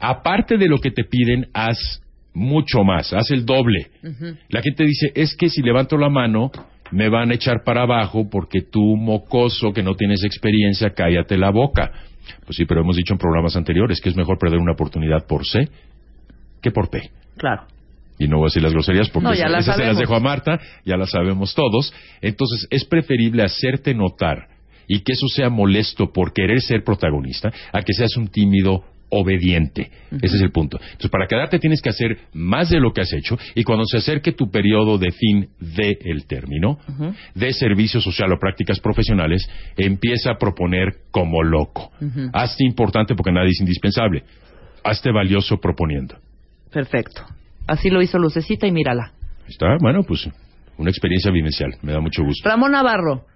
aparte 0.00 0.56
de 0.56 0.68
lo 0.68 0.78
que 0.78 0.90
te 0.90 1.04
piden, 1.04 1.48
haz 1.52 2.02
mucho 2.32 2.82
más, 2.84 3.12
haz 3.12 3.30
el 3.30 3.44
doble. 3.44 3.90
La 4.48 4.62
gente 4.62 4.84
dice, 4.84 5.12
es 5.14 5.36
que 5.36 5.48
si 5.48 5.62
levanto 5.62 5.96
la 5.96 6.08
mano, 6.08 6.50
me 6.90 7.08
van 7.08 7.30
a 7.30 7.34
echar 7.34 7.62
para 7.64 7.82
abajo 7.82 8.28
porque 8.30 8.62
tú, 8.62 8.96
mocoso, 8.96 9.72
que 9.72 9.82
no 9.82 9.94
tienes 9.94 10.24
experiencia, 10.24 10.90
cállate 10.90 11.36
la 11.36 11.50
boca. 11.50 11.92
Pues 12.44 12.56
sí, 12.56 12.64
pero 12.64 12.80
hemos 12.80 12.96
dicho 12.96 13.12
en 13.12 13.18
programas 13.18 13.56
anteriores 13.56 14.00
que 14.00 14.08
es 14.08 14.16
mejor 14.16 14.38
perder 14.38 14.58
una 14.58 14.72
oportunidad 14.72 15.26
por 15.26 15.44
C 15.46 15.68
que 16.62 16.70
por 16.70 16.90
P. 16.90 17.10
Claro. 17.36 17.64
Y 18.18 18.28
no 18.28 18.36
voy 18.36 18.44
a 18.44 18.48
decir 18.48 18.62
las 18.62 18.72
groserías 18.72 19.08
porque 19.08 19.28
No, 19.28 19.34
ya 19.34 19.46
esas 19.46 19.76
se 19.76 19.84
las 19.84 19.98
dejo 19.98 20.14
a 20.14 20.20
Marta, 20.20 20.60
ya 20.84 20.96
las 20.96 21.10
sabemos 21.10 21.54
todos. 21.54 21.92
Entonces 22.20 22.66
es 22.70 22.84
preferible 22.84 23.42
hacerte 23.42 23.94
notar 23.94 24.48
y 24.86 25.00
que 25.00 25.12
eso 25.12 25.26
sea 25.28 25.48
molesto 25.48 26.12
por 26.12 26.32
querer 26.32 26.60
ser 26.60 26.84
protagonista 26.84 27.50
a 27.72 27.80
que 27.80 27.94
seas 27.94 28.16
un 28.16 28.28
tímido 28.28 28.84
obediente. 29.10 29.90
Ese 30.22 30.36
es 30.36 30.42
el 30.42 30.52
punto. 30.52 30.78
Entonces, 30.80 31.10
para 31.10 31.26
quedarte 31.26 31.58
tienes 31.58 31.82
que 31.82 31.90
hacer 31.90 32.18
más 32.32 32.70
de 32.70 32.80
lo 32.80 32.92
que 32.92 33.02
has 33.02 33.12
hecho 33.12 33.38
y 33.54 33.64
cuando 33.64 33.84
se 33.84 33.98
acerque 33.98 34.32
tu 34.32 34.50
periodo 34.50 34.98
de 34.98 35.12
fin 35.12 35.48
de 35.60 35.98
el 36.02 36.26
término, 36.26 36.78
de 37.34 37.52
servicio 37.52 38.00
social 38.00 38.32
o 38.32 38.38
prácticas 38.38 38.80
profesionales, 38.80 39.48
empieza 39.76 40.32
a 40.32 40.38
proponer 40.38 40.94
como 41.10 41.42
loco. 41.42 41.90
Hazte 42.32 42.64
importante 42.64 43.14
porque 43.14 43.32
nadie 43.32 43.50
es 43.50 43.60
indispensable. 43.60 44.24
Hazte 44.82 45.12
valioso 45.12 45.58
proponiendo. 45.58 46.16
Perfecto. 46.72 47.22
Así 47.66 47.90
lo 47.90 48.00
hizo 48.00 48.18
Lucecita 48.18 48.66
y 48.66 48.72
mírala. 48.72 49.12
Está, 49.46 49.76
bueno, 49.80 50.02
pues 50.04 50.28
una 50.78 50.90
experiencia 50.90 51.30
vivencial. 51.30 51.74
Me 51.82 51.92
da 51.92 52.00
mucho 52.00 52.24
gusto. 52.24 52.48
Ramón 52.48 52.72
Navarro, 52.72 53.26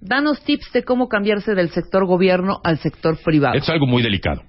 danos 0.00 0.42
tips 0.42 0.72
de 0.72 0.82
cómo 0.82 1.08
cambiarse 1.08 1.54
del 1.54 1.70
sector 1.70 2.06
gobierno 2.06 2.60
al 2.64 2.78
sector 2.78 3.18
privado. 3.22 3.54
Es 3.56 3.68
algo 3.68 3.86
muy 3.86 4.02
delicado. 4.02 4.42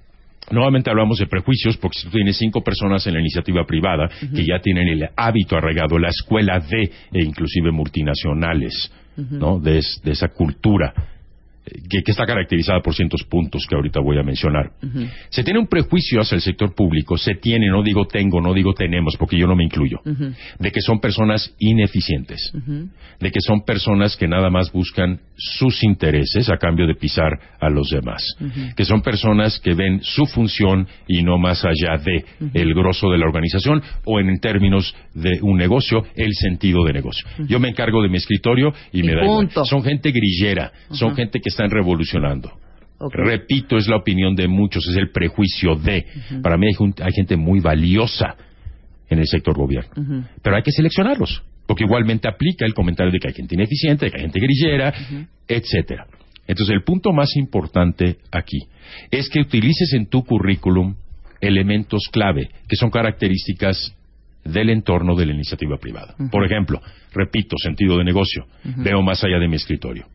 Nuevamente 0.50 0.90
hablamos 0.90 1.18
de 1.18 1.26
prejuicios 1.26 1.76
porque 1.76 1.98
si 1.98 2.06
tú 2.06 2.12
tienes 2.12 2.36
cinco 2.38 2.62
personas 2.62 3.06
en 3.06 3.14
la 3.14 3.20
iniciativa 3.20 3.64
privada 3.66 4.08
que 4.34 4.44
ya 4.46 4.60
tienen 4.60 4.88
el 4.88 5.08
hábito 5.16 5.56
arraigado, 5.56 5.98
la 5.98 6.08
escuela 6.08 6.58
de, 6.60 6.82
e 7.12 7.24
inclusive 7.24 7.70
multinacionales, 7.70 8.90
¿no? 9.16 9.58
De, 9.58 9.78
es- 9.78 10.00
de 10.04 10.12
esa 10.12 10.28
cultura 10.28 10.92
que, 11.88 12.02
que 12.02 12.10
está 12.10 12.24
caracterizada 12.26 12.80
por 12.80 12.94
cientos 12.94 13.22
puntos 13.24 13.66
que 13.68 13.74
ahorita 13.74 14.00
voy 14.00 14.18
a 14.18 14.22
mencionar. 14.22 14.70
Se 15.30 15.42
tiene 15.44 15.58
un 15.58 15.66
prejuicio 15.66 16.20
hacia 16.20 16.36
el 16.36 16.42
sector 16.42 16.74
público, 16.74 17.16
se 17.16 17.34
tiene, 17.34 17.68
no 17.68 17.82
digo 17.82 18.06
tengo, 18.06 18.40
no 18.40 18.54
digo 18.54 18.72
tenemos, 18.74 19.16
porque 19.18 19.38
yo 19.38 19.46
no 19.46 19.56
me 19.56 19.64
incluyo, 19.64 20.00
de 20.58 20.70
que 20.70 20.80
son 20.80 21.00
personas 21.00 21.54
ineficientes, 21.58 22.52
de 23.20 23.30
que 23.30 23.40
son 23.40 23.64
personas 23.64 24.16
que 24.16 24.28
nada 24.28 24.50
más 24.50 24.72
buscan 24.72 25.20
sus 25.36 25.82
intereses 25.84 26.48
a 26.50 26.56
cambio 26.56 26.86
de 26.86 26.94
pisar 26.94 27.38
a 27.60 27.68
los 27.70 27.90
demás, 27.90 28.22
que 28.76 28.84
son 28.84 29.02
personas 29.02 29.58
que 29.60 29.74
ven 29.74 30.00
su 30.02 30.26
función 30.26 30.86
y 31.06 31.22
no 31.22 31.38
más 31.38 31.64
allá 31.64 31.98
de 32.02 32.24
el 32.54 32.74
grosso 32.74 33.10
de 33.10 33.18
la 33.18 33.26
organización 33.26 33.82
o 34.04 34.20
en 34.20 34.38
términos 34.40 34.94
de 35.14 35.40
un 35.42 35.56
negocio, 35.56 36.04
el 36.16 36.34
sentido 36.34 36.84
de 36.84 36.92
negocio. 36.92 37.26
Yo 37.48 37.58
me 37.60 37.68
encargo 37.68 38.02
de 38.02 38.08
mi 38.08 38.18
escritorio 38.18 38.72
y, 38.92 39.00
Y 39.00 39.02
me 39.02 39.14
da 39.14 39.24
igual. 39.24 39.48
Son 39.64 39.82
gente 39.82 40.10
grillera, 40.10 40.72
son 40.90 41.14
gente 41.14 41.40
que 41.40 41.50
están 41.58 41.70
revolucionando. 41.70 42.52
Repito, 43.10 43.76
es 43.76 43.86
la 43.88 43.96
opinión 43.96 44.34
de 44.34 44.48
muchos, 44.48 44.86
es 44.88 44.96
el 44.96 45.10
prejuicio 45.10 45.74
de. 45.76 46.04
Para 46.42 46.56
mí 46.56 46.66
hay, 46.66 47.12
gente 47.12 47.36
muy 47.36 47.60
valiosa 47.60 48.36
en 49.08 49.18
el 49.18 49.26
sector 49.26 49.56
gobierno, 49.56 50.26
pero 50.42 50.56
hay 50.56 50.62
que 50.62 50.72
seleccionarlos, 50.72 51.42
porque 51.66 51.84
igualmente 51.84 52.28
aplica 52.28 52.66
el 52.66 52.74
comentario 52.74 53.12
de 53.12 53.18
que 53.18 53.28
hay 53.28 53.34
gente 53.34 53.54
ineficiente, 53.54 54.06
de 54.06 54.10
que 54.10 54.16
hay 54.18 54.22
gente 54.24 54.40
grillera, 54.40 54.92
etcétera. 55.46 56.06
Entonces, 56.46 56.74
el 56.74 56.82
punto 56.82 57.12
más 57.12 57.36
importante 57.36 58.16
aquí 58.32 58.58
es 59.10 59.28
que 59.28 59.40
utilices 59.40 59.92
en 59.92 60.06
tu 60.06 60.24
currículum 60.24 60.96
elementos 61.40 62.08
clave, 62.10 62.48
que 62.68 62.76
son 62.76 62.90
características 62.90 63.94
del 64.52 64.70
entorno 64.70 65.14
de 65.14 65.26
la 65.26 65.34
iniciativa 65.34 65.76
privada. 65.78 66.14
Por 66.30 66.44
ejemplo, 66.44 66.80
repito, 67.12 67.56
sentido 67.56 67.96
de 67.98 68.04
negocio. 68.04 68.46
Veo 68.64 69.02
más 69.02 69.22
allá 69.24 69.38
de 69.38 69.48
mi 69.48 69.56
escritorio. 69.56 70.06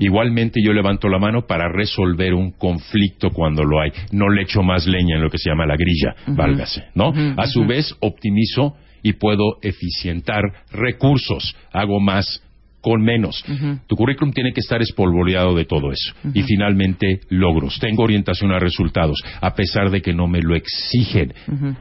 Igualmente 0.00 0.60
yo 0.62 0.72
levanto 0.72 1.08
la 1.08 1.18
mano 1.18 1.46
para 1.46 1.68
resolver 1.68 2.34
un 2.34 2.52
conflicto 2.52 3.30
cuando 3.30 3.64
lo 3.64 3.80
hay. 3.80 3.92
No 4.12 4.28
le 4.28 4.42
echo 4.42 4.62
más 4.62 4.86
leña 4.86 5.16
en 5.16 5.22
lo 5.22 5.30
que 5.30 5.38
se 5.38 5.50
llama 5.50 5.66
la 5.66 5.76
grilla, 5.76 6.14
válgase, 6.28 6.84
¿no? 6.94 7.12
A 7.36 7.46
su 7.46 7.64
vez, 7.66 7.94
optimizo 8.00 8.76
y 9.02 9.14
puedo 9.14 9.58
eficientar 9.62 10.42
recursos. 10.72 11.56
Hago 11.72 12.00
más 12.00 12.42
con 12.86 13.02
menos. 13.02 13.44
Tu 13.88 13.96
currículum 13.96 14.32
tiene 14.32 14.52
que 14.52 14.60
estar 14.60 14.80
espolvoreado 14.80 15.56
de 15.56 15.64
todo 15.64 15.90
eso. 15.90 16.14
Y 16.32 16.44
finalmente, 16.44 17.18
logros. 17.30 17.80
Tengo 17.80 18.04
orientación 18.04 18.52
a 18.52 18.60
resultados, 18.60 19.20
a 19.40 19.56
pesar 19.56 19.90
de 19.90 20.00
que 20.00 20.12
no 20.12 20.28
me 20.28 20.40
lo 20.40 20.54
exigen. 20.54 21.34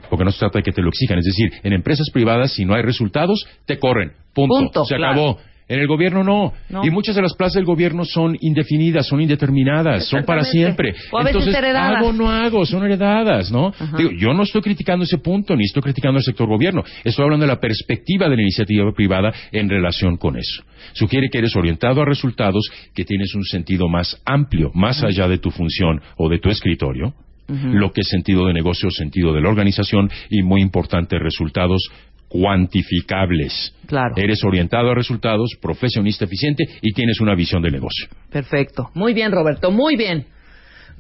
Porque 0.09 0.25
no 0.25 0.31
se 0.31 0.39
trata 0.39 0.57
de 0.57 0.63
que 0.63 0.71
te 0.71 0.81
lo 0.81 0.89
exijan. 0.89 1.19
Es 1.19 1.25
decir, 1.25 1.51
en 1.61 1.73
empresas 1.73 2.09
privadas, 2.11 2.53
si 2.53 2.65
no 2.65 2.73
hay 2.73 2.81
resultados, 2.81 3.45
te 3.67 3.77
corren. 3.77 4.13
Punto. 4.33 4.55
Punto, 4.55 4.85
se 4.85 4.95
claro. 4.95 5.11
acabó. 5.11 5.39
En 5.67 5.80
el 5.80 5.88
gobierno 5.88 6.23
no. 6.23 6.54
No. 6.69 6.86
Y 6.86 6.91
muchas 6.91 7.15
de 7.15 7.23
las 7.23 7.34
plazas 7.34 7.56
del 7.56 7.65
gobierno 7.65 8.06
son 8.06 8.38
indefinidas, 8.39 9.08
son 9.08 9.21
indeterminadas, 9.21 10.08
son 10.08 10.23
para 10.23 10.43
siempre. 10.43 10.93
O 11.12 11.17
a 11.17 11.23
veces 11.23 11.38
Entonces, 11.38 11.56
heredadas. 11.56 11.97
hago 11.97 12.10
o 12.10 12.13
no 12.13 12.30
hago, 12.30 12.65
son 12.65 12.84
heredadas, 12.86 13.51
¿no? 13.51 13.73
Digo, 13.97 14.12
yo 14.12 14.34
no 14.34 14.43
estoy 14.43 14.62
criticando 14.62 15.06
ese 15.06 15.17
punto, 15.17 15.56
ni 15.56 15.63
estoy 15.65 15.82
criticando 15.82 16.17
al 16.17 16.23
sector 16.23 16.47
gobierno. 16.47 16.84
Estoy 17.04 17.23
hablando 17.23 17.45
de 17.45 17.51
la 17.51 17.60
perspectiva 17.60 18.30
de 18.30 18.36
la 18.36 18.41
iniciativa 18.43 18.91
privada 18.93 19.34
en 19.51 19.67
relación 19.69 20.17
con 20.17 20.38
eso. 20.38 20.63
Sugiere 20.93 21.30
que 21.30 21.39
eres 21.39 21.56
orientado 21.56 22.01
a 22.01 22.06
resultados, 22.06 22.69
que 22.93 23.04
tienes 23.04 23.34
un 23.34 23.43
sentido 23.43 23.88
más 23.88 24.21
amplio, 24.25 24.71
más 24.75 25.04
allá 25.04 25.28
de 25.28 25.39
tu 25.39 25.49
función 25.49 25.99
o 26.17 26.30
de 26.30 26.39
tu 26.39 26.49
escritorio, 26.49 27.13
lo 27.47 27.91
que 27.91 28.01
es 28.01 28.08
sentido 28.08 28.47
de 28.47 28.54
negocio, 28.54 28.89
sentido 28.89 29.34
de 29.34 29.41
la 29.41 29.49
organización 29.49 30.10
y, 30.30 30.41
muy 30.41 30.62
importante, 30.62 31.19
resultados 31.19 31.89
cuantificables. 32.27 33.73
Claro. 33.85 34.15
Eres 34.17 34.43
orientado 34.43 34.91
a 34.91 34.95
resultados, 34.95 35.51
profesionista 35.61 36.25
eficiente 36.25 36.65
y 36.81 36.93
tienes 36.93 37.19
una 37.19 37.35
visión 37.35 37.61
de 37.61 37.71
negocio. 37.71 38.07
Perfecto. 38.31 38.89
Muy 38.93 39.13
bien, 39.13 39.31
Roberto, 39.31 39.71
muy 39.71 39.95
bien. 39.95 40.25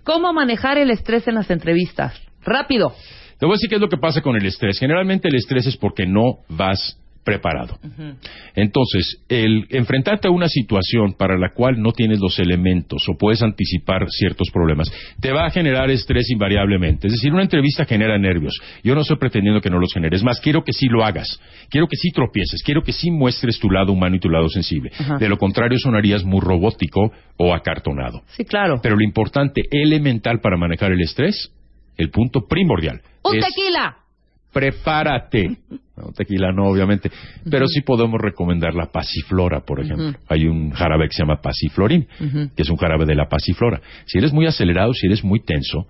¿Cómo 0.03 0.31
manejar 0.33 0.77
el 0.77 0.91
estrés 0.91 1.27
en 1.27 1.35
las 1.35 1.49
entrevistas? 1.49 2.21
Rápido. 2.43 2.93
Te 3.39 3.45
voy 3.45 3.53
a 3.53 3.55
decir 3.55 3.69
qué 3.69 3.75
es 3.75 3.81
lo 3.81 3.89
que 3.89 3.97
pasa 3.97 4.21
con 4.21 4.35
el 4.35 4.45
estrés. 4.45 4.79
Generalmente 4.79 5.27
el 5.27 5.35
estrés 5.35 5.65
es 5.65 5.77
porque 5.77 6.05
no 6.05 6.39
vas 6.47 6.97
preparado. 7.25 7.77
Entonces, 8.55 9.21
el 9.27 9.65
enfrentarte 9.71 10.29
a 10.29 10.31
una 10.31 10.47
situación 10.47 11.15
para 11.17 11.37
la 11.37 11.49
cual 11.53 11.81
no 11.81 11.91
tienes 11.91 12.19
los 12.19 12.39
elementos 12.39 13.01
o 13.09 13.17
puedes 13.17 13.41
anticipar 13.41 14.05
ciertos 14.09 14.49
problemas, 14.53 14.89
te 15.19 15.31
va 15.31 15.47
a 15.47 15.49
generar 15.49 15.89
estrés 15.89 16.29
invariablemente. 16.29 17.07
Es 17.07 17.13
decir, 17.13 17.33
una 17.33 17.41
entrevista 17.41 17.83
genera 17.83 18.17
nervios. 18.17 18.53
Yo 18.83 18.93
no 18.95 19.01
estoy 19.01 19.17
pretendiendo 19.17 19.59
que 19.59 19.71
no 19.71 19.79
los 19.79 19.91
generes. 19.91 20.23
Más, 20.23 20.39
quiero 20.39 20.63
que 20.63 20.71
sí 20.71 20.87
lo 20.87 21.03
hagas. 21.03 21.41
Quiero 21.69 21.87
que 21.87 21.97
sí 21.97 22.11
tropieces. 22.11 22.61
Quiero 22.63 22.83
que 22.83 22.93
sí 22.93 23.09
muestres 23.09 23.59
tu 23.59 23.69
lado 23.69 23.91
humano 23.91 24.15
y 24.15 24.19
tu 24.19 24.29
lado 24.29 24.47
sensible. 24.47 24.91
De 25.19 25.27
lo 25.27 25.37
contrario, 25.37 25.79
sonarías 25.79 26.23
muy 26.23 26.39
robótico 26.39 27.11
o 27.37 27.53
acartonado. 27.53 28.21
Sí, 28.37 28.45
claro. 28.45 28.79
Pero 28.81 28.95
lo 28.95 29.03
importante, 29.03 29.63
elemental 29.71 30.39
para 30.41 30.57
manejar 30.57 30.91
el 30.91 31.01
estrés, 31.01 31.51
el 31.97 32.11
punto 32.11 32.45
primordial, 32.47 33.01
¡Un 33.23 33.37
es 33.37 33.45
tequila! 33.45 33.97
prepárate. 34.53 35.57
No, 35.97 36.11
tequila 36.11 36.51
no, 36.51 36.67
obviamente. 36.67 37.09
Pero 37.49 37.67
sí 37.67 37.81
podemos 37.81 38.19
recomendar 38.19 38.73
la 38.73 38.87
pasiflora, 38.91 39.61
por 39.61 39.79
ejemplo. 39.79 40.13
Hay 40.27 40.45
un 40.45 40.71
jarabe 40.71 41.07
que 41.07 41.13
se 41.13 41.23
llama 41.23 41.41
pasiflorín, 41.41 42.07
que 42.55 42.61
es 42.61 42.69
un 42.69 42.77
jarabe 42.77 43.05
de 43.05 43.15
la 43.15 43.29
pasiflora. 43.29 43.81
Si 44.05 44.17
eres 44.17 44.33
muy 44.33 44.45
acelerado, 44.45 44.93
si 44.93 45.07
eres 45.07 45.23
muy 45.23 45.39
tenso, 45.39 45.87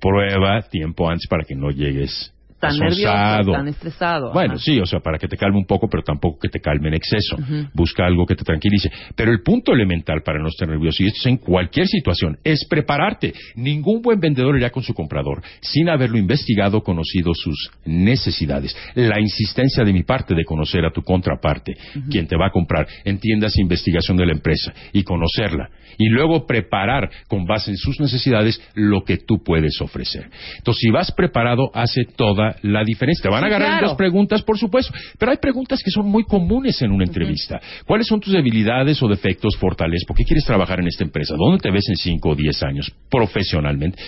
prueba 0.00 0.62
tiempo 0.62 1.08
antes 1.08 1.28
para 1.28 1.44
que 1.44 1.54
no 1.54 1.70
llegues 1.70 2.32
Tan 2.58 2.78
nervioso, 2.78 3.52
tan 3.52 3.68
estresado. 3.68 4.32
Bueno, 4.32 4.54
Ajá. 4.54 4.62
sí, 4.62 4.80
o 4.80 4.86
sea, 4.86 5.00
para 5.00 5.18
que 5.18 5.28
te 5.28 5.36
calme 5.36 5.58
un 5.58 5.66
poco, 5.66 5.88
pero 5.88 6.02
tampoco 6.02 6.38
que 6.40 6.48
te 6.48 6.60
calme 6.60 6.88
en 6.88 6.94
exceso. 6.94 7.36
Busca 7.74 8.06
algo 8.06 8.24
que 8.24 8.34
te 8.34 8.44
tranquilice. 8.44 8.90
Pero 9.14 9.30
el 9.30 9.42
punto 9.42 9.72
elemental 9.72 10.22
para 10.22 10.38
no 10.38 10.48
estar 10.48 10.68
nervioso, 10.68 11.02
y 11.02 11.06
esto 11.06 11.18
es 11.20 11.26
en 11.26 11.36
cualquier 11.36 11.86
situación, 11.86 12.38
es 12.42 12.66
prepararte. 12.68 13.34
Ningún 13.56 14.00
buen 14.00 14.20
vendedor 14.20 14.56
irá 14.56 14.70
con 14.70 14.82
su 14.82 14.94
comprador 14.94 15.42
sin 15.60 15.88
haberlo 15.88 16.18
investigado, 16.18 16.82
conocido 16.82 17.32
sus 17.34 17.70
necesidades. 17.84 18.76
La 18.94 19.20
insistencia 19.20 19.84
de 19.84 19.92
mi 19.92 20.02
parte 20.02 20.34
de 20.34 20.44
conocer 20.44 20.84
a 20.84 20.92
tu 20.92 21.02
contraparte, 21.02 21.74
quien 22.10 22.26
te 22.26 22.36
va 22.36 22.46
a 22.46 22.50
comprar, 22.50 22.86
entiendas 23.04 23.56
investigación 23.58 24.16
de 24.16 24.26
la 24.26 24.32
empresa 24.32 24.72
y 24.92 25.02
conocerla. 25.02 25.68
Y 25.98 26.08
luego 26.08 26.46
preparar 26.46 27.10
con 27.28 27.44
base 27.44 27.70
en 27.70 27.76
sus 27.76 28.00
necesidades 28.00 28.60
lo 28.74 29.02
que 29.02 29.18
tú 29.18 29.42
puedes 29.42 29.80
ofrecer. 29.80 30.28
Entonces, 30.58 30.80
si 30.80 30.90
vas 30.90 31.12
preparado, 31.12 31.70
hace 31.74 32.04
toda 32.04 32.45
la 32.62 32.84
diferencia. 32.84 33.22
Te 33.22 33.28
van 33.28 33.44
a 33.44 33.46
agarrar 33.46 33.68
claro. 33.68 33.86
las 33.88 33.96
preguntas, 33.96 34.42
por 34.42 34.58
supuesto, 34.58 34.92
pero 35.18 35.32
hay 35.32 35.38
preguntas 35.38 35.82
que 35.82 35.90
son 35.90 36.06
muy 36.06 36.24
comunes 36.24 36.80
en 36.82 36.92
una 36.92 37.04
entrevista. 37.04 37.60
¿Cuáles 37.86 38.06
son 38.06 38.20
tus 38.20 38.32
debilidades 38.32 39.02
o 39.02 39.08
defectos, 39.08 39.56
fortalezas? 39.56 40.04
¿Por 40.06 40.16
qué 40.16 40.24
quieres 40.24 40.44
trabajar 40.44 40.80
en 40.80 40.88
esta 40.88 41.04
empresa? 41.04 41.34
¿Dónde 41.36 41.60
te 41.60 41.70
ves 41.70 41.88
en 41.88 41.96
5 41.96 42.28
o 42.28 42.34
10 42.34 42.62
años 42.62 42.92
profesionalmente? 43.10 43.98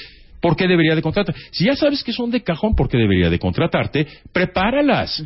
¿Por 0.41 0.57
qué 0.57 0.69
debería 0.69 0.95
de 0.95 1.03
contratarte? 1.03 1.41
Si 1.51 1.65
ya 1.65 1.75
sabes 1.75 2.05
que 2.05 2.13
son 2.13 2.31
de 2.31 2.43
cajón, 2.43 2.75
¿por 2.75 2.89
qué 2.89 2.97
debería 2.97 3.29
de 3.29 3.39
contratarte? 3.39 4.07
Prepáralas. 4.33 5.25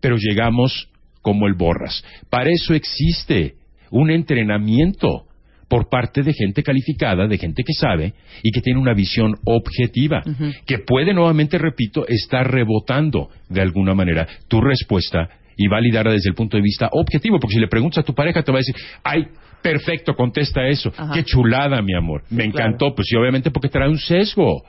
Pero 0.00 0.16
llegamos 0.18 0.88
como 1.22 1.46
el 1.46 1.54
borras. 1.54 2.04
Para 2.28 2.50
eso 2.50 2.74
existe 2.74 3.54
un 3.90 4.10
entrenamiento 4.10 5.26
por 5.74 5.88
parte 5.88 6.22
de 6.22 6.32
gente 6.32 6.62
calificada, 6.62 7.26
de 7.26 7.36
gente 7.36 7.64
que 7.64 7.72
sabe 7.72 8.14
y 8.44 8.52
que 8.52 8.60
tiene 8.60 8.78
una 8.78 8.94
visión 8.94 9.34
objetiva, 9.44 10.22
que 10.64 10.78
puede 10.78 11.12
nuevamente, 11.12 11.58
repito, 11.58 12.06
estar 12.06 12.48
rebotando 12.48 13.28
de 13.48 13.60
alguna 13.60 13.92
manera. 13.92 14.24
Tu 14.46 14.60
respuesta 14.60 15.28
y 15.56 15.66
validarla 15.66 16.12
desde 16.12 16.28
el 16.28 16.36
punto 16.36 16.56
de 16.56 16.62
vista 16.62 16.88
objetivo, 16.92 17.40
porque 17.40 17.54
si 17.54 17.60
le 17.60 17.66
preguntas 17.66 18.04
a 18.04 18.06
tu 18.06 18.14
pareja 18.14 18.44
te 18.44 18.52
va 18.52 18.58
a 18.58 18.60
decir, 18.60 18.76
ay, 19.02 19.26
perfecto, 19.60 20.14
contesta 20.14 20.64
eso, 20.68 20.92
Ajá. 20.96 21.12
qué 21.12 21.24
chulada, 21.24 21.82
mi 21.82 21.96
amor, 21.96 22.22
me 22.30 22.44
encantó, 22.44 22.94
pues 22.94 23.08
sí, 23.10 23.16
obviamente 23.16 23.50
porque 23.50 23.68
trae 23.68 23.88
un 23.88 23.98
sesgo. 23.98 24.62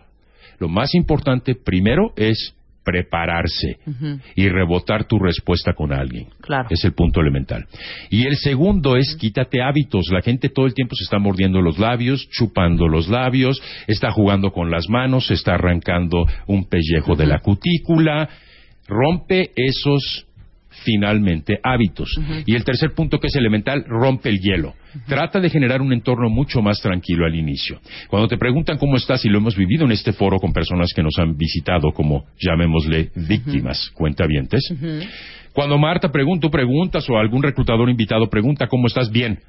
Lo 0.58 0.70
más 0.70 0.96
importante 0.96 1.54
primero 1.54 2.14
es 2.16 2.56
prepararse 2.86 3.80
y 4.36 4.48
rebotar 4.48 5.06
tu 5.06 5.18
respuesta 5.20 5.74
con 5.74 5.92
alguien. 5.92 6.28
Claro. 6.40 6.68
Es 6.70 6.86
el 6.86 6.94
punto 6.94 7.20
elemental. 7.20 7.66
Y 8.10 8.26
el 8.26 8.38
segundo 8.38 8.96
es 8.96 9.18
quítate 9.20 9.62
hábitos. 9.62 10.06
La 10.12 10.22
gente 10.22 10.50
todo 10.50 10.68
el 10.68 10.74
tiempo 10.74 10.96
se 10.96 11.04
está 11.04 11.18
mordiendo 11.20 11.62
los 11.62 11.80
labios, 11.80 12.30
chupando 12.30 12.88
los 12.88 13.10
labios, 13.10 13.62
está 13.88 14.12
jugando 14.12 14.52
con 14.52 14.70
las 14.70 14.88
manos, 14.88 15.28
se 15.28 15.34
está 15.34 15.56
arrancando 15.56 16.26
un 16.48 16.70
pellejo 16.70 17.16
de 17.16 17.26
la 17.26 17.40
cutícula. 17.40 18.30
Rompe 18.88 19.50
esos 19.56 20.28
finalmente 20.86 21.60
hábitos. 21.62 22.10
Y 22.46 22.56
el 22.56 22.64
tercer 22.64 22.94
punto 22.94 23.20
que 23.20 23.28
es 23.28 23.36
elemental, 23.36 23.84
rompe 23.88 24.30
el 24.30 24.40
hielo. 24.40 24.76
Trata 25.08 25.42
de 25.42 25.50
generar 25.50 25.82
un 25.82 25.92
entorno 25.92 26.30
mucho 26.30 26.62
más 26.62 26.80
tranquilo 26.80 27.26
al 27.26 27.36
inicio. 27.36 27.80
Cuando 28.08 28.28
te 28.28 28.38
preguntan 28.38 28.78
cómo 28.78 28.96
estás, 28.96 29.26
y 29.26 29.30
lo 29.30 29.40
hemos 29.40 29.58
vivido 29.58 29.84
en 29.86 29.92
este 29.92 30.14
foro 30.14 30.38
con 30.38 30.54
personas 30.54 30.94
que 30.96 31.04
nos 31.04 31.18
han 31.18 31.36
visitado 31.36 31.92
como, 31.92 32.26
llamémosle, 32.40 33.10
víctimas, 33.16 33.90
cuentavientes. 33.94 34.62
Cuando 35.52 35.78
Marta 35.78 36.10
pregunta, 36.12 36.50
preguntas, 36.50 37.10
o 37.10 37.18
algún 37.18 37.44
reclutador 37.44 37.90
invitado 37.90 38.30
pregunta, 38.30 38.68
¿cómo 38.68 38.88
estás? 38.88 39.12
Bien. 39.12 39.40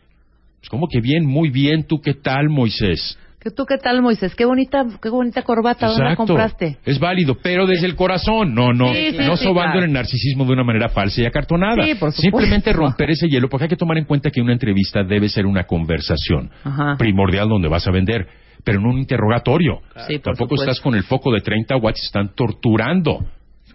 Pues, 0.58 0.70
¿Cómo 0.70 0.88
que 0.88 1.00
bien? 1.00 1.24
Muy 1.24 1.50
bien. 1.50 1.84
¿Tú 1.84 2.00
qué 2.00 2.14
tal, 2.14 2.48
Moisés? 2.48 3.18
¿Qué- 3.46 3.52
¿Tú 3.52 3.64
qué 3.64 3.78
tal, 3.78 4.02
Moisés? 4.02 4.34
Qué 4.34 4.44
bonita, 4.44 4.84
qué 5.00 5.08
bonita 5.08 5.42
corbata. 5.42 5.86
¿Dónde 5.86 6.02
la 6.02 6.16
compraste? 6.16 6.78
Es 6.84 6.98
válido, 6.98 7.36
pero 7.40 7.64
desde 7.64 7.86
el 7.86 7.94
corazón, 7.94 8.52
no, 8.54 8.72
no, 8.72 8.92
Sí, 8.92 9.12
sí, 9.12 9.18
no 9.18 9.36
sí, 9.36 9.44
sobando 9.44 9.72
claro. 9.74 9.78
en 9.78 9.84
el 9.84 9.92
narcisismo 9.92 10.44
de 10.46 10.52
una 10.52 10.64
manera 10.64 10.88
falsa 10.88 11.22
y 11.22 11.26
acartonada. 11.26 11.84
Por. 12.00 12.10
Simplemente 12.10 12.72
romper 12.72 13.10
ese 13.10 13.28
hielo, 13.28 13.48
porque 13.48 13.64
hay 13.64 13.68
que 13.68 13.76
tomar 13.76 13.98
en 13.98 14.04
cuenta 14.04 14.30
que 14.32 14.40
una 14.40 14.52
entrevista 14.52 15.04
debe 15.04 15.28
ser 15.28 15.46
una 15.46 15.62
conversación 15.62 16.50
Ajá. 16.64 16.96
primordial 16.98 17.48
donde 17.48 17.68
vas 17.68 17.86
a 17.86 17.92
vender, 17.92 18.26
pero 18.64 18.80
no 18.80 18.90
un 18.90 18.98
interrogatorio. 18.98 19.78
Tampoco 19.94 20.56
supuesto. 20.56 20.64
estás 20.64 20.80
con 20.80 20.96
el 20.96 21.04
foco 21.04 21.32
de 21.32 21.40
30 21.40 21.76
watts, 21.76 22.02
están 22.02 22.34
torturando 22.34 23.20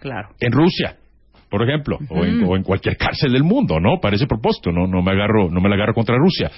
Claro. 0.00 0.28
en 0.38 0.52
Rusia. 0.52 0.96
Por 1.48 1.62
ejemplo, 1.66 1.98
o, 2.10 2.24
en, 2.26 2.44
o 2.44 2.56
en 2.56 2.62
cualquier 2.62 2.96
cárcel 2.98 3.32
del 3.32 3.42
mundo, 3.44 3.80
¿no? 3.80 4.00
Para 4.00 4.16
ese 4.16 4.26
propósito, 4.26 4.70
no, 4.70 4.86
no 4.86 5.02
me 5.02 5.12
agarro, 5.12 5.48
no 5.50 5.60
me 5.62 5.68
la 5.70 5.76
agarro 5.76 5.94
contra 5.94 6.16
Rusia. 6.16 6.50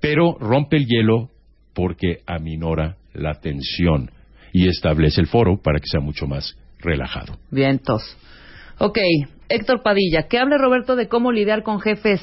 Pero 0.00 0.36
rompe 0.38 0.76
el 0.78 0.86
hielo 0.86 1.30
porque 1.74 2.20
aminora 2.26 2.96
la 3.12 3.34
tensión 3.40 4.10
y 4.52 4.68
establece 4.68 5.20
el 5.20 5.26
foro 5.26 5.60
para 5.60 5.80
que 5.80 5.86
sea 5.86 6.00
mucho 6.00 6.26
más 6.26 6.56
relajado. 6.78 7.36
Vientos. 7.50 8.16
Ok, 8.78 8.98
Héctor 9.48 9.82
Padilla, 9.82 10.28
que 10.28 10.38
hable 10.38 10.58
Roberto 10.58 10.96
de 10.96 11.08
cómo 11.08 11.32
lidiar 11.32 11.62
con 11.62 11.80
jefes 11.80 12.20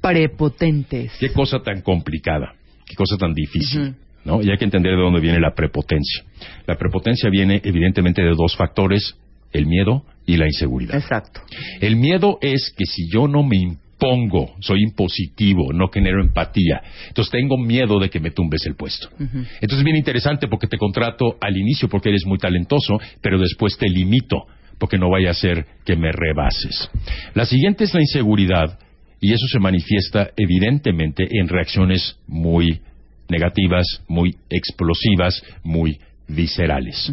prepotentes. 0.00 1.12
Qué 1.18 1.32
cosa 1.32 1.60
tan 1.60 1.80
complicada, 1.82 2.54
qué 2.86 2.94
cosa 2.94 3.16
tan 3.16 3.34
difícil. 3.34 3.94
¿no? 4.24 4.42
Y 4.42 4.50
hay 4.50 4.58
que 4.58 4.64
entender 4.64 4.94
de 4.94 5.02
dónde 5.02 5.20
viene 5.20 5.40
la 5.40 5.54
prepotencia. 5.54 6.24
La 6.66 6.76
prepotencia 6.76 7.28
viene 7.30 7.60
evidentemente 7.64 8.22
de 8.22 8.30
dos 8.30 8.56
factores, 8.56 9.16
el 9.52 9.66
miedo 9.66 10.04
y 10.26 10.36
la 10.36 10.46
inseguridad. 10.46 10.96
Exacto. 10.96 11.40
El 11.80 11.96
miedo 11.96 12.38
es 12.40 12.72
que 12.76 12.84
si 12.84 13.08
yo 13.12 13.26
no 13.26 13.42
me 13.42 13.56
impongo, 14.02 14.54
soy 14.60 14.82
impositivo, 14.82 15.72
no 15.72 15.88
genero 15.88 16.20
empatía, 16.20 16.82
entonces 17.08 17.30
tengo 17.30 17.56
miedo 17.56 17.98
de 17.98 18.10
que 18.10 18.20
me 18.20 18.30
tumbes 18.30 18.66
el 18.66 18.74
puesto. 18.74 19.08
Entonces 19.18 19.78
es 19.78 19.84
bien 19.84 19.96
interesante 19.96 20.48
porque 20.48 20.66
te 20.66 20.78
contrato 20.78 21.36
al 21.40 21.56
inicio 21.56 21.88
porque 21.88 22.08
eres 22.08 22.26
muy 22.26 22.38
talentoso, 22.38 22.98
pero 23.20 23.38
después 23.38 23.76
te 23.78 23.88
limito 23.88 24.46
porque 24.78 24.98
no 24.98 25.10
vaya 25.10 25.30
a 25.30 25.34
ser 25.34 25.66
que 25.84 25.96
me 25.96 26.10
rebases. 26.10 26.90
La 27.34 27.46
siguiente 27.46 27.84
es 27.84 27.94
la 27.94 28.00
inseguridad 28.00 28.78
y 29.20 29.32
eso 29.32 29.46
se 29.46 29.60
manifiesta 29.60 30.30
evidentemente 30.36 31.28
en 31.30 31.48
reacciones 31.48 32.18
muy 32.26 32.80
negativas, 33.28 34.02
muy 34.08 34.34
explosivas, 34.50 35.42
muy 35.62 35.98
viscerales. 36.26 37.12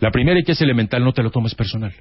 La 0.00 0.10
primera 0.10 0.40
y 0.40 0.42
que 0.42 0.52
es 0.52 0.60
elemental, 0.60 1.04
no 1.04 1.12
te 1.12 1.22
lo 1.22 1.30
tomes 1.30 1.54
personal. 1.54 1.92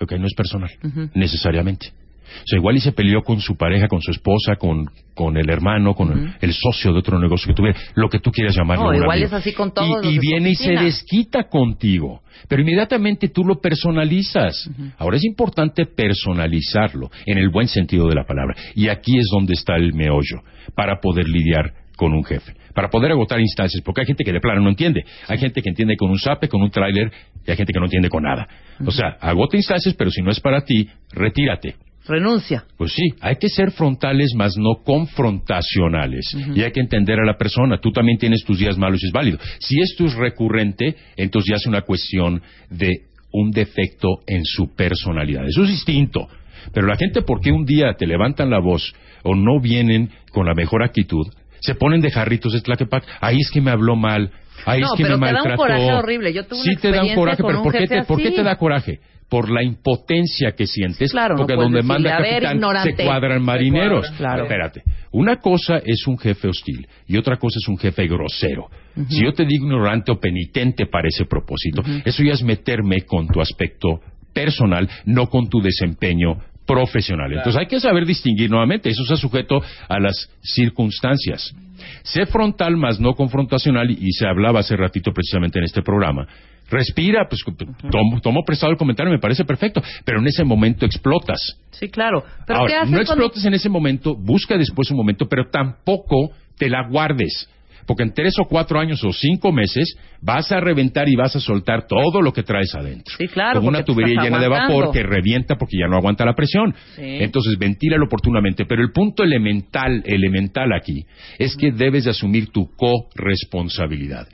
Ok, 0.00 0.12
no 0.12 0.26
es 0.26 0.34
personal, 0.34 0.70
necesariamente. 1.14 1.92
O 2.24 2.46
sea, 2.46 2.58
igual 2.58 2.76
y 2.76 2.80
se 2.80 2.92
peleó 2.92 3.22
con 3.22 3.40
su 3.40 3.56
pareja, 3.56 3.88
con 3.88 4.00
su 4.00 4.10
esposa, 4.10 4.56
con, 4.56 4.86
con 5.14 5.36
el 5.36 5.48
hermano, 5.50 5.94
con 5.94 6.12
el, 6.12 6.34
el 6.40 6.52
socio 6.52 6.92
de 6.92 6.98
otro 6.98 7.18
negocio 7.18 7.48
que 7.48 7.54
tuviera, 7.54 7.78
lo 7.94 8.08
que 8.08 8.18
tú 8.18 8.30
quieras 8.30 8.56
llamarlo. 8.56 8.90
No, 8.90 8.94
igual 8.94 9.22
es 9.22 9.32
así 9.32 9.52
con 9.52 9.72
todos 9.72 10.04
Y, 10.04 10.14
los 10.14 10.18
viene 10.18 10.50
y 10.50 10.54
se 10.54 10.72
desquita 10.72 11.44
contigo, 11.44 12.22
pero 12.48 12.62
inmediatamente 12.62 13.28
tú 13.28 13.44
lo 13.44 13.60
personalizas. 13.60 14.70
Ahora 14.98 15.16
es 15.16 15.24
importante 15.24 15.86
personalizarlo, 15.86 17.10
en 17.26 17.38
el 17.38 17.50
buen 17.50 17.68
sentido 17.68 18.08
de 18.08 18.14
la 18.14 18.24
palabra. 18.24 18.54
Y 18.74 18.88
aquí 18.88 19.18
es 19.18 19.26
donde 19.30 19.54
está 19.54 19.76
el 19.76 19.94
meollo, 19.94 20.42
para 20.74 21.00
poder 21.00 21.28
lidiar 21.28 21.72
con 21.96 22.12
un 22.12 22.24
jefe, 22.24 22.54
para 22.74 22.90
poder 22.90 23.12
agotar 23.12 23.40
instancias, 23.40 23.82
porque 23.84 24.00
hay 24.00 24.06
gente 24.06 24.24
que 24.24 24.32
de 24.32 24.40
plano 24.40 24.60
no 24.60 24.68
entiende, 24.68 25.04
hay 25.28 25.38
gente 25.38 25.62
que 25.62 25.68
entiende 25.68 25.96
con 25.96 26.10
un 26.10 26.18
zape, 26.18 26.48
con 26.48 26.62
un 26.62 26.70
tráiler, 26.70 27.10
y 27.46 27.50
hay 27.50 27.56
gente 27.56 27.72
que 27.72 27.78
no 27.78 27.86
entiende 27.86 28.08
con 28.08 28.24
nada. 28.24 28.48
O 28.84 28.90
sea, 28.90 29.16
agota 29.20 29.56
instancias, 29.56 29.94
pero 29.94 30.10
si 30.10 30.22
no 30.22 30.30
es 30.30 30.40
para 30.40 30.62
ti, 30.62 30.88
retírate. 31.12 31.76
Renuncia. 32.06 32.64
Pues 32.76 32.92
sí, 32.92 33.14
hay 33.20 33.36
que 33.36 33.48
ser 33.48 33.70
frontales, 33.70 34.34
más 34.36 34.56
no 34.56 34.82
confrontacionales. 34.84 36.36
Y 36.54 36.62
hay 36.62 36.70
que 36.70 36.80
entender 36.80 37.18
a 37.18 37.24
la 37.24 37.36
persona. 37.38 37.78
Tú 37.78 37.92
también 37.92 38.18
tienes 38.18 38.44
tus 38.44 38.58
días 38.58 38.76
malos 38.76 39.02
y 39.02 39.06
es 39.06 39.12
válido. 39.12 39.38
Si 39.58 39.80
esto 39.80 40.04
es 40.04 40.14
recurrente, 40.14 40.96
entonces 41.16 41.50
ya 41.50 41.56
es 41.56 41.66
una 41.66 41.82
cuestión 41.82 42.42
de 42.68 43.04
un 43.32 43.50
defecto 43.50 44.20
en 44.26 44.44
su 44.44 44.74
personalidad. 44.74 45.46
Eso 45.46 45.64
es 45.64 45.70
distinto. 45.70 46.28
Pero 46.72 46.86
la 46.86 46.96
gente, 46.96 47.22
porque 47.22 47.50
un 47.50 47.64
día 47.64 47.94
te 47.98 48.06
levantan 48.06 48.50
la 48.50 48.60
voz 48.60 48.94
o 49.22 49.34
no 49.34 49.60
vienen 49.60 50.10
con 50.30 50.46
la 50.46 50.54
mejor 50.54 50.82
actitud, 50.82 51.26
se 51.60 51.74
ponen 51.74 52.02
de 52.02 52.10
jarritos 52.10 52.52
de 52.52 52.60
Tlaquepac. 52.60 53.04
Ahí 53.20 53.38
es 53.40 53.50
que 53.50 53.62
me 53.62 53.70
habló 53.70 53.96
mal. 53.96 54.30
Ahí 54.66 54.80
No, 54.80 54.86
es 54.88 54.92
que 54.96 55.02
pero 55.04 55.18
me 55.18 55.26
te 55.28 55.32
da 55.32 55.42
un 55.42 55.48
maltrató. 55.48 55.62
coraje 55.62 55.92
horrible. 55.92 56.32
Yo 56.32 56.44
tuve 56.46 56.60
una 56.60 56.70
sí 56.72 56.76
te 56.80 56.90
da 56.90 57.02
un 57.02 57.14
coraje, 57.14 57.42
pero 57.42 57.58
un 57.58 57.64
¿por 57.64 57.72
qué, 57.72 57.86
te, 57.86 58.02
¿por 58.04 58.18
qué 58.18 58.28
así. 58.28 58.36
te 58.36 58.42
da 58.42 58.56
coraje? 58.56 59.00
Por 59.28 59.50
la 59.50 59.62
impotencia 59.62 60.52
que 60.52 60.66
sientes. 60.66 61.10
Claro, 61.10 61.36
porque 61.36 61.54
donde 61.54 61.78
decirle, 61.78 61.94
manda 61.94 62.16
"A 62.16 62.20
ver, 62.20 62.32
capitán 62.34 62.56
ignorante". 62.56 62.96
se 62.96 63.04
cuadran 63.04 63.42
marineros. 63.42 64.10
Claro. 64.12 64.42
Espérate. 64.44 64.82
Una 65.12 65.36
cosa 65.36 65.78
es 65.84 66.06
un 66.06 66.18
jefe 66.18 66.48
hostil 66.48 66.86
y 67.06 67.16
otra 67.16 67.36
cosa 67.36 67.58
es 67.60 67.66
un 67.68 67.78
jefe 67.78 68.06
grosero. 68.06 68.68
Si 69.08 69.24
yo 69.24 69.32
te 69.32 69.44
digo 69.44 69.64
ignorante 69.66 70.12
o 70.12 70.20
penitente 70.20 70.86
para 70.86 71.08
ese 71.08 71.24
propósito, 71.24 71.82
eso 72.04 72.22
ya 72.22 72.32
es 72.34 72.42
meterme 72.42 73.00
con 73.06 73.26
tu 73.26 73.40
aspecto 73.40 74.00
personal, 74.32 74.88
no 75.06 75.26
con 75.28 75.48
tu 75.48 75.60
desempeño 75.60 76.36
profesional. 76.66 77.32
Entonces 77.32 77.60
hay 77.60 77.66
que 77.66 77.80
saber 77.80 78.06
distinguir 78.06 78.50
nuevamente. 78.50 78.88
Eso 78.90 79.02
está 79.02 79.16
sujeto 79.16 79.60
a 79.88 79.98
las 80.00 80.28
circunstancias. 80.42 81.54
Sé 82.02 82.26
frontal 82.26 82.76
más 82.76 82.98
no 83.00 83.14
confrontacional 83.14 83.90
y 83.90 84.12
se 84.12 84.26
hablaba 84.26 84.60
hace 84.60 84.76
ratito 84.76 85.12
precisamente 85.12 85.58
en 85.58 85.64
este 85.64 85.82
programa. 85.82 86.26
Respira, 86.70 87.26
pues 87.28 87.42
tomo, 87.90 88.20
tomo 88.22 88.42
prestado 88.44 88.72
el 88.72 88.78
comentario, 88.78 89.12
me 89.12 89.18
parece 89.18 89.44
perfecto, 89.44 89.82
pero 90.04 90.18
en 90.20 90.26
ese 90.26 90.44
momento 90.44 90.86
explotas. 90.86 91.58
Sí, 91.72 91.88
claro. 91.90 92.24
Pero 92.46 92.60
Ahora, 92.60 92.70
¿qué 92.72 92.76
haces 92.78 92.90
no 92.90 92.96
cuando- 92.96 93.12
explotes 93.24 93.44
en 93.44 93.54
ese 93.54 93.68
momento, 93.68 94.14
busca 94.16 94.56
después 94.56 94.90
un 94.90 94.96
momento, 94.96 95.26
pero 95.28 95.50
tampoco 95.50 96.30
te 96.56 96.70
la 96.70 96.88
guardes. 96.88 97.50
Porque 97.86 98.02
en 98.02 98.14
tres 98.14 98.34
o 98.38 98.44
cuatro 98.44 98.78
años 98.78 99.02
o 99.04 99.12
cinco 99.12 99.52
meses 99.52 99.96
vas 100.20 100.50
a 100.52 100.60
reventar 100.60 101.08
y 101.08 101.16
vas 101.16 101.36
a 101.36 101.40
soltar 101.40 101.86
todo 101.86 102.22
lo 102.22 102.32
que 102.32 102.42
traes 102.42 102.74
adentro. 102.74 103.14
Sí, 103.18 103.28
claro, 103.28 103.60
Como 103.60 103.68
una 103.68 103.84
tubería 103.84 104.22
llena 104.22 104.38
de 104.38 104.48
vapor 104.48 104.90
que 104.92 105.02
revienta 105.02 105.56
porque 105.56 105.78
ya 105.78 105.88
no 105.88 105.96
aguanta 105.96 106.24
la 106.24 106.34
presión. 106.34 106.74
Sí. 106.96 107.02
Entonces 107.02 107.58
ventílalo 107.58 108.06
oportunamente. 108.06 108.64
Pero 108.64 108.82
el 108.82 108.92
punto 108.92 109.22
elemental, 109.22 110.02
elemental 110.06 110.72
aquí, 110.72 111.04
es 111.38 111.56
que 111.56 111.72
debes 111.72 112.04
de 112.04 112.10
asumir 112.10 112.50
tu 112.50 112.70
corresponsabilidad. 112.76 114.26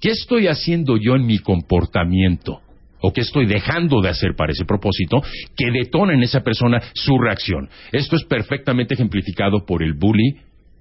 ¿Qué 0.00 0.10
estoy 0.10 0.46
haciendo 0.46 0.96
yo 0.96 1.16
en 1.16 1.26
mi 1.26 1.38
comportamiento? 1.38 2.60
o 3.00 3.12
qué 3.12 3.20
estoy 3.20 3.46
dejando 3.46 4.00
de 4.00 4.08
hacer 4.08 4.34
para 4.36 4.52
ese 4.52 4.64
propósito 4.64 5.22
que 5.56 5.70
detona 5.70 6.14
en 6.14 6.22
esa 6.22 6.40
persona 6.40 6.80
su 6.94 7.16
reacción. 7.18 7.68
Esto 7.92 8.16
es 8.16 8.24
perfectamente 8.24 8.94
ejemplificado 8.94 9.64
por 9.64 9.82
el 9.82 9.94
bully 9.94 10.34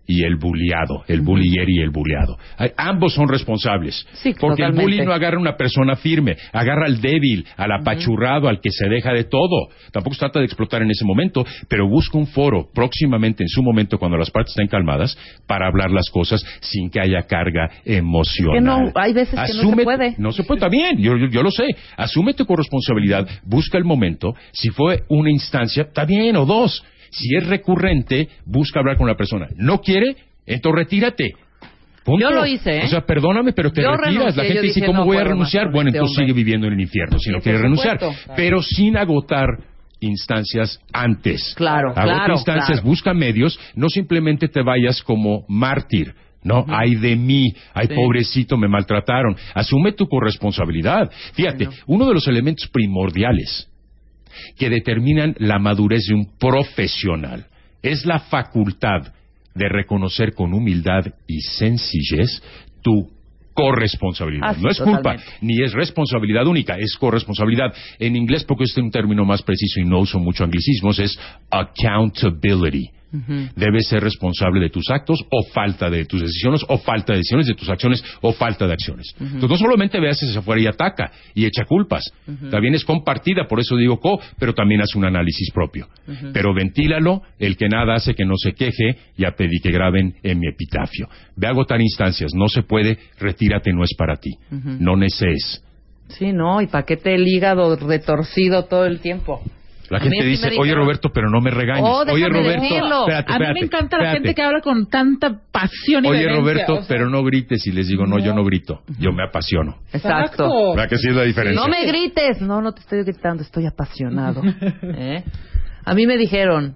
y 0.08 0.24
el 0.24 0.38
bulliado, 0.38 1.04
el 1.08 1.22
bullier 1.22 1.70
y 1.70 1.80
el 1.82 1.89
bulleado. 1.89 2.38
Ay, 2.58 2.72
Ambos 2.78 3.13
son 3.13 3.28
responsables. 3.28 4.08
Sí, 4.13 4.34
porque 4.39 4.63
el 4.63 4.72
bully 4.72 4.98
no 5.06 5.13
agarra 5.13 5.38
a 5.38 5.41
una 5.41 5.58
persona 5.58 5.96
firme, 5.98 6.38
agarra 6.54 6.86
al 6.86 7.02
débil, 7.02 7.46
al 7.58 7.72
apachurrado, 7.74 8.48
al 8.48 8.62
que 8.62 8.72
se 8.72 8.88
deja 8.88 9.12
de 9.12 9.26
todo. 9.26 9.67
Tampoco 9.91 10.13
se 10.15 10.20
trata 10.22 10.39
de 10.39 10.46
explotar 10.46 10.82
en 10.82 10.89
ese 10.91 11.04
momento, 11.06 11.46
pero 11.67 11.88
busca 11.89 12.17
un 12.17 12.28
foro 12.28 12.70
próximamente, 12.74 13.43
en 13.43 13.50
su 13.50 13.62
momento, 13.62 13.98
cuando 14.00 14.17
las 14.17 14.32
partes 14.32 14.52
estén 14.52 14.67
calmadas, 14.67 15.17
para 15.46 15.67
hablar 15.67 15.91
las 15.91 16.10
cosas 16.10 16.41
sin 16.62 16.89
que 16.89 17.00
haya 17.02 17.24
carga 17.24 17.70
emocional. 17.86 18.54
Que 18.56 18.62
no, 18.62 18.91
hay 18.96 19.13
veces 19.13 19.32
que 19.36 19.54
no 19.54 19.70
se 19.78 19.84
puede. 19.84 20.15
No 20.17 20.32
se 20.32 20.43
puede, 20.43 20.60
está 20.60 20.70
bien, 20.70 20.98
yo, 21.00 21.17
yo- 21.17 21.28
yo 21.28 21.43
lo 21.43 21.52
sé. 21.52 21.65
Asume 21.98 22.34
tu 22.34 22.46
corresponsabilidad, 22.46 23.28
busca 23.43 23.78
el 23.78 23.84
momento. 23.84 24.34
Si 24.54 24.70
fue 24.70 25.04
una 25.10 25.30
instancia, 25.32 25.84
está 25.84 26.06
bien, 26.06 26.36
o 26.38 26.46
dos. 26.46 26.84
Si 27.12 27.36
es 27.36 27.48
recurrente, 27.48 28.30
busca 28.46 28.80
hablar 28.80 28.98
con 28.98 29.08
la 29.08 29.15
persona. 29.15 29.48
¿No 29.56 29.80
quiere? 29.82 30.15
Entonces 30.46 30.80
retírate. 30.86 31.34
Punto. 32.04 32.22
Yo 32.30 32.34
lo 32.34 32.46
hice, 32.46 32.78
¿eh? 32.78 32.84
O 32.86 32.88
sea, 32.88 33.02
perdóname, 33.02 33.52
pero 33.52 33.70
te 33.72 33.82
Yo 33.82 33.91
retiras. 33.91 34.13
renuncié, 34.13 34.38
la 34.43 34.48
gente 34.48 34.62
dice, 34.62 34.74
dije, 34.76 34.86
¿cómo 34.88 35.00
no 35.02 35.06
voy 35.06 35.17
a 35.17 35.20
más 35.22 35.28
renunciar? 35.30 35.72
Bueno, 35.72 35.89
este 35.89 35.98
entonces 35.98 36.17
hombre. 36.17 36.26
sigue 36.28 36.34
viviendo 36.38 36.67
en 36.67 36.74
el 36.74 36.80
infierno 36.80 37.20
si 37.20 37.32
no 37.32 37.41
quiere 37.41 37.58
renunciar. 37.58 38.00
Pero 38.36 38.62
sin 38.62 38.96
agotar 38.96 39.48
instancias 40.00 40.80
antes. 40.93 41.54
Claro, 41.58 41.89
Agota 41.89 42.04
claro, 42.04 42.34
instancias, 42.36 42.67
claro. 42.80 42.84
busca 42.88 43.13
medios, 43.13 43.60
no 43.76 43.89
simplemente 43.89 44.48
te 44.48 44.62
vayas 44.62 45.02
como 45.04 45.43
mártir. 45.50 46.13
No, 46.43 46.63
ay 46.70 46.96
de 46.96 47.15
mí, 47.17 47.54
ay 47.74 47.88
Sí. 47.88 47.93
pobrecito, 47.96 48.56
me 48.58 48.70
maltrataron. 48.70 49.36
Asume 49.54 49.91
tu 49.91 50.08
corresponsabilidad. 50.08 51.12
Fíjate, 51.34 51.67
uno 51.88 52.08
de 52.08 52.13
los 52.13 52.28
elementos 52.28 52.70
primordiales 52.70 53.67
que 54.58 54.69
determinan 54.69 55.36
la 55.39 55.60
madurez 55.60 56.06
de 56.08 56.15
un 56.15 56.38
profesional 56.38 57.45
es 57.82 58.06
la 58.06 58.19
facultad 58.19 59.13
de 59.54 59.69
reconocer 59.69 60.34
con 60.34 60.54
humildad 60.54 61.06
y 61.28 61.41
sencillez 61.41 62.41
tu 62.82 63.10
corresponsabilidad. 63.54 64.56
No 64.58 64.69
es 64.69 64.78
culpa, 64.78 64.97
totalmente. 64.97 65.34
ni 65.41 65.63
es 65.63 65.73
responsabilidad 65.73 66.45
única, 66.45 66.78
es 66.78 66.95
corresponsabilidad. 66.95 67.73
En 67.97 68.15
inglés, 68.15 68.43
porque 68.43 68.65
este 68.65 68.82
es 68.82 68.86
un 68.86 68.91
término 68.91 69.26
más 69.26 69.41
preciso 69.41 69.80
y 69.80 69.86
no 69.86 70.00
uso 70.00 70.19
mucho 70.19 70.43
anglicismos, 70.43 71.00
es 71.00 71.19
accountability. 71.50 72.91
Debes 73.56 73.88
ser 73.88 74.04
responsable 74.04 74.60
de 74.60 74.70
tus 74.70 74.89
actos 74.89 75.24
o 75.32 75.43
falta 75.54 75.89
de 75.89 76.06
tus 76.06 76.22
decisiones 76.22 76.62
o 76.67 76.78
falta 76.78 77.13
de 77.13 77.20
decisiones, 77.20 77.48
de 77.48 77.54
tus 77.54 77.70
acciones 77.70 78.04
o 78.22 78.34
falta 78.34 78.67
de 78.67 78.74
acciones. 78.74 79.15
Entonces 79.20 79.50
no 79.50 79.58
solamente 79.58 80.00
veas 80.00 80.22
hacia 80.22 80.39
afuera 80.39 80.62
y 80.62 80.67
ataca 80.67 81.12
y 81.34 81.46
echa 81.46 81.65
culpas. 81.65 82.12
También 82.52 82.76
es 82.76 82.84
compartida, 82.84 83.48
por 83.48 83.60
eso 83.60 83.76
digo 83.78 84.00
co, 84.00 84.20
pero 84.39 84.54
también 84.54 84.82
hace 84.82 84.98
un 84.98 85.06
análisis 85.06 85.52
propio. 85.52 85.88
Pero 86.34 86.54
ventílalo, 86.54 87.22
el 87.39 87.56
que 87.56 87.70
nada 87.70 87.96
hace 87.96 88.13
que 88.13 88.26
no 88.26 88.36
se 88.36 88.54
queje, 88.54 88.98
ya 89.17 89.32
pedí 89.32 89.60
que 89.60 89.72
graben 89.72 90.15
en 90.24 90.39
mi 90.39 90.48
epitafio. 90.48 91.08
Ve 91.36 91.48
a 91.48 91.52
agotar 91.52 91.82
instancias, 91.82 92.32
no 92.36 92.48
se 92.48 92.63
puede, 92.63 92.98
retírate, 93.20 93.72
no 93.72 93.84
es 93.84 93.93
para 93.98 94.17
ti. 94.17 94.32
No 94.52 94.96
neces. 94.96 95.63
Sí, 96.10 96.32
no, 96.32 96.62
y 96.62 96.67
paquete 96.67 97.15
el 97.15 97.28
hígado 97.28 97.76
retorcido 97.76 98.65
todo 98.65 98.86
el 98.86 99.00
tiempo. 99.00 99.41
La 99.89 100.00
A 100.00 100.02
gente 100.02 100.23
dice, 100.26 100.50
oye 100.60 100.76
Roberto, 100.76 101.10
pero 101.13 101.30
no 101.30 101.39
me 101.39 101.50
regañes. 101.52 101.86
Oh, 101.86 102.04
oye 102.12 102.28
Roberto, 102.28 103.08
espérate, 103.08 103.34
a 103.34 103.39
mí 103.39 103.45
me 103.54 103.60
encanta 103.65 103.97
la 103.97 104.12
gente 104.13 104.36
que 104.36 104.41
habla 104.41 104.62
con 104.62 104.88
tanta 104.89 105.39
pasión 105.52 106.06
y 106.06 106.10
Oye 106.10 106.28
Roberto, 106.28 106.73
o 106.73 106.78
sea, 106.78 106.88
pero 106.88 107.10
no 107.10 107.23
grites 107.23 107.65
y 107.67 107.71
les 107.71 107.88
digo, 107.88 108.06
no, 108.06 108.19
yo 108.19 108.34
no 108.34 108.43
grito, 108.43 108.82
yo 109.00 109.12
me 109.12 109.23
apasiono. 109.23 109.78
Exacto. 109.93 110.71
¿Verdad 110.76 110.89
que 110.89 110.97
sí 110.97 111.10
es 111.10 111.15
la 111.15 111.23
diferencia? 111.23 111.62
No 111.62 111.67
me 111.67 111.86
grites. 111.86 112.41
No, 112.41 112.62
no 112.62 112.73
te 112.73 112.82
estoy 112.82 113.04
gritando, 113.04 113.43
estoy 113.43 113.65
apasionado. 113.65 114.41
¿Eh? 114.84 115.23
A 115.86 115.93
mí 115.93 116.06
me 116.06 116.17
dijeron, 116.17 116.76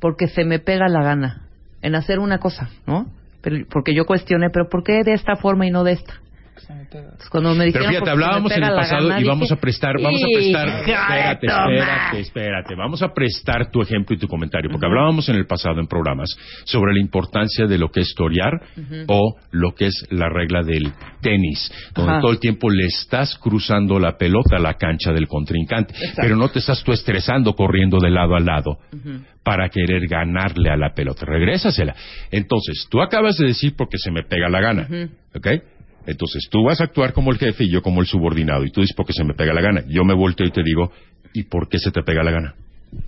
porque 0.00 0.28
se 0.28 0.44
me 0.44 0.58
pega 0.58 0.88
la 0.88 1.02
gana 1.02 1.48
en 1.80 1.94
hacer 1.94 2.18
una 2.18 2.38
cosa, 2.38 2.68
¿no? 2.86 3.06
Pero, 3.40 3.64
porque 3.70 3.94
yo 3.94 4.04
cuestioné, 4.04 4.48
pero 4.52 4.68
¿por 4.68 4.82
qué 4.82 5.02
de 5.04 5.12
esta 5.12 5.36
forma 5.36 5.66
y 5.66 5.70
no 5.70 5.84
de 5.84 5.92
esta? 5.92 6.14
Entonces, 6.56 7.28
cuando 7.30 7.50
me 7.50 7.56
Pero 7.56 7.66
dijeron, 7.66 7.88
fíjate, 7.88 7.98
se 7.98 8.04
me 8.16 8.24
hablábamos 8.24 8.52
en 8.52 8.62
el 8.64 8.74
pasado 8.74 9.08
gana, 9.08 9.20
y 9.20 9.24
vamos 9.24 9.40
dije, 9.42 9.54
a 9.54 9.60
prestar, 9.60 9.94
vamos 10.00 10.22
a 10.22 10.26
prestar, 10.34 10.68
"Hija 10.68 10.84
de 10.86 10.92
espérate, 10.92 11.46
Tomás". 11.46 11.70
espérate, 11.70 12.20
espérate, 12.20 12.74
vamos 12.76 13.02
a 13.02 13.08
prestar 13.12 13.70
tu 13.70 13.82
ejemplo 13.82 14.16
y 14.16 14.18
tu 14.18 14.28
comentario, 14.28 14.70
porque 14.70 14.86
hablábamos 14.86 15.28
en 15.28 15.36
el 15.36 15.46
pasado 15.46 15.80
en 15.80 15.86
programas 15.86 16.30
sobre 16.64 16.94
la 16.94 17.00
importancia 17.00 17.66
de 17.66 17.78
lo 17.78 17.88
que 17.90 18.00
es 18.00 18.14
torear 18.14 18.52
o 19.08 19.36
lo 19.50 19.74
que 19.74 19.86
es 19.86 20.06
la 20.10 20.28
regla 20.28 20.62
del 20.62 20.92
tenis, 21.20 21.72
donde 21.94 22.12
Ajá. 22.12 22.20
todo 22.20 22.32
el 22.32 22.38
tiempo 22.38 22.70
le 22.70 22.86
estás 22.86 23.36
cruzando 23.38 23.98
la 23.98 24.16
pelota 24.16 24.56
a 24.56 24.60
la 24.60 24.74
cancha 24.74 25.12
del 25.12 25.26
contrincante, 25.26 25.94
pero 26.16 26.36
no 26.36 26.48
te 26.48 26.60
estás 26.60 26.82
tú 26.82 26.92
estresando 26.92 27.54
corriendo 27.54 27.98
de 27.98 28.10
lado 28.10 28.36
a 28.36 28.40
lado 28.40 28.78
para 29.42 29.68
querer 29.68 30.06
ganarle 30.08 30.70
a 30.70 30.76
la 30.76 30.94
pelota. 30.94 31.26
Regrésasela. 31.26 31.94
Entonces, 32.30 32.86
tú 32.90 33.02
acabas 33.02 33.36
de 33.36 33.46
decir 33.46 33.74
porque 33.76 33.98
se 33.98 34.10
me 34.10 34.22
pega 34.22 34.48
la 34.48 34.60
gana, 34.60 34.88
¿ok? 35.34 35.48
Entonces, 36.06 36.48
tú 36.50 36.64
vas 36.64 36.80
a 36.80 36.84
actuar 36.84 37.12
como 37.12 37.30
el 37.30 37.38
jefe 37.38 37.64
y 37.64 37.70
yo 37.70 37.82
como 37.82 38.00
el 38.00 38.06
subordinado. 38.06 38.64
Y 38.64 38.70
tú 38.70 38.80
dices 38.80 38.94
porque 38.96 39.12
se 39.12 39.24
me 39.24 39.34
pega 39.34 39.54
la 39.54 39.62
gana. 39.62 39.84
Yo 39.88 40.04
me 40.04 40.14
volteo 40.14 40.46
y 40.46 40.50
te 40.50 40.62
digo, 40.62 40.92
¿y 41.32 41.44
por 41.44 41.68
qué 41.68 41.78
se 41.78 41.90
te 41.90 42.02
pega 42.02 42.22
la 42.22 42.30
gana? 42.30 42.54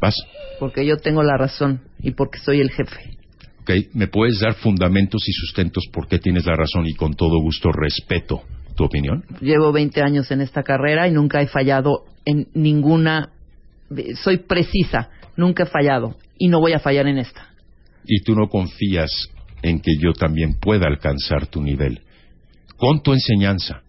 Vas. 0.00 0.14
Porque 0.58 0.86
yo 0.86 0.96
tengo 0.96 1.22
la 1.22 1.36
razón 1.36 1.82
y 2.00 2.12
porque 2.12 2.38
soy 2.38 2.60
el 2.60 2.70
jefe. 2.70 3.16
¿Ok? 3.60 3.70
¿Me 3.94 4.08
puedes 4.08 4.40
dar 4.40 4.54
fundamentos 4.54 5.28
y 5.28 5.32
sustentos 5.32 5.84
por 5.92 6.08
qué 6.08 6.18
tienes 6.18 6.46
la 6.46 6.56
razón 6.56 6.86
y 6.86 6.94
con 6.94 7.14
todo 7.14 7.40
gusto 7.40 7.70
respeto 7.70 8.42
tu 8.76 8.84
opinión? 8.84 9.24
Llevo 9.40 9.72
20 9.72 10.00
años 10.02 10.30
en 10.30 10.40
esta 10.40 10.62
carrera 10.62 11.08
y 11.08 11.12
nunca 11.12 11.42
he 11.42 11.46
fallado 11.46 12.04
en 12.24 12.48
ninguna. 12.54 13.30
Soy 14.22 14.38
precisa, 14.38 15.10
nunca 15.36 15.64
he 15.64 15.66
fallado 15.66 16.16
y 16.38 16.48
no 16.48 16.60
voy 16.60 16.72
a 16.72 16.78
fallar 16.78 17.06
en 17.06 17.18
esta. 17.18 17.48
Y 18.04 18.22
tú 18.22 18.34
no 18.34 18.48
confías 18.48 19.10
en 19.62 19.80
que 19.80 19.92
yo 19.98 20.12
también 20.12 20.54
pueda 20.60 20.86
alcanzar 20.86 21.46
tu 21.46 21.62
nivel 21.62 22.00
con 22.76 23.02
tu 23.02 23.12
enseñanza 23.12 23.82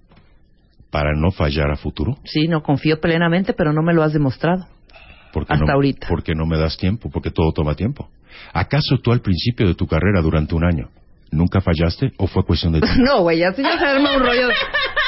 para 0.90 1.14
no 1.16 1.32
fallar 1.32 1.72
a 1.72 1.76
futuro. 1.76 2.18
Sí, 2.24 2.48
no 2.48 2.64
confío 2.64 3.00
plenamente, 3.00 3.54
pero 3.54 3.74
no 3.74 3.82
me 3.82 3.94
lo 3.94 4.04
has 4.04 4.14
demostrado. 4.14 4.66
Porque 5.34 5.54
Hasta 5.54 5.66
no, 5.66 5.74
ahorita. 5.74 6.08
Porque 6.08 6.34
no 6.34 6.46
me 6.46 6.58
das 6.58 6.78
tiempo, 6.78 7.10
porque 7.12 7.32
todo 7.32 7.52
toma 7.52 7.76
tiempo. 7.76 8.10
¿Acaso 8.54 8.98
tú 9.04 9.12
al 9.12 9.22
principio 9.22 9.68
de 9.68 9.76
tu 9.76 9.88
carrera 9.88 10.22
durante 10.22 10.56
un 10.56 10.64
año 10.64 10.90
nunca 11.30 11.60
fallaste 11.60 12.14
o 12.18 12.28
fue 12.28 12.44
cuestión 12.44 12.74
de 12.74 12.82
tiempo? 12.82 13.04
No, 13.04 13.22
güey, 13.22 13.44
así 13.44 13.62
ya 13.62 13.78
se 13.78 13.86
arma 13.86 14.16
un 14.16 14.24
rollo. 14.24 14.48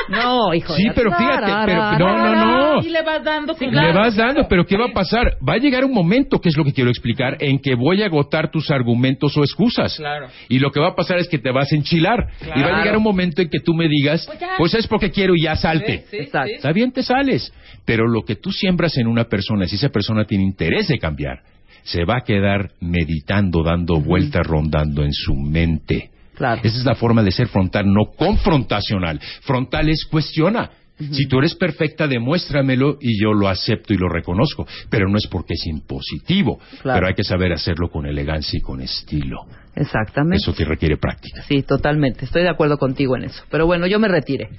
No, 0.09 0.53
hijo. 0.53 0.73
Sí, 0.75 0.83
pero 0.95 1.11
fíjate, 1.11 1.51
pero- 1.65 1.97
no, 1.99 2.17
no, 2.17 2.35
no. 2.35 2.81
Y 2.83 2.89
le 2.89 3.01
vas 3.01 3.23
dando 3.23 3.55
con 3.55 3.71
Le 3.71 3.93
vas 3.93 4.15
dando, 4.15 4.47
pero 4.47 4.65
¿qué 4.65 4.77
va 4.77 4.85
a 4.85 4.93
pasar? 4.93 5.37
Va 5.47 5.53
a 5.53 5.57
llegar 5.57 5.85
un 5.85 5.93
momento, 5.93 6.39
que 6.39 6.49
es 6.49 6.57
lo 6.57 6.63
que 6.63 6.73
quiero 6.73 6.89
explicar, 6.89 7.37
en 7.39 7.59
que 7.59 7.75
voy 7.75 8.01
a 8.01 8.05
agotar 8.05 8.51
tus 8.51 8.71
argumentos 8.71 9.35
o 9.37 9.41
excusas. 9.41 9.95
Claro. 9.97 10.27
Y 10.47 10.59
lo 10.59 10.71
que 10.71 10.79
va 10.79 10.89
a 10.89 10.95
pasar 10.95 11.17
es 11.19 11.27
que 11.27 11.37
te 11.37 11.51
vas 11.51 11.71
a 11.71 11.75
enchilar. 11.75 12.27
Y 12.55 12.61
va 12.61 12.77
a 12.77 12.79
llegar 12.79 12.97
un 12.97 13.03
momento 13.03 13.41
en 13.41 13.49
que 13.49 13.59
tú 13.59 13.73
me 13.73 13.87
digas, 13.87 14.25
Pues 14.57 14.69
pues 14.69 14.73
es 14.75 14.87
porque 14.87 15.11
quiero 15.11 15.33
y 15.35 15.43
ya 15.43 15.55
salte. 15.55 15.99
Sí, 15.99 16.03
sí, 16.11 16.17
Exacto. 16.17 16.47
sí. 16.49 16.53
Está 16.55 16.71
bien, 16.71 16.91
te 16.91 17.03
sales. 17.03 17.51
Pero 17.85 18.07
lo 18.07 18.21
que 18.23 18.35
tú 18.35 18.51
siembras 18.51 18.97
en 18.97 19.07
una 19.07 19.25
persona, 19.25 19.65
si 19.65 19.75
esa 19.75 19.89
persona 19.89 20.25
tiene 20.25 20.43
interés 20.43 20.87
de 20.87 20.99
cambiar, 20.99 21.39
se 21.83 22.05
va 22.05 22.17
a 22.17 22.21
quedar 22.21 22.71
meditando, 22.81 23.63
dando 23.63 23.99
vueltas, 23.99 24.45
rondando 24.45 25.03
en 25.03 25.11
su 25.13 25.33
mente. 25.35 26.11
Claro. 26.39 26.61
Esa 26.63 26.77
es 26.77 26.85
la 26.85 26.95
forma 26.95 27.21
de 27.21 27.31
ser 27.31 27.49
frontal, 27.49 27.85
no 27.85 28.11
confrontacional. 28.15 29.19
Frontal 29.41 29.89
es 29.89 30.05
cuestiona. 30.05 30.71
Si 31.11 31.27
tú 31.27 31.39
eres 31.39 31.55
perfecta, 31.55 32.07
demuéstramelo 32.07 32.97
y 32.99 33.21
yo 33.21 33.33
lo 33.33 33.47
acepto 33.47 33.93
y 33.93 33.97
lo 33.97 34.09
reconozco. 34.09 34.65
Pero 34.89 35.09
no 35.09 35.17
es 35.17 35.27
porque 35.27 35.53
es 35.53 35.65
impositivo. 35.65 36.59
Claro. 36.81 36.97
Pero 36.97 37.07
hay 37.07 37.13
que 37.13 37.23
saber 37.23 37.53
hacerlo 37.53 37.89
con 37.89 38.05
elegancia 38.05 38.57
y 38.57 38.61
con 38.61 38.81
estilo. 38.81 39.45
Exactamente. 39.79 40.37
Eso 40.37 40.53
te 40.53 40.65
requiere 40.65 40.97
práctica. 40.97 41.41
Sí, 41.47 41.63
totalmente. 41.63 42.25
Estoy 42.25 42.43
de 42.43 42.49
acuerdo 42.49 42.77
contigo 42.77 43.15
en 43.15 43.23
eso. 43.23 43.43
Pero 43.49 43.65
bueno, 43.65 43.87
yo 43.87 43.97
me 43.99 44.07
retire. 44.07 44.49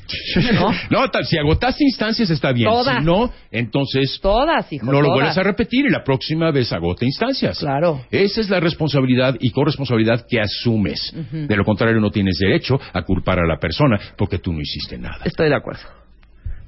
¿No? 0.54 0.70
No, 0.90 1.09
tal, 1.11 1.24
si 1.24 1.38
agotaste 1.38 1.85
instancias 1.85 2.30
está 2.30 2.52
bien. 2.52 2.68
Todas. 2.68 2.98
Si 2.98 3.04
no, 3.04 3.30
entonces 3.50 4.18
Todas, 4.20 4.72
hijo. 4.72 4.87
no 4.87 5.00
lo 5.00 5.12
vuelves 5.12 5.37
a 5.37 5.42
repetir 5.42 5.87
y 5.87 5.90
la 5.90 6.02
próxima 6.02 6.50
vez 6.50 6.72
agote 6.72 7.04
instancias. 7.04 7.59
Claro. 7.59 8.04
Esa 8.11 8.40
es 8.40 8.48
la 8.50 8.61
responsabilidad 8.61 9.37
y 9.38 9.50
corresponsabilidad 9.50 10.26
que 10.28 10.40
asumes. 10.40 11.14
De 11.30 11.56
lo 11.56 11.64
contrario, 11.64 12.00
no 12.00 12.11
tienes 12.11 12.38
derecho 12.38 12.80
a 12.92 13.02
culpar 13.02 13.38
a 13.38 13.46
la 13.46 13.59
persona 13.59 13.98
porque 14.16 14.38
tú 14.38 14.52
no 14.52 14.61
hiciste 14.61 14.98
nada. 14.98 15.20
Estoy 15.24 15.48
de 15.48 15.56
acuerdo. 15.56 15.83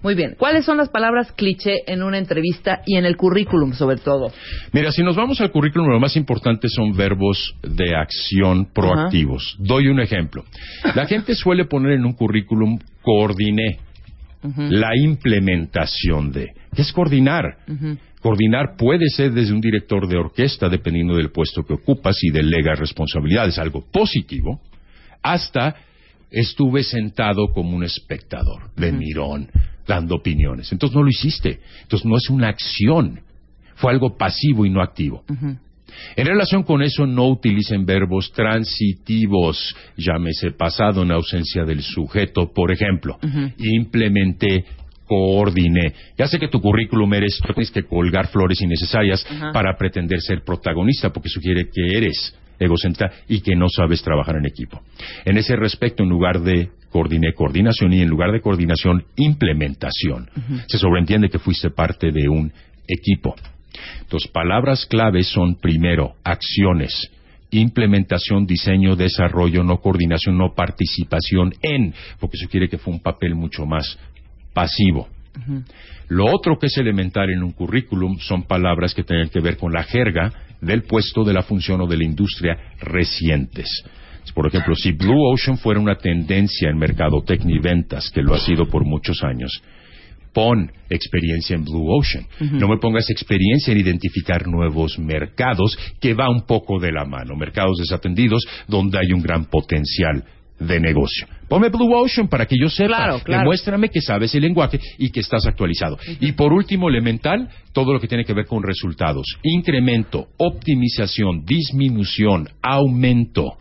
Muy 0.02 0.14
bien. 0.14 0.34
¿Cuáles 0.36 0.64
son 0.64 0.78
las 0.78 0.88
palabras 0.88 1.32
cliché 1.32 1.82
en 1.86 2.02
una 2.02 2.18
entrevista 2.18 2.82
y 2.86 2.96
en 2.96 3.04
el 3.04 3.16
currículum, 3.16 3.72
sobre 3.72 3.96
todo? 3.96 4.32
Mira, 4.72 4.90
si 4.90 5.02
nos 5.02 5.16
vamos 5.16 5.40
al 5.40 5.52
currículum, 5.52 5.88
lo 5.88 6.00
más 6.00 6.16
importante 6.16 6.68
son 6.68 6.96
verbos 6.96 7.54
de 7.62 7.94
acción 7.94 8.66
proactivos. 8.72 9.56
Doy 9.58 9.88
un 9.88 10.00
ejemplo. 10.00 10.44
La 10.94 11.06
gente 11.06 11.34
suele 11.34 11.66
poner 11.66 11.92
en 11.92 12.04
un 12.04 12.14
currículum 12.14 12.78
coordiné 13.02 13.78
la 14.42 14.90
implementación 14.96 16.32
de. 16.32 16.52
¿Qué 16.74 16.82
es 16.82 16.92
coordinar? 16.92 17.58
Coordinar 18.20 18.76
puede 18.76 19.08
ser 19.08 19.32
desde 19.32 19.52
un 19.52 19.60
director 19.60 20.08
de 20.08 20.16
orquesta, 20.16 20.68
dependiendo 20.68 21.14
del 21.14 21.30
puesto 21.30 21.62
que 21.62 21.74
ocupas 21.74 22.16
y 22.22 22.30
delega 22.30 22.74
responsabilidades, 22.74 23.58
algo 23.58 23.84
positivo, 23.92 24.60
hasta 25.22 25.76
estuve 26.30 26.82
sentado 26.82 27.48
como 27.52 27.76
un 27.76 27.84
espectador, 27.84 28.72
de 28.74 28.90
mirón, 28.90 29.48
dando 29.86 30.16
opiniones. 30.16 30.70
Entonces 30.72 30.94
no 30.96 31.02
lo 31.02 31.08
hiciste. 31.08 31.60
Entonces 31.82 32.06
no 32.06 32.16
es 32.16 32.30
una 32.30 32.48
acción. 32.48 33.20
Fue 33.74 33.92
algo 33.92 34.16
pasivo 34.16 34.64
y 34.66 34.70
no 34.70 34.82
activo. 34.82 35.24
En 36.16 36.26
relación 36.26 36.62
con 36.62 36.82
eso, 36.82 37.06
no 37.06 37.28
utilicen 37.28 37.84
verbos 37.84 38.32
transitivos, 38.32 39.74
llámese 39.96 40.52
pasado 40.52 41.02
en 41.02 41.12
ausencia 41.12 41.64
del 41.64 41.82
sujeto, 41.82 42.52
por 42.52 42.72
ejemplo. 42.72 43.18
Implementé, 43.58 44.64
coordiné. 45.06 45.92
Ya 46.16 46.26
sé 46.26 46.38
que 46.38 46.48
tu 46.48 46.60
currículum 46.60 47.12
eres, 47.14 47.38
tienes 47.44 47.70
que 47.70 47.82
colgar 47.84 48.28
flores 48.28 48.60
innecesarias 48.62 49.26
para 49.52 49.76
pretender 49.76 50.20
ser 50.20 50.42
protagonista, 50.42 51.10
porque 51.10 51.28
sugiere 51.28 51.68
que 51.70 51.98
eres 51.98 52.34
egocentrista 52.58 53.10
y 53.28 53.40
que 53.40 53.56
no 53.56 53.68
sabes 53.68 54.02
trabajar 54.02 54.36
en 54.36 54.46
equipo. 54.46 54.80
En 55.24 55.36
ese 55.36 55.56
respecto, 55.56 56.02
en 56.02 56.08
lugar 56.08 56.40
de 56.40 56.70
coordiné, 56.92 57.32
coordinación 57.32 57.92
y 57.92 58.02
en 58.02 58.08
lugar 58.08 58.30
de 58.30 58.40
coordinación, 58.40 59.04
implementación. 59.16 60.30
Se 60.68 60.78
sobreentiende 60.78 61.30
que 61.30 61.38
fuiste 61.38 61.70
parte 61.70 62.12
de 62.12 62.28
un 62.28 62.52
equipo. 62.86 63.34
Entonces, 64.00 64.30
palabras 64.30 64.86
claves 64.86 65.28
son 65.28 65.56
primero, 65.56 66.14
acciones, 66.22 67.10
implementación, 67.50 68.46
diseño, 68.46 68.96
desarrollo, 68.96 69.64
no 69.64 69.78
coordinación, 69.78 70.36
no 70.36 70.54
participación 70.54 71.52
en, 71.62 71.94
porque 72.20 72.36
eso 72.36 72.48
quiere 72.48 72.68
que 72.68 72.78
fue 72.78 72.92
un 72.92 73.00
papel 73.00 73.34
mucho 73.34 73.66
más 73.66 73.98
pasivo. 74.52 75.08
Lo 76.08 76.26
otro 76.26 76.58
que 76.58 76.66
es 76.66 76.76
elemental 76.76 77.30
en 77.30 77.42
un 77.42 77.52
currículum 77.52 78.18
son 78.18 78.42
palabras 78.42 78.94
que 78.94 79.02
tienen 79.02 79.30
que 79.30 79.40
ver 79.40 79.56
con 79.56 79.72
la 79.72 79.82
jerga 79.82 80.30
del 80.60 80.82
puesto, 80.82 81.24
de 81.24 81.32
la 81.32 81.42
función 81.42 81.80
o 81.80 81.86
de 81.86 81.96
la 81.96 82.04
industria 82.04 82.56
recientes. 82.80 83.66
Por 84.34 84.46
ejemplo, 84.46 84.74
si 84.74 84.92
Blue 84.92 85.32
Ocean 85.32 85.58
fuera 85.58 85.80
una 85.80 85.96
tendencia 85.96 86.70
en 86.70 86.78
mercadotecnia 86.78 87.56
y 87.56 87.60
ventas, 87.60 88.10
que 88.10 88.22
lo 88.22 88.34
ha 88.34 88.38
sido 88.38 88.66
por 88.66 88.84
muchos 88.84 89.22
años, 89.22 89.62
pon 90.32 90.70
experiencia 90.88 91.56
en 91.56 91.64
Blue 91.64 91.90
Ocean. 91.90 92.26
No 92.40 92.68
me 92.68 92.78
pongas 92.78 93.10
experiencia 93.10 93.72
en 93.72 93.80
identificar 93.80 94.46
nuevos 94.46 94.98
mercados, 94.98 95.76
que 96.00 96.14
va 96.14 96.30
un 96.30 96.46
poco 96.46 96.78
de 96.78 96.92
la 96.92 97.04
mano. 97.04 97.36
Mercados 97.36 97.78
desatendidos 97.78 98.46
donde 98.66 98.98
hay 98.98 99.12
un 99.12 99.22
gran 99.22 99.46
potencial 99.46 100.24
de 100.58 100.80
negocio. 100.80 101.26
Ponme 101.52 101.68
Blue 101.68 101.94
Ocean 101.94 102.28
para 102.28 102.46
que 102.46 102.56
yo 102.58 102.70
sepa. 102.70 102.96
Claro, 102.96 103.20
claro. 103.22 103.42
Demuéstrame 103.42 103.90
que 103.90 104.00
sabes 104.00 104.34
el 104.34 104.40
lenguaje 104.40 104.80
y 104.96 105.10
que 105.10 105.20
estás 105.20 105.44
actualizado. 105.44 105.98
Y 106.18 106.32
por 106.32 106.50
último, 106.50 106.88
elemental, 106.88 107.46
todo 107.74 107.92
lo 107.92 108.00
que 108.00 108.08
tiene 108.08 108.24
que 108.24 108.32
ver 108.32 108.46
con 108.46 108.62
resultados. 108.62 109.26
Incremento, 109.42 110.28
optimización, 110.38 111.44
disminución, 111.44 112.48
aumento. 112.62 113.58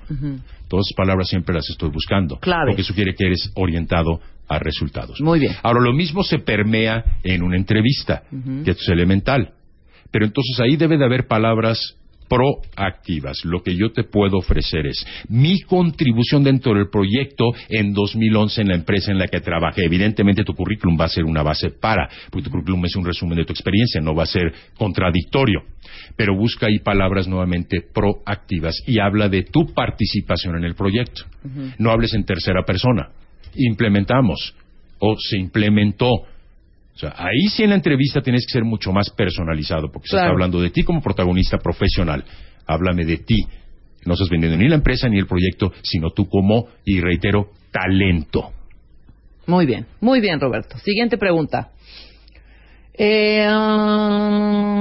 Todas 0.70 0.86
esas 0.88 0.96
palabras 0.96 1.28
siempre 1.28 1.54
las 1.54 1.70
estoy 1.70 1.90
buscando. 1.90 2.38
Clave. 2.38 2.68
Porque 2.68 2.84
sugiere 2.84 3.14
que 3.14 3.26
eres 3.26 3.52
orientado 3.56 4.22
a 4.48 4.58
resultados. 4.58 5.20
Muy 5.20 5.40
bien. 5.40 5.54
Ahora, 5.62 5.82
lo 5.82 5.92
mismo 5.92 6.24
se 6.24 6.40
permea 6.40 7.04
en 7.24 7.44
una 7.44 7.58
entrevista, 7.58 8.24
que 8.64 8.72
esto 8.72 8.84
es 8.84 8.90
elemental. 8.90 9.52
Pero 10.12 10.26
entonces 10.26 10.58
ahí 10.62 10.78
debe 10.78 10.98
de 10.98 11.04
haber 11.04 11.28
palabras 11.28 11.98
proactivas. 12.32 13.44
Lo 13.44 13.62
que 13.62 13.76
yo 13.76 13.92
te 13.92 14.06
puedo 14.06 14.38
ofrecer 14.38 14.88
es 14.88 15.06
mi 15.28 15.60
contribución 15.64 16.46
dentro 16.46 16.74
del 16.74 16.90
proyecto 16.90 17.52
en 17.68 17.92
2011 17.92 18.62
en 18.62 18.68
la 18.70 18.76
empresa 18.76 19.12
en 19.12 19.18
la 19.18 19.28
que 19.28 19.42
trabajé. 19.42 19.84
Evidentemente 19.84 20.46
tu 20.46 20.54
currículum 20.54 20.98
va 20.98 21.06
a 21.06 21.10
ser 21.10 21.26
una 21.26 21.44
base 21.44 21.72
para, 21.72 22.08
porque 22.30 22.46
tu 22.46 22.52
currículum 22.52 22.86
es 22.86 22.96
un 22.96 23.06
resumen 23.06 23.38
de 23.38 23.44
tu 23.44 23.52
experiencia, 23.52 24.00
no 24.00 24.16
va 24.16 24.24
a 24.24 24.28
ser 24.28 24.54
contradictorio. 24.78 25.64
Pero 26.16 26.34
busca 26.38 26.68
ahí 26.68 26.80
palabras 26.80 27.28
nuevamente 27.28 27.82
proactivas 27.94 28.82
y 28.88 29.00
habla 29.00 29.28
de 29.28 29.44
tu 29.44 29.66
participación 29.74 30.56
en 30.56 30.64
el 30.64 30.76
proyecto. 30.76 31.24
No 31.80 31.92
hables 31.92 32.14
en 32.14 32.24
tercera 32.24 32.64
persona. 32.64 33.10
Implementamos 33.56 34.56
o 35.00 35.18
se 35.20 35.38
implementó. 35.38 36.08
O 37.02 37.10
sea, 37.10 37.16
ahí 37.18 37.48
sí 37.48 37.64
en 37.64 37.72
la 37.72 37.78
entrevista 37.78 38.22
tienes 38.22 38.46
que 38.46 38.54
ser 38.54 38.64
mucho 38.64 38.92
más 38.92 39.10
personalizado, 39.10 39.92
porque 39.92 40.08
se 40.08 40.18
está 40.18 40.28
hablando 40.28 40.62
de 40.62 40.70
ti 40.70 40.84
como 40.84 41.02
protagonista 41.02 41.58
profesional. 41.58 42.24
Háblame 42.68 43.06
de 43.06 43.18
ti. 43.18 43.48
No 44.06 44.14
estás 44.14 44.30
vendiendo 44.30 44.56
ni 44.56 44.70
la 44.70 44.76
empresa 44.76 45.10
ni 45.10 45.18
el 45.18 45.26
proyecto, 45.26 45.74
sino 45.82 46.12
tú 46.12 46.30
como, 46.30 46.68
y 46.86 47.02
reitero, 47.02 47.54
talento. 47.72 48.52
Muy 49.48 49.66
bien, 49.66 49.88
muy 50.00 50.22
bien, 50.22 50.40
Roberto. 50.40 50.78
Siguiente 50.78 51.18
pregunta. 51.18 51.72
Eh, 52.94 53.48
ah, 53.50 54.78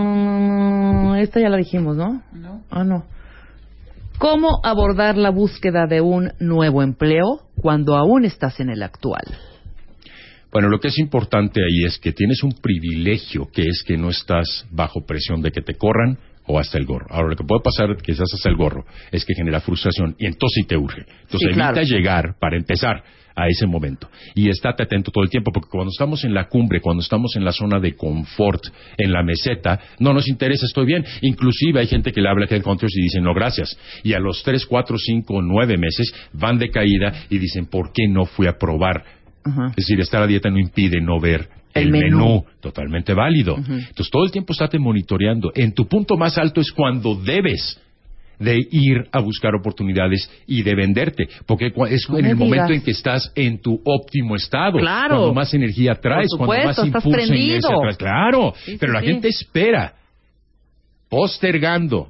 esta 1.21 1.41
ya 1.41 1.49
la 1.49 1.57
dijimos, 1.57 1.97
¿no? 1.97 2.23
No. 2.35 2.65
Ah, 2.71 2.85
no. 2.85 3.07
¿Cómo 4.19 4.61
abordar 4.63 5.17
la 5.17 5.31
búsqueda 5.31 5.87
de 5.87 6.03
un 6.03 6.35
nuevo 6.39 6.83
empleo 6.83 7.45
cuando 7.57 7.97
aún 7.97 8.27
estás 8.27 8.61
en 8.61 8.69
el 8.69 8.83
actual? 8.83 9.25
Bueno, 10.53 10.69
lo 10.69 10.81
que 10.81 10.89
es 10.89 10.99
importante 10.99 11.61
ahí 11.61 11.85
es 11.87 11.99
que 11.99 12.13
tienes 12.13 12.43
un 12.43 12.53
privilegio, 12.53 13.49
que 13.53 13.63
es 13.63 13.85
que 13.87 13.97
no 13.97 14.11
estás 14.11 14.67
bajo 14.71 15.07
presión 15.07 15.43
de 15.43 15.53
que 15.53 15.63
te 15.63 15.75
corran 15.75 16.19
o 16.47 16.59
hasta 16.59 16.79
el 16.79 16.87
gorro. 16.87 17.07
Ahora, 17.11 17.29
lo 17.29 17.37
que 17.37 17.45
puede 17.45 17.63
pasar 17.63 17.97
que 18.03 18.13
estás 18.13 18.33
hasta 18.35 18.49
el 18.49 18.57
gorro 18.57 18.85
es 19.13 19.25
que 19.25 19.35
genera 19.35 19.61
frustración 19.61 20.17
y 20.19 20.27
entonces 20.27 20.63
sí 20.63 20.67
te 20.67 20.77
urge. 20.77 21.03
Entonces 21.23 21.51
Sí, 21.51 21.55
claro. 21.55 21.77
evita 21.79 21.95
llegar 21.95 22.35
para 22.41 22.57
empezar 22.57 23.05
a 23.37 23.49
ese 23.49 23.67
momento. 23.67 24.09
Y 24.35 24.49
estate 24.49 24.83
atento 24.83 25.11
todo 25.11 25.23
el 25.23 25.31
tiempo, 25.31 25.53
porque 25.53 25.69
cuando 25.71 25.91
estamos 25.91 26.25
en 26.25 26.35
la 26.35 26.49
cumbre, 26.49 26.81
cuando 26.81 27.01
estamos 27.03 27.37
en 27.37 27.45
la 27.45 27.53
zona 27.53 27.79
de 27.79 27.95
confort, 27.95 28.63
en 28.99 29.13
la 29.13 29.23
meseta, 29.23 29.81
no 30.01 30.13
nos 30.13 30.29
interesa, 30.29 30.67
estoy 30.67 30.87
bien. 30.87 31.05
Inclusive 31.23 31.81
hay 31.81 31.87
gente 31.87 32.13
que 32.13 32.21
le 32.21 32.29
habla 32.29 32.47
a 32.51 32.55
Headhunters 32.55 32.93
y 32.97 33.03
dicen, 33.03 33.23
no, 33.23 33.33
gracias. 33.33 33.79
Y 34.03 34.13
a 34.15 34.19
los 34.19 34.43
tres, 34.43 34.67
cuatro, 34.67 34.97
cinco, 34.99 35.41
nueve 35.43 35.77
meses 35.79 36.13
van 36.33 36.59
de 36.59 36.71
caída 36.71 37.27
y 37.31 37.39
dicen, 37.39 37.67
¿por 37.67 37.93
qué 37.93 38.09
no 38.09 38.27
fui 38.27 38.47
a 38.47 38.59
probar? 38.59 39.20
Ajá. 39.45 39.69
Es 39.71 39.77
decir, 39.77 40.01
estar 40.01 40.23
a 40.23 40.27
dieta 40.27 40.51
no 40.51 40.59
impide 40.59 41.01
no 41.01 41.19
ver 41.21 41.49
El 41.75 41.85
el, 41.85 41.91
menú. 41.93 42.19
menú. 42.19 42.45
Totalmente 42.61 43.15
válido. 43.15 43.57
Entonces, 43.57 44.11
todo 44.11 44.25
el 44.25 44.31
tiempo 44.31 44.53
estate 44.53 44.79
monitoreando. 44.79 45.51
En 45.55 45.73
tu 45.73 45.87
punto 45.87 46.17
más 46.17 46.37
alto 46.39 46.61
es 46.61 46.71
cuando 46.73 47.15
debes 47.15 47.81
de 48.39 48.57
ir 48.71 49.07
a 49.13 49.21
buscar 49.21 49.55
oportunidades 49.55 50.31
y 50.47 50.63
de 50.63 50.75
venderte, 50.75 51.29
porque 51.47 51.67
es 51.91 52.09
No 52.09 52.19
en 52.19 52.25
el 52.25 52.37
momento 52.37 52.73
en 52.73 52.81
que 52.83 52.93
estás 52.93 53.31
en 53.35 53.61
tu 53.61 53.79
óptimo 53.85 54.35
estado, 54.35 54.79
Claro. 54.79 55.17
cuando 55.17 55.35
más 55.35 55.53
energía 55.53 55.95
traes, 55.97 56.29
Por 56.37 56.47
cuando 56.47 56.65
más 56.67 56.77
supuesto, 56.77 56.87
impulso 57.09 57.69
en 57.69 57.89
atrás. 57.89 57.97
Claro, 57.99 58.55
Sí, 58.65 58.73
sí, 58.73 58.77
pero 58.81 58.93
la 58.95 59.01
sí. 59.01 59.07
gente 59.09 59.29
espera, 59.29 59.95
postergando, 61.11 62.09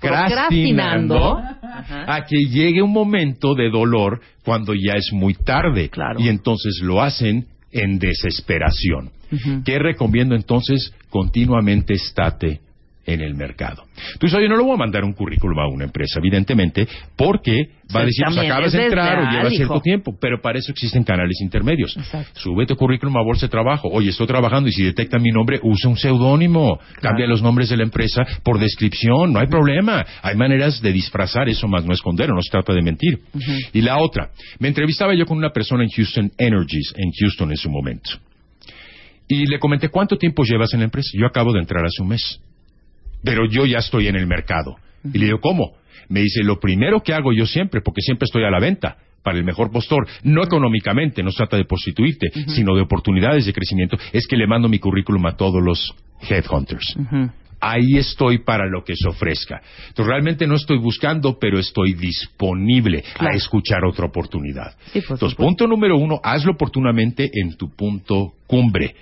Procrastinando. 0.00 1.40
Ajá. 1.80 2.14
a 2.14 2.24
que 2.24 2.36
llegue 2.36 2.82
un 2.82 2.92
momento 2.92 3.54
de 3.54 3.70
dolor 3.70 4.20
cuando 4.44 4.74
ya 4.74 4.94
es 4.94 5.12
muy 5.12 5.34
tarde. 5.34 5.88
Claro. 5.88 6.20
Y 6.20 6.28
entonces 6.28 6.80
lo 6.82 7.02
hacen 7.02 7.46
en 7.72 7.98
desesperación. 7.98 9.10
¿Qué 9.64 9.78
recomiendo 9.78 10.34
entonces? 10.34 10.92
Continuamente 11.08 11.94
estate 11.94 12.60
en 13.06 13.20
el 13.20 13.34
mercado. 13.34 13.84
Dices, 14.20 14.34
oye, 14.36 14.48
no 14.48 14.56
le 14.56 14.62
voy 14.62 14.74
a 14.74 14.78
mandar 14.78 15.04
un 15.04 15.12
currículum 15.12 15.58
a 15.58 15.68
una 15.68 15.84
empresa, 15.84 16.18
evidentemente, 16.18 16.86
porque 17.16 17.70
va 17.94 18.00
a 18.00 18.04
decir, 18.04 18.24
pues 18.26 18.38
acabas 18.38 18.72
de 18.72 18.84
entrar 18.84 19.18
o 19.18 19.30
llevas 19.30 19.48
cierto 19.52 19.74
hijo. 19.74 19.82
tiempo, 19.82 20.16
pero 20.20 20.40
para 20.40 20.58
eso 20.58 20.70
existen 20.70 21.02
canales 21.02 21.40
intermedios. 21.40 21.96
Exacto. 21.96 22.40
Sube 22.40 22.66
tu 22.66 22.76
currículum 22.76 23.16
a 23.16 23.22
bolsa 23.22 23.46
de 23.46 23.50
trabajo. 23.50 23.88
Oye, 23.88 24.10
estoy 24.10 24.26
trabajando 24.26 24.68
y 24.68 24.72
si 24.72 24.84
detecta 24.84 25.18
mi 25.18 25.30
nombre, 25.30 25.60
usa 25.62 25.90
un 25.90 25.96
seudónimo. 25.96 26.78
Cambia 27.00 27.26
los 27.26 27.42
nombres 27.42 27.68
de 27.68 27.76
la 27.76 27.82
empresa 27.84 28.22
por 28.42 28.58
descripción, 28.58 29.32
no 29.32 29.40
hay 29.40 29.46
problema. 29.46 30.04
Hay 30.22 30.36
maneras 30.36 30.80
de 30.80 30.92
disfrazar 30.92 31.48
eso, 31.48 31.66
más 31.68 31.84
no 31.84 31.92
esconderlo, 31.92 32.34
no 32.34 32.42
se 32.42 32.50
trata 32.50 32.72
de 32.72 32.82
mentir. 32.82 33.20
Y 33.72 33.80
la 33.80 33.98
otra, 33.98 34.30
me 34.58 34.68
entrevistaba 34.68 35.14
yo 35.14 35.26
con 35.26 35.38
una 35.38 35.50
persona 35.50 35.82
en 35.84 35.90
Houston 35.90 36.30
Energies, 36.38 36.94
en 36.96 37.10
Houston 37.12 37.50
en 37.50 37.56
su 37.56 37.70
momento. 37.70 38.10
Y 39.26 39.46
le 39.46 39.60
comenté, 39.60 39.88
¿cuánto 39.88 40.16
tiempo 40.16 40.42
llevas 40.42 40.74
en 40.74 40.80
la 40.80 40.84
empresa? 40.86 41.10
Yo 41.14 41.24
acabo 41.24 41.52
de 41.52 41.60
entrar 41.60 41.84
hace 41.84 42.02
un 42.02 42.08
mes. 42.08 42.40
Pero 43.22 43.44
yo 43.46 43.66
ya 43.66 43.78
estoy 43.78 44.08
en 44.08 44.16
el 44.16 44.26
mercado. 44.26 44.76
Y 45.12 45.18
le 45.18 45.26
digo, 45.26 45.40
¿cómo? 45.40 45.72
Me 46.08 46.20
dice, 46.20 46.42
lo 46.42 46.58
primero 46.58 47.00
que 47.02 47.14
hago 47.14 47.32
yo 47.32 47.46
siempre, 47.46 47.80
porque 47.80 48.00
siempre 48.02 48.24
estoy 48.26 48.44
a 48.44 48.50
la 48.50 48.58
venta, 48.60 48.96
para 49.22 49.36
el 49.38 49.44
mejor 49.44 49.70
postor, 49.70 50.06
no 50.22 50.42
económicamente, 50.42 51.22
no 51.22 51.30
se 51.30 51.36
trata 51.38 51.56
de 51.58 51.64
prostituirte, 51.66 52.30
sino 52.48 52.74
de 52.74 52.80
oportunidades 52.82 53.44
de 53.46 53.52
crecimiento, 53.52 53.98
es 54.12 54.26
que 54.26 54.36
le 54.36 54.46
mando 54.46 54.68
mi 54.68 54.78
currículum 54.78 55.26
a 55.26 55.36
todos 55.36 55.62
los 55.62 55.94
headhunters. 56.28 56.96
Ahí 57.62 57.98
estoy 57.98 58.38
para 58.38 58.66
lo 58.66 58.82
que 58.82 58.94
se 58.96 59.06
ofrezca. 59.06 59.60
Entonces, 59.88 60.06
realmente 60.06 60.46
no 60.46 60.54
estoy 60.54 60.78
buscando, 60.78 61.38
pero 61.38 61.58
estoy 61.58 61.92
disponible 61.92 63.04
Claro. 63.14 63.34
a 63.34 63.36
escuchar 63.36 63.84
otra 63.84 64.06
oportunidad. 64.06 64.74
Sí, 64.92 65.00
Entonces, 65.00 65.18
supuesto. 65.30 65.36
punto 65.36 65.66
número 65.66 65.98
uno, 65.98 66.18
hazlo 66.22 66.52
oportunamente 66.52 67.28
en 67.30 67.56
tu 67.58 67.68
punto 67.76 68.32
cumbre, 68.46 68.94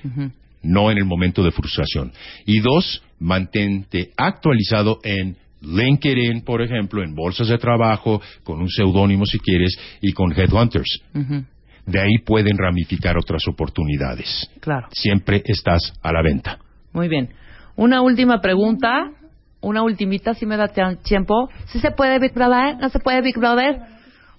no 0.63 0.91
en 0.91 0.99
el 0.99 1.05
momento 1.05 1.43
de 1.43 1.51
frustración. 1.51 2.13
Y 2.47 2.61
dos, 2.61 3.03
mantente 3.19 4.11
actualizado 4.17 4.99
en 5.03 5.37
LinkedIn, 5.61 6.43
por 6.43 6.63
ejemplo, 6.63 7.03
en 7.03 7.15
bolsas 7.15 7.49
de 7.49 7.59
trabajo, 7.59 8.21
con 8.45 8.61
un 8.61 8.69
seudónimo 8.69 9.27
si 9.27 9.39
quieres, 9.39 9.79
y 10.01 10.13
con 10.13 10.33
headhunters. 10.33 11.03
De 11.87 12.01
ahí 12.01 12.19
pueden 12.25 12.57
ramificar 12.59 13.17
otras 13.17 13.43
oportunidades. 13.49 14.51
Claro. 14.61 14.89
Siempre 14.93 15.43
estás 15.45 15.93
a 16.03 16.13
la 16.13 16.23
venta. 16.23 16.59
Muy 16.93 17.09
bien. 17.09 17.31
Una 17.77 18.03
última 18.03 18.41
pregunta. 18.41 19.13
Una 19.61 19.83
ultimita, 19.83 20.35
si 20.35 20.47
me 20.47 20.57
da 20.57 20.69
tiempo. 21.03 21.49
¿Sí 21.67 21.81
se 21.81 21.91
puede, 21.91 22.21
Big 22.21 22.33
Brother? 22.33 22.77
¿No 22.79 22.89
se 22.91 23.01
puede, 23.01 23.23
Big 23.23 23.37
Brother? 23.37 23.81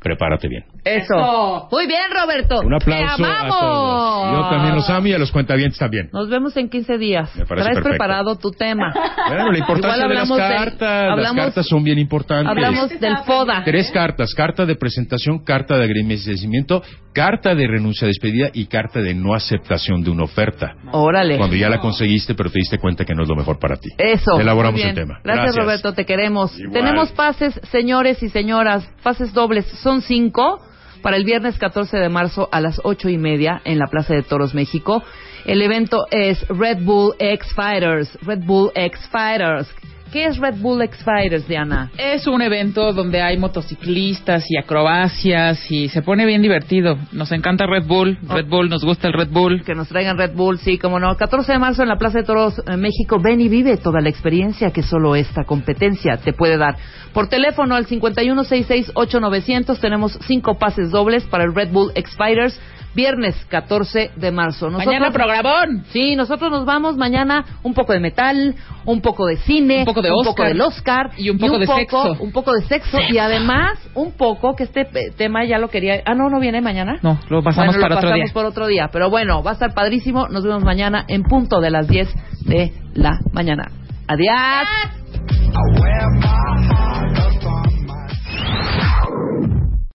Prepárate 0.00 0.48
bien. 0.48 0.64
Eso. 0.84 1.14
Eso. 1.14 1.68
Muy 1.70 1.86
bien, 1.86 2.10
Roberto. 2.10 2.60
Un 2.60 2.74
aplauso 2.74 3.16
¡Te 3.18 3.22
a 3.24 3.40
amamos! 3.40 3.58
todos. 3.60 4.32
Yo 4.32 4.48
también 4.50 4.74
los 4.74 4.88
amo 4.90 5.06
y 5.08 5.12
a 5.12 5.18
los 5.18 5.30
cuentavientes 5.30 5.78
también. 5.78 6.08
Nos 6.12 6.28
vemos 6.30 6.56
en 6.56 6.68
15 6.70 6.96
días. 6.98 7.30
Me 7.36 7.44
parece 7.44 7.64
Traes 7.64 7.76
perfecto. 7.76 7.88
preparado 7.90 8.36
tu 8.36 8.50
tema. 8.50 8.92
Bueno, 9.30 9.52
la 9.52 9.58
importancia 9.58 10.08
de 10.08 10.14
las 10.14 10.28
hablamos 10.30 10.38
del- 10.38 10.56
cartas. 10.58 10.80
las 10.80 11.12
hablamos- 11.12 11.44
cartas 11.44 11.66
son 11.68 11.84
bien 11.84 11.98
importantes. 11.98 12.48
Hablamos 12.48 12.88
del 12.98 13.16
FODA. 13.18 13.62
Tres 13.64 13.90
cartas, 13.92 14.34
carta 14.34 14.66
de 14.66 14.74
presentación, 14.74 15.44
carta 15.44 15.76
de 15.76 15.84
agradecimiento, 15.84 16.82
carta 17.12 17.54
de 17.54 17.66
renuncia 17.66 18.06
a 18.06 18.08
despedida 18.08 18.48
y 18.52 18.66
carta 18.66 19.00
de 19.00 19.14
no 19.14 19.34
aceptación 19.34 20.02
de 20.02 20.10
una 20.10 20.24
oferta. 20.24 20.74
Órale. 20.92 21.36
Cuando 21.36 21.56
ya 21.56 21.68
la 21.68 21.78
conseguiste, 21.78 22.34
pero 22.34 22.50
te 22.50 22.58
diste 22.58 22.78
cuenta 22.78 23.04
que 23.04 23.14
no 23.14 23.22
es 23.22 23.28
lo 23.28 23.36
mejor 23.36 23.58
para 23.58 23.76
ti. 23.76 23.90
Eso. 23.98 24.38
Elaboramos 24.40 24.80
el 24.80 24.94
tema. 24.94 25.20
Gracias, 25.22 25.56
Roberto, 25.56 25.92
te 25.92 26.04
queremos. 26.04 26.58
Igual. 26.58 26.72
Tenemos 26.72 27.12
pases, 27.12 27.60
señores 27.70 28.22
y 28.22 28.28
señoras, 28.30 28.88
pases 29.02 29.32
dobles. 29.32 29.66
Son 29.82 29.89
cinco 30.00 30.60
para 31.02 31.16
el 31.16 31.24
viernes 31.24 31.58
14 31.58 31.96
de 31.96 32.08
marzo 32.08 32.48
a 32.52 32.60
las 32.60 32.80
ocho 32.84 33.08
y 33.08 33.18
media 33.18 33.60
en 33.64 33.78
la 33.78 33.88
Plaza 33.88 34.14
de 34.14 34.22
Toros, 34.22 34.54
México. 34.54 35.02
El 35.44 35.62
evento 35.62 36.06
es 36.10 36.46
Red 36.48 36.84
Bull 36.84 37.14
X 37.18 37.52
Fighters. 37.54 38.16
Red 38.22 38.44
Bull 38.44 38.70
X 38.74 39.08
Fighters. 39.10 39.68
¿Qué 40.12 40.26
es 40.26 40.38
Red 40.38 40.56
Bull 40.56 40.82
X 40.82 41.04
Fighters, 41.04 41.46
Diana? 41.46 41.92
Es 41.96 42.26
un 42.26 42.42
evento 42.42 42.92
donde 42.92 43.22
hay 43.22 43.38
motociclistas 43.38 44.44
y 44.50 44.56
acrobacias 44.56 45.70
y 45.70 45.88
se 45.88 46.02
pone 46.02 46.26
bien 46.26 46.42
divertido. 46.42 46.98
Nos 47.12 47.30
encanta 47.30 47.64
Red 47.66 47.86
Bull. 47.86 48.18
Red 48.22 48.46
Bull, 48.46 48.68
nos 48.68 48.84
gusta 48.84 49.06
el 49.06 49.14
Red 49.14 49.28
Bull. 49.30 49.62
Que 49.62 49.76
nos 49.76 49.88
traigan 49.88 50.18
Red 50.18 50.34
Bull, 50.34 50.58
sí, 50.58 50.78
como 50.78 50.98
no. 50.98 51.16
14 51.16 51.52
de 51.52 51.58
marzo 51.60 51.82
en 51.82 51.88
la 51.88 51.96
Plaza 51.96 52.18
de 52.18 52.24
Toros, 52.24 52.60
en 52.66 52.80
México. 52.80 53.20
Ven 53.20 53.40
y 53.40 53.48
vive 53.48 53.76
toda 53.76 54.00
la 54.00 54.08
experiencia 54.08 54.72
que 54.72 54.82
solo 54.82 55.14
esta 55.14 55.44
competencia 55.44 56.16
te 56.16 56.32
puede 56.32 56.56
dar. 56.56 56.76
Por 57.12 57.28
teléfono 57.28 57.76
al 57.76 57.86
51668900 57.86 59.78
tenemos 59.78 60.18
cinco 60.26 60.58
pases 60.58 60.90
dobles 60.90 61.22
para 61.24 61.44
el 61.44 61.54
Red 61.54 61.70
Bull 61.70 61.92
X 61.94 62.16
Fighters. 62.16 62.60
Viernes 62.92 63.36
14 63.48 64.10
de 64.16 64.32
marzo. 64.32 64.68
Mañana 64.68 65.12
programón. 65.12 65.84
Sí, 65.92 66.16
nosotros 66.16 66.50
nos 66.50 66.64
vamos 66.64 66.96
mañana 66.96 67.44
un 67.62 67.72
poco 67.72 67.92
de 67.92 68.00
metal, 68.00 68.56
un 68.84 69.00
poco 69.00 69.26
de 69.26 69.36
cine, 69.36 69.80
Un 69.80 69.84
poco 69.84 69.99
de 70.02 70.10
un 70.10 70.18
Oscar, 70.18 70.34
poco 70.34 70.44
del 70.44 70.60
Oscar 70.60 71.10
y 71.16 71.30
un 71.30 71.38
poco 71.38 71.58
de 71.58 71.66
poco, 71.66 71.78
sexo. 71.78 72.16
Un 72.20 72.32
poco 72.32 72.52
de 72.52 72.62
sexo, 72.62 72.98
y 73.08 73.18
además 73.18 73.78
un 73.94 74.12
poco 74.12 74.54
que 74.54 74.64
este 74.64 74.82
eh, 74.82 75.12
tema 75.16 75.44
ya 75.44 75.58
lo 75.58 75.68
quería. 75.68 76.02
Ah, 76.04 76.14
no, 76.14 76.28
no 76.28 76.40
viene 76.40 76.60
mañana. 76.60 76.98
No, 77.02 77.18
lo 77.28 77.42
pasamos 77.42 77.74
bueno, 77.74 77.82
para 77.82 77.94
lo 77.94 78.00
pasamos 78.00 78.32
por 78.32 78.44
otro 78.44 78.66
día. 78.66 78.88
Pero 78.92 79.10
bueno, 79.10 79.42
va 79.42 79.52
a 79.52 79.54
estar 79.54 79.74
padrísimo. 79.74 80.28
Nos 80.28 80.44
vemos 80.44 80.62
mañana 80.62 81.04
en 81.08 81.22
punto 81.22 81.60
de 81.60 81.70
las 81.70 81.88
10 81.88 82.08
de 82.46 82.72
la 82.94 83.18
mañana. 83.32 83.70
Adiós. 84.08 84.66